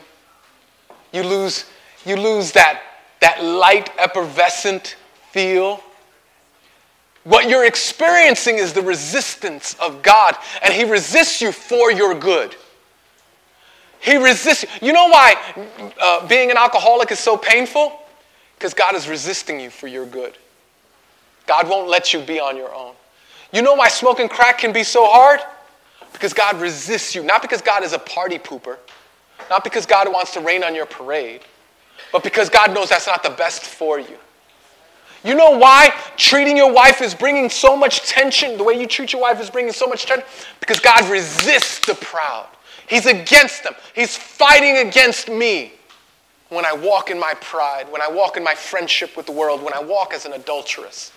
You 1.12 1.22
lose, 1.22 1.66
you 2.04 2.16
lose 2.16 2.52
that, 2.52 2.82
that 3.20 3.42
light, 3.42 3.90
effervescent 3.98 4.96
feel 5.30 5.82
what 7.24 7.48
you're 7.48 7.64
experiencing 7.64 8.58
is 8.58 8.72
the 8.72 8.82
resistance 8.82 9.74
of 9.74 10.02
God, 10.02 10.36
and 10.62 10.74
He 10.74 10.84
resists 10.84 11.40
you 11.40 11.52
for 11.52 11.92
your 11.92 12.14
good. 12.14 12.56
He 14.00 14.16
resists 14.16 14.64
you. 14.64 14.88
You 14.88 14.92
know 14.92 15.06
why 15.08 15.36
uh, 16.00 16.26
being 16.26 16.50
an 16.50 16.56
alcoholic 16.56 17.12
is 17.12 17.20
so 17.20 17.36
painful? 17.36 17.96
Because 18.62 18.74
God 18.74 18.94
is 18.94 19.08
resisting 19.08 19.58
you 19.58 19.70
for 19.70 19.88
your 19.88 20.06
good. 20.06 20.38
God 21.48 21.68
won't 21.68 21.88
let 21.88 22.12
you 22.12 22.20
be 22.20 22.38
on 22.38 22.56
your 22.56 22.72
own. 22.72 22.94
You 23.52 23.60
know 23.60 23.74
why 23.74 23.88
smoking 23.88 24.28
crack 24.28 24.58
can 24.58 24.72
be 24.72 24.84
so 24.84 25.04
hard? 25.04 25.40
Because 26.12 26.32
God 26.32 26.60
resists 26.60 27.12
you. 27.12 27.24
Not 27.24 27.42
because 27.42 27.60
God 27.60 27.82
is 27.82 27.92
a 27.92 27.98
party 27.98 28.38
pooper, 28.38 28.76
not 29.50 29.64
because 29.64 29.84
God 29.84 30.06
wants 30.12 30.32
to 30.34 30.40
rain 30.40 30.62
on 30.62 30.76
your 30.76 30.86
parade, 30.86 31.40
but 32.12 32.22
because 32.22 32.48
God 32.48 32.72
knows 32.72 32.90
that's 32.90 33.08
not 33.08 33.24
the 33.24 33.30
best 33.30 33.64
for 33.64 33.98
you. 33.98 34.16
You 35.24 35.34
know 35.34 35.58
why 35.58 35.92
treating 36.16 36.56
your 36.56 36.72
wife 36.72 37.02
is 37.02 37.16
bringing 37.16 37.50
so 37.50 37.76
much 37.76 38.02
tension? 38.08 38.56
The 38.56 38.62
way 38.62 38.80
you 38.80 38.86
treat 38.86 39.12
your 39.12 39.22
wife 39.22 39.40
is 39.40 39.50
bringing 39.50 39.72
so 39.72 39.88
much 39.88 40.06
tension? 40.06 40.24
Because 40.60 40.78
God 40.78 41.10
resists 41.10 41.84
the 41.84 41.96
proud. 41.96 42.46
He's 42.86 43.06
against 43.06 43.64
them. 43.64 43.74
He's 43.92 44.16
fighting 44.16 44.86
against 44.86 45.28
me 45.28 45.72
when 46.52 46.66
I 46.66 46.72
walk 46.72 47.10
in 47.10 47.18
my 47.18 47.34
pride, 47.40 47.90
when 47.90 48.02
I 48.02 48.08
walk 48.08 48.36
in 48.36 48.44
my 48.44 48.54
friendship 48.54 49.16
with 49.16 49.26
the 49.26 49.32
world, 49.32 49.62
when 49.62 49.72
I 49.74 49.80
walk 49.80 50.12
as 50.12 50.26
an 50.26 50.32
adulteress. 50.34 51.12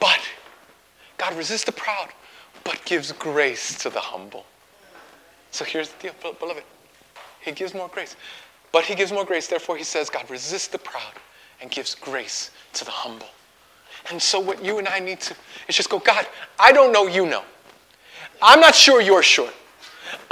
But 0.00 0.20
God 1.16 1.34
resists 1.36 1.64
the 1.64 1.72
proud, 1.72 2.08
but 2.64 2.80
gives 2.84 3.12
grace 3.12 3.78
to 3.78 3.90
the 3.90 4.00
humble. 4.00 4.44
So 5.50 5.64
here's 5.64 5.90
the 5.90 6.10
deal, 6.22 6.34
beloved. 6.38 6.64
He 7.40 7.52
gives 7.52 7.74
more 7.74 7.88
grace. 7.88 8.16
But 8.72 8.84
he 8.84 8.94
gives 8.94 9.12
more 9.12 9.24
grace, 9.24 9.46
therefore 9.48 9.76
he 9.76 9.84
says, 9.84 10.08
God 10.10 10.28
resists 10.30 10.68
the 10.68 10.78
proud 10.78 11.12
and 11.60 11.70
gives 11.70 11.94
grace 11.94 12.50
to 12.74 12.84
the 12.84 12.90
humble. 12.90 13.28
And 14.10 14.20
so, 14.20 14.40
what 14.40 14.64
you 14.64 14.78
and 14.78 14.88
I 14.88 14.98
need 14.98 15.20
to 15.20 15.34
is 15.68 15.76
just 15.76 15.88
go, 15.88 15.98
God, 15.98 16.26
I 16.58 16.72
don't 16.72 16.92
know 16.92 17.06
you 17.06 17.24
know. 17.24 17.44
I'm 18.40 18.58
not 18.58 18.74
sure 18.74 19.00
you're 19.00 19.22
sure. 19.22 19.50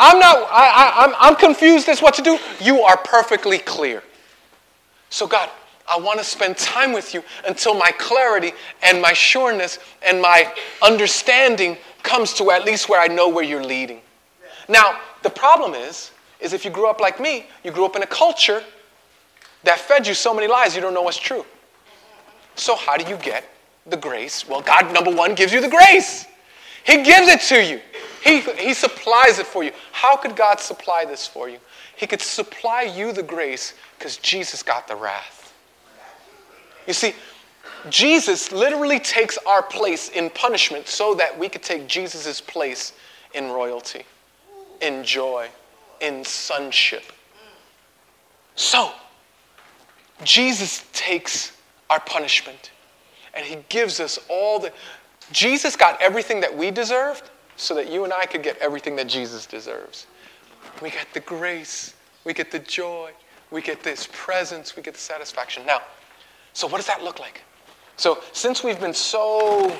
I'm 0.00 0.18
not, 0.18 0.48
I, 0.50 1.04
I'm, 1.04 1.14
I'm 1.20 1.36
confused 1.36 1.88
as 1.90 2.00
what 2.00 2.14
to 2.14 2.22
do. 2.22 2.38
You 2.58 2.80
are 2.80 2.96
perfectly 2.96 3.58
clear. 3.58 4.02
So, 5.10 5.26
God, 5.26 5.50
I 5.86 5.98
want 5.98 6.18
to 6.18 6.24
spend 6.24 6.56
time 6.56 6.92
with 6.92 7.12
you 7.12 7.22
until 7.46 7.74
my 7.74 7.90
clarity 7.98 8.52
and 8.82 9.02
my 9.02 9.12
sureness 9.12 9.78
and 10.02 10.22
my 10.22 10.50
understanding 10.82 11.76
comes 12.02 12.32
to 12.34 12.50
at 12.50 12.64
least 12.64 12.88
where 12.88 13.00
I 13.00 13.08
know 13.08 13.28
where 13.28 13.44
you're 13.44 13.62
leading. 13.62 14.00
Now, 14.70 14.98
the 15.22 15.30
problem 15.30 15.74
is, 15.74 16.12
is 16.40 16.54
if 16.54 16.64
you 16.64 16.70
grew 16.70 16.88
up 16.88 17.00
like 17.00 17.20
me, 17.20 17.46
you 17.62 17.70
grew 17.70 17.84
up 17.84 17.94
in 17.94 18.02
a 18.02 18.06
culture 18.06 18.62
that 19.64 19.78
fed 19.78 20.06
you 20.06 20.14
so 20.14 20.32
many 20.32 20.46
lies 20.46 20.74
you 20.74 20.80
don't 20.80 20.94
know 20.94 21.02
what's 21.02 21.18
true. 21.18 21.44
So, 22.54 22.74
how 22.74 22.96
do 22.96 23.08
you 23.08 23.16
get 23.18 23.44
the 23.86 23.96
grace? 23.96 24.48
Well, 24.48 24.62
God, 24.62 24.94
number 24.94 25.10
one, 25.10 25.34
gives 25.34 25.52
you 25.52 25.60
the 25.60 25.68
grace. 25.68 26.26
He 26.84 27.02
gives 27.02 27.28
it 27.28 27.40
to 27.42 27.62
you, 27.62 27.80
He, 28.22 28.40
he 28.40 28.74
supplies 28.74 29.38
it 29.38 29.46
for 29.46 29.64
you. 29.64 29.72
How 29.92 30.16
could 30.16 30.36
God 30.36 30.60
supply 30.60 31.04
this 31.04 31.26
for 31.26 31.48
you? 31.48 31.58
He 31.96 32.06
could 32.06 32.20
supply 32.20 32.82
you 32.82 33.12
the 33.12 33.22
grace 33.22 33.74
because 33.98 34.16
Jesus 34.18 34.62
got 34.62 34.86
the 34.88 34.96
wrath. 34.96 35.54
You 36.86 36.92
see, 36.92 37.14
Jesus 37.88 38.52
literally 38.52 39.00
takes 39.00 39.38
our 39.46 39.62
place 39.62 40.10
in 40.10 40.28
punishment 40.30 40.86
so 40.86 41.14
that 41.14 41.38
we 41.38 41.48
could 41.48 41.62
take 41.62 41.86
Jesus' 41.86 42.40
place 42.40 42.92
in 43.32 43.50
royalty, 43.50 44.04
in 44.82 45.02
joy, 45.02 45.48
in 46.00 46.24
sonship. 46.24 47.04
So, 48.54 48.92
Jesus 50.24 50.84
takes 50.92 51.56
our 51.88 52.00
punishment 52.00 52.70
and 53.32 53.46
he 53.46 53.58
gives 53.68 54.00
us 54.00 54.18
all 54.28 54.58
the. 54.58 54.72
Jesus 55.32 55.76
got 55.76 56.00
everything 56.02 56.40
that 56.40 56.54
we 56.54 56.70
deserved 56.70 57.29
so 57.60 57.74
that 57.74 57.90
you 57.90 58.04
and 58.04 58.12
I 58.12 58.24
could 58.24 58.42
get 58.42 58.56
everything 58.58 58.96
that 58.96 59.06
Jesus 59.06 59.44
deserves. 59.46 60.06
We 60.80 60.90
get 60.90 61.06
the 61.12 61.20
grace, 61.20 61.94
we 62.24 62.32
get 62.32 62.50
the 62.50 62.58
joy, 62.58 63.12
we 63.50 63.60
get 63.60 63.82
this 63.82 64.08
presence, 64.12 64.76
we 64.76 64.82
get 64.82 64.94
the 64.94 65.00
satisfaction. 65.00 65.66
Now, 65.66 65.82
so 66.54 66.66
what 66.66 66.78
does 66.78 66.86
that 66.86 67.04
look 67.04 67.20
like? 67.20 67.42
So, 67.96 68.22
since 68.32 68.64
we've 68.64 68.80
been 68.80 68.94
so 68.94 69.76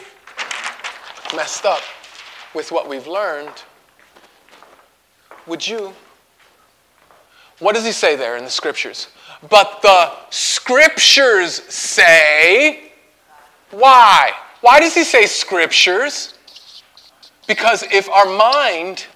messed 1.34 1.64
up 1.64 1.80
with 2.54 2.70
what 2.70 2.86
we've 2.86 3.06
learned, 3.06 3.62
would 5.46 5.66
you? 5.66 5.94
What 7.60 7.74
does 7.74 7.86
he 7.86 7.92
say 7.92 8.14
there 8.14 8.36
in 8.36 8.44
the 8.44 8.50
scriptures? 8.50 9.08
But 9.48 9.80
the 9.80 10.12
scriptures 10.28 11.54
say, 11.72 12.92
why? 13.70 14.32
Why 14.60 14.80
does 14.80 14.94
he 14.94 15.04
say 15.04 15.24
scriptures? 15.24 16.34
Because 17.50 17.82
if 17.90 18.08
our 18.08 18.26
mind 18.26 19.06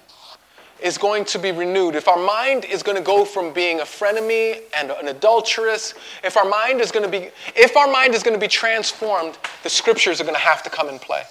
is 0.81 0.97
going 0.97 1.23
to 1.23 1.39
be 1.39 1.53
renewed, 1.53 1.95
if 1.95 2.09
our 2.09 2.21
mind 2.21 2.65
is 2.65 2.83
going 2.83 2.97
to 2.97 3.01
go 3.01 3.23
from 3.23 3.53
being 3.53 3.79
a 3.79 3.83
frenemy 3.83 4.61
and 4.75 4.91
an 4.91 5.07
adulteress, 5.07 5.93
if 6.21 6.35
our 6.35 6.43
mind 6.43 6.81
is 6.81 6.91
going 6.91 7.09
to 7.09 7.09
be 7.09 7.29
if 7.55 7.77
our 7.77 7.89
mind 7.89 8.13
is 8.13 8.23
going 8.23 8.33
to 8.33 8.39
be 8.39 8.49
transformed, 8.49 9.37
the 9.63 9.69
scriptures 9.69 10.19
are 10.19 10.25
going 10.25 10.35
to 10.35 10.41
have 10.41 10.61
to 10.63 10.69
come 10.69 10.89
in 10.89 10.99
play. 10.99 11.23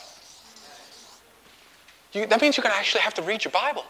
You, 2.15 2.25
that 2.25 2.41
means 2.41 2.57
you're 2.57 2.63
going 2.63 2.73
to 2.73 2.79
actually 2.79 3.03
have 3.03 3.13
to 3.17 3.23
read 3.23 3.45
your 3.45 3.53
Bible. 3.53 3.85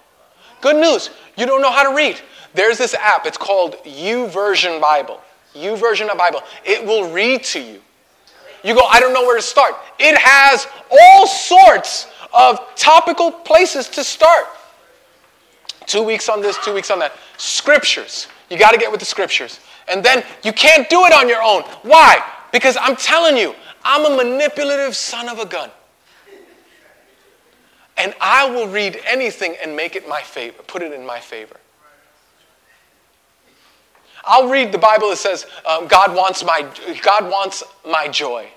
Good 0.60 0.74
news, 0.74 1.10
you 1.36 1.46
don't 1.46 1.62
know 1.62 1.70
how 1.70 1.88
to 1.88 1.96
read. 1.96 2.20
There's 2.52 2.78
this 2.78 2.94
app, 2.94 3.26
it's 3.26 3.38
called 3.38 3.76
YouVersion 3.84 4.80
Bible. 4.80 5.20
YouVersion 5.54 6.10
of 6.10 6.18
Bible. 6.18 6.42
It 6.64 6.84
will 6.84 7.12
read 7.12 7.44
to 7.44 7.60
you. 7.60 7.80
You 8.64 8.74
go, 8.74 8.80
I 8.80 8.98
don't 8.98 9.12
know 9.12 9.22
where 9.22 9.36
to 9.36 9.42
start. 9.42 9.74
It 10.00 10.18
has 10.18 10.66
all 10.90 11.28
sorts 11.28 12.08
of 12.34 12.58
topical 12.76 13.30
places 13.30 13.88
to 13.90 14.04
start. 14.04 14.46
Two 15.86 16.02
weeks 16.02 16.28
on 16.28 16.42
this, 16.42 16.58
two 16.64 16.74
weeks 16.74 16.90
on 16.90 16.98
that. 16.98 17.12
Scriptures. 17.36 18.26
You 18.50 18.58
got 18.58 18.72
to 18.72 18.78
get 18.78 18.90
with 18.90 19.00
the 19.00 19.06
scriptures. 19.06 19.60
And 19.88 20.04
then 20.04 20.24
you 20.42 20.52
can't 20.52 20.88
do 20.88 21.04
it 21.04 21.12
on 21.12 21.28
your 21.28 21.42
own. 21.42 21.62
Why? 21.82 22.22
Because 22.52 22.76
I'm 22.80 22.96
telling 22.96 23.36
you, 23.36 23.54
I'm 23.84 24.10
a 24.10 24.16
manipulative 24.16 24.96
son 24.96 25.28
of 25.28 25.38
a 25.38 25.46
gun. 25.46 25.70
And 27.96 28.14
I 28.20 28.50
will 28.50 28.66
read 28.66 29.00
anything 29.06 29.56
and 29.62 29.76
make 29.76 29.94
it 29.94 30.08
my 30.08 30.20
favor, 30.20 30.62
put 30.64 30.82
it 30.82 30.92
in 30.92 31.06
my 31.06 31.20
favor. 31.20 31.56
I'll 34.26 34.48
read 34.48 34.72
the 34.72 34.78
Bible 34.78 35.10
that 35.10 35.18
says 35.18 35.46
um, 35.68 35.86
God 35.86 36.14
wants 36.16 36.44
my 36.44 36.66
God 37.02 37.30
wants 37.30 37.62
my 37.86 38.08
joy, 38.08 38.48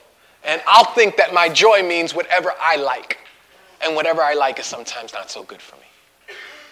and 0.45 0.61
I'll 0.65 0.93
think 0.93 1.17
that 1.17 1.33
my 1.33 1.49
joy 1.49 1.83
means 1.83 2.15
whatever 2.15 2.53
I 2.59 2.77
like. 2.77 3.19
And 3.81 3.95
whatever 3.95 4.21
I 4.21 4.33
like 4.33 4.59
is 4.59 4.65
sometimes 4.65 5.13
not 5.13 5.29
so 5.29 5.43
good 5.43 5.61
for 5.61 5.75
me. 5.77 5.83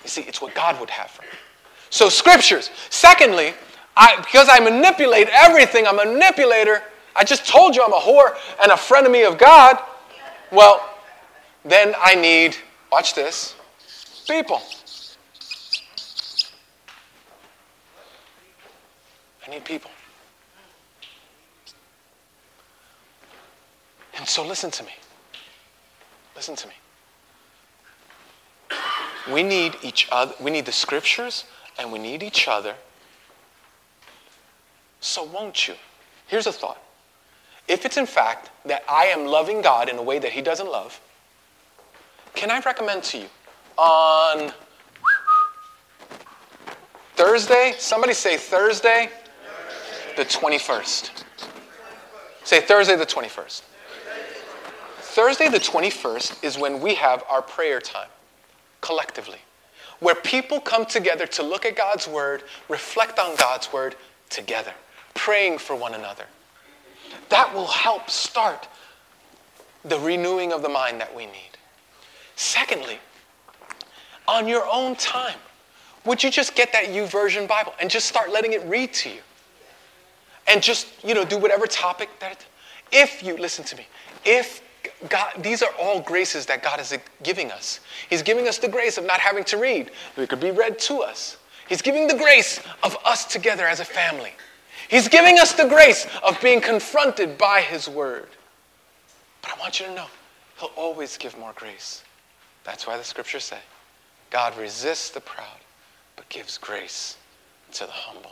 You 0.03 0.09
see, 0.09 0.21
it's 0.21 0.41
what 0.41 0.53
God 0.53 0.79
would 0.79 0.89
have 0.89 1.09
for 1.09 1.23
me. 1.23 1.29
So, 1.89 2.09
scriptures. 2.09 2.71
Secondly, 2.89 3.53
I, 3.97 4.17
because 4.17 4.47
I 4.51 4.59
manipulate 4.59 5.29
everything, 5.31 5.87
I'm 5.87 5.99
a 5.99 6.05
manipulator. 6.05 6.83
I 7.15 7.23
just 7.23 7.47
told 7.47 7.75
you 7.75 7.83
I'm 7.83 7.93
a 7.93 7.99
whore 7.99 8.35
and 8.61 8.71
a 8.71 8.75
frenemy 8.75 9.27
of 9.27 9.37
God. 9.37 9.79
Well, 10.51 10.87
then 11.63 11.95
I 11.99 12.15
need, 12.15 12.55
watch 12.91 13.15
this, 13.15 13.55
people. 14.27 14.61
I 19.47 19.51
need 19.51 19.63
people. 19.63 19.91
And 24.17 24.27
so 24.27 24.45
listen 24.45 24.71
to 24.71 24.83
me. 24.83 24.91
Listen 26.35 26.55
to 26.55 26.67
me. 26.67 26.73
We 29.31 29.43
need 29.43 29.77
each 29.81 30.07
other. 30.11 30.33
We 30.39 30.51
need 30.51 30.65
the 30.65 30.71
scriptures 30.71 31.45
and 31.79 31.91
we 31.91 31.99
need 31.99 32.23
each 32.23 32.47
other. 32.47 32.75
So 34.99 35.23
won't 35.23 35.67
you? 35.67 35.75
Here's 36.27 36.47
a 36.47 36.51
thought. 36.51 36.81
If 37.67 37.85
it's 37.85 37.97
in 37.97 38.05
fact 38.05 38.51
that 38.65 38.83
I 38.89 39.05
am 39.05 39.25
loving 39.25 39.61
God 39.61 39.89
in 39.89 39.97
a 39.97 40.03
way 40.03 40.19
that 40.19 40.31
He 40.31 40.41
doesn't 40.41 40.69
love, 40.69 40.99
can 42.33 42.51
I 42.51 42.59
recommend 42.59 43.03
to 43.05 43.17
you 43.19 43.27
on 43.77 44.51
Thursday? 47.15 47.73
Somebody 47.77 48.13
say 48.13 48.37
Thursday, 48.37 49.09
the 50.17 50.25
21st. 50.25 51.23
Say 52.43 52.61
Thursday, 52.61 52.95
the 52.95 53.05
21st. 53.05 53.61
Thursday, 54.99 55.49
the 55.49 55.59
21st, 55.59 56.43
is 56.43 56.57
when 56.57 56.81
we 56.81 56.93
have 56.95 57.23
our 57.29 57.41
prayer 57.41 57.79
time 57.79 58.09
collectively, 58.85 59.39
where 59.99 60.13
people 60.13 60.59
come 60.59 60.85
together 60.85 61.25
to 61.25 61.41
look 61.41 61.65
at 61.65 61.75
God's 61.75 62.07
word, 62.07 62.43
reflect 62.69 63.17
on 63.17 63.35
God's 63.35 63.73
word 63.73 63.95
together, 64.29 64.73
praying 65.15 65.57
for 65.57 65.75
one 65.75 65.95
another. 65.95 66.25
That 67.29 67.51
will 67.51 67.65
help 67.65 68.11
start 68.11 68.67
the 69.83 69.99
renewing 69.99 70.53
of 70.53 70.61
the 70.61 70.69
mind 70.69 71.01
that 71.01 71.15
we 71.15 71.25
need. 71.25 71.57
Secondly, 72.35 72.99
on 74.27 74.47
your 74.47 74.67
own 74.71 74.95
time, 74.95 75.37
would 76.05 76.23
you 76.23 76.29
just 76.29 76.53
get 76.53 76.71
that 76.73 76.85
YouVersion 76.85 77.47
Bible 77.47 77.73
and 77.79 77.89
just 77.89 78.07
start 78.07 78.31
letting 78.31 78.53
it 78.53 78.63
read 78.65 78.93
to 78.93 79.09
you? 79.09 79.21
And 80.47 80.61
just, 80.61 80.87
you 81.03 81.15
know, 81.15 81.25
do 81.25 81.39
whatever 81.39 81.65
topic 81.65 82.09
that 82.19 82.45
if 82.91 83.23
you 83.23 83.35
listen 83.35 83.65
to 83.65 83.75
me, 83.75 83.87
if 84.23 84.61
God, 85.09 85.33
these 85.39 85.61
are 85.61 85.71
all 85.79 85.99
graces 85.99 86.45
that 86.45 86.63
God 86.63 86.79
is 86.79 86.97
giving 87.21 87.51
us. 87.51 87.79
He's 88.09 88.21
giving 88.21 88.47
us 88.47 88.57
the 88.57 88.67
grace 88.67 88.97
of 88.97 89.05
not 89.05 89.19
having 89.19 89.43
to 89.45 89.57
read. 89.57 89.91
It 90.17 90.29
could 90.29 90.39
be 90.39 90.51
read 90.51 90.79
to 90.79 91.01
us. 91.01 91.37
He's 91.67 91.81
giving 91.81 92.07
the 92.07 92.15
grace 92.15 92.59
of 92.83 92.97
us 93.05 93.25
together 93.25 93.65
as 93.65 93.79
a 93.79 93.85
family. 93.85 94.31
He's 94.87 95.07
giving 95.07 95.39
us 95.39 95.53
the 95.53 95.67
grace 95.67 96.07
of 96.23 96.39
being 96.41 96.61
confronted 96.61 97.37
by 97.37 97.61
His 97.61 97.89
Word. 97.89 98.29
But 99.41 99.57
I 99.57 99.59
want 99.59 99.79
you 99.79 99.87
to 99.87 99.93
know, 99.93 100.07
He'll 100.59 100.71
always 100.75 101.17
give 101.17 101.37
more 101.37 101.53
grace. 101.55 102.03
That's 102.63 102.87
why 102.87 102.97
the 102.97 103.03
scriptures 103.03 103.43
say, 103.43 103.59
God 104.29 104.57
resists 104.57 105.09
the 105.09 105.21
proud, 105.21 105.59
but 106.15 106.27
gives 106.29 106.57
grace 106.57 107.17
to 107.73 107.85
the 107.85 107.91
humble. 107.91 108.31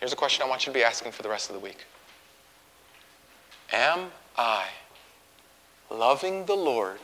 Here's 0.00 0.12
a 0.12 0.16
question 0.16 0.44
I 0.44 0.48
want 0.48 0.66
you 0.66 0.72
to 0.72 0.78
be 0.78 0.84
asking 0.84 1.12
for 1.12 1.22
the 1.22 1.28
rest 1.28 1.50
of 1.50 1.54
the 1.54 1.60
week 1.60 1.84
Am 3.72 4.10
I 4.38 4.66
loving 5.90 6.46
the 6.46 6.54
Lord 6.54 7.00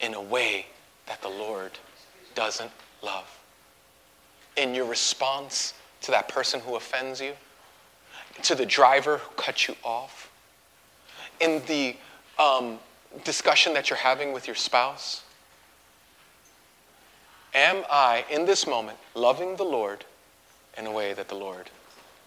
in 0.00 0.14
a 0.14 0.20
way 0.20 0.66
that 1.06 1.20
the 1.20 1.28
Lord 1.28 1.72
doesn't 2.34 2.70
love? 3.02 3.38
In 4.56 4.74
your 4.74 4.86
response 4.86 5.74
to 6.02 6.10
that 6.10 6.28
person 6.28 6.60
who 6.60 6.76
offends 6.76 7.20
you, 7.20 7.34
to 8.42 8.54
the 8.54 8.64
driver 8.64 9.18
who 9.18 9.34
cut 9.36 9.68
you 9.68 9.76
off, 9.84 10.30
in 11.40 11.62
the 11.66 11.96
um, 12.38 12.78
discussion 13.24 13.74
that 13.74 13.90
you're 13.90 13.98
having 13.98 14.32
with 14.32 14.46
your 14.46 14.56
spouse? 14.56 15.22
Am 17.54 17.84
I, 17.90 18.24
in 18.30 18.46
this 18.46 18.66
moment, 18.66 18.98
loving 19.14 19.56
the 19.56 19.64
Lord 19.64 20.04
in 20.78 20.86
a 20.86 20.92
way 20.92 21.12
that 21.12 21.28
the 21.28 21.34
Lord 21.34 21.68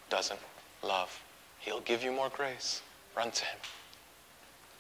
doesn't 0.10 0.40
love? 0.84 1.22
He'll 1.60 1.80
give 1.82 2.04
you 2.04 2.12
more 2.12 2.30
grace. 2.30 2.82
Run 3.16 3.32
to 3.32 3.46
Him. 3.46 3.58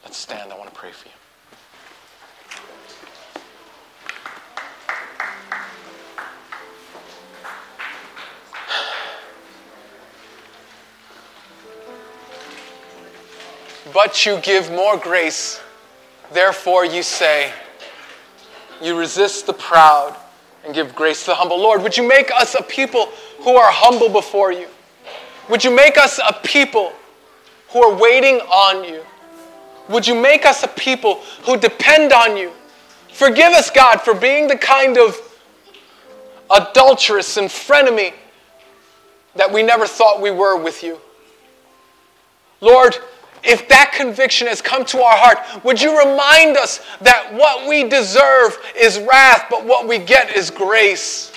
Let's 0.03 0.17
stand. 0.17 0.51
I 0.51 0.57
want 0.57 0.73
to 0.73 0.75
pray 0.75 0.91
for 0.91 1.07
you. 1.07 1.13
But 13.93 14.25
you 14.25 14.39
give 14.41 14.71
more 14.71 14.97
grace. 14.97 15.61
Therefore, 16.31 16.83
you 16.85 17.03
say, 17.03 17.51
You 18.81 18.97
resist 18.97 19.45
the 19.45 19.53
proud 19.53 20.17
and 20.65 20.73
give 20.73 20.95
grace 20.95 21.21
to 21.21 21.27
the 21.27 21.35
humble. 21.35 21.59
Lord, 21.59 21.83
would 21.83 21.95
you 21.95 22.07
make 22.07 22.31
us 22.31 22.55
a 22.55 22.63
people 22.63 23.09
who 23.39 23.55
are 23.55 23.71
humble 23.71 24.09
before 24.09 24.51
you? 24.51 24.67
Would 25.49 25.63
you 25.63 25.75
make 25.75 25.97
us 25.97 26.19
a 26.19 26.33
people 26.43 26.93
who 27.69 27.83
are 27.83 27.95
waiting 27.95 28.39
on 28.41 28.83
you? 28.83 29.03
Would 29.89 30.07
you 30.07 30.15
make 30.15 30.45
us 30.45 30.63
a 30.63 30.67
people 30.67 31.21
who 31.45 31.57
depend 31.57 32.13
on 32.13 32.37
you? 32.37 32.51
Forgive 33.09 33.53
us, 33.53 33.69
God, 33.69 34.01
for 34.01 34.13
being 34.13 34.47
the 34.47 34.57
kind 34.57 34.97
of 34.97 35.15
adulterous 36.49 37.37
and 37.37 37.49
frenemy 37.49 38.13
that 39.35 39.51
we 39.51 39.63
never 39.63 39.85
thought 39.85 40.21
we 40.21 40.31
were 40.31 40.57
with 40.57 40.83
you. 40.83 40.99
Lord, 42.61 42.97
if 43.43 43.67
that 43.67 43.91
conviction 43.95 44.47
has 44.47 44.61
come 44.61 44.85
to 44.85 45.01
our 45.01 45.17
heart, 45.17 45.63
would 45.65 45.81
you 45.81 45.97
remind 45.97 46.55
us 46.55 46.79
that 47.01 47.33
what 47.33 47.67
we 47.67 47.83
deserve 47.83 48.57
is 48.75 48.99
wrath, 48.99 49.47
but 49.49 49.65
what 49.65 49.87
we 49.87 49.99
get 49.99 50.35
is 50.35 50.49
grace? 50.49 51.33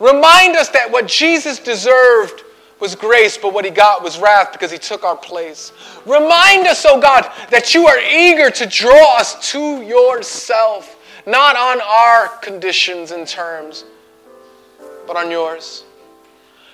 Remind 0.00 0.56
us 0.56 0.68
that 0.70 0.90
what 0.90 1.06
Jesus 1.06 1.60
deserved 1.60 2.42
was 2.82 2.96
grace, 2.96 3.38
but 3.38 3.54
what 3.54 3.64
he 3.64 3.70
got 3.70 4.02
was 4.02 4.18
wrath 4.18 4.52
because 4.52 4.72
he 4.72 4.76
took 4.76 5.04
our 5.04 5.16
place. 5.16 5.72
Remind 6.04 6.66
us, 6.66 6.84
oh 6.84 7.00
God, 7.00 7.30
that 7.50 7.74
you 7.74 7.86
are 7.86 7.98
eager 8.00 8.50
to 8.50 8.66
draw 8.66 9.18
us 9.18 9.52
to 9.52 9.82
yourself, 9.82 10.96
not 11.24 11.56
on 11.56 11.80
our 11.80 12.36
conditions 12.38 13.12
and 13.12 13.24
terms, 13.24 13.84
but 15.06 15.16
on 15.16 15.30
yours. 15.30 15.84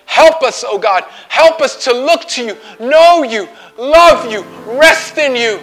Help 0.07 0.43
us, 0.43 0.65
oh 0.67 0.79
God. 0.79 1.05
Help 1.29 1.61
us 1.61 1.85
to 1.85 1.93
look 1.93 2.23
to 2.29 2.43
you, 2.43 2.57
know 2.81 3.23
you, 3.23 3.47
love 3.77 4.33
you, 4.33 4.41
rest 4.79 5.19
in 5.19 5.37
you, 5.37 5.61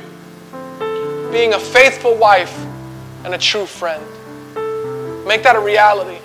being 1.31 1.55
a 1.55 1.59
faithful 1.59 2.15
wife 2.15 2.55
and 3.23 3.33
a 3.33 3.37
true 3.39 3.65
friend. 3.65 4.05
Make 5.25 5.41
that 5.41 5.55
a 5.55 5.59
reality 5.59 6.19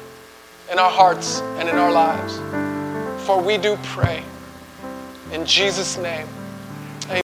in 0.70 0.78
our 0.78 0.90
hearts 0.90 1.40
and 1.40 1.70
in 1.70 1.76
our 1.76 1.90
lives. 1.90 2.69
For 3.30 3.40
we 3.40 3.58
do 3.58 3.78
pray 3.84 4.24
in 5.30 5.46
Jesus' 5.46 5.96
name. 5.96 6.26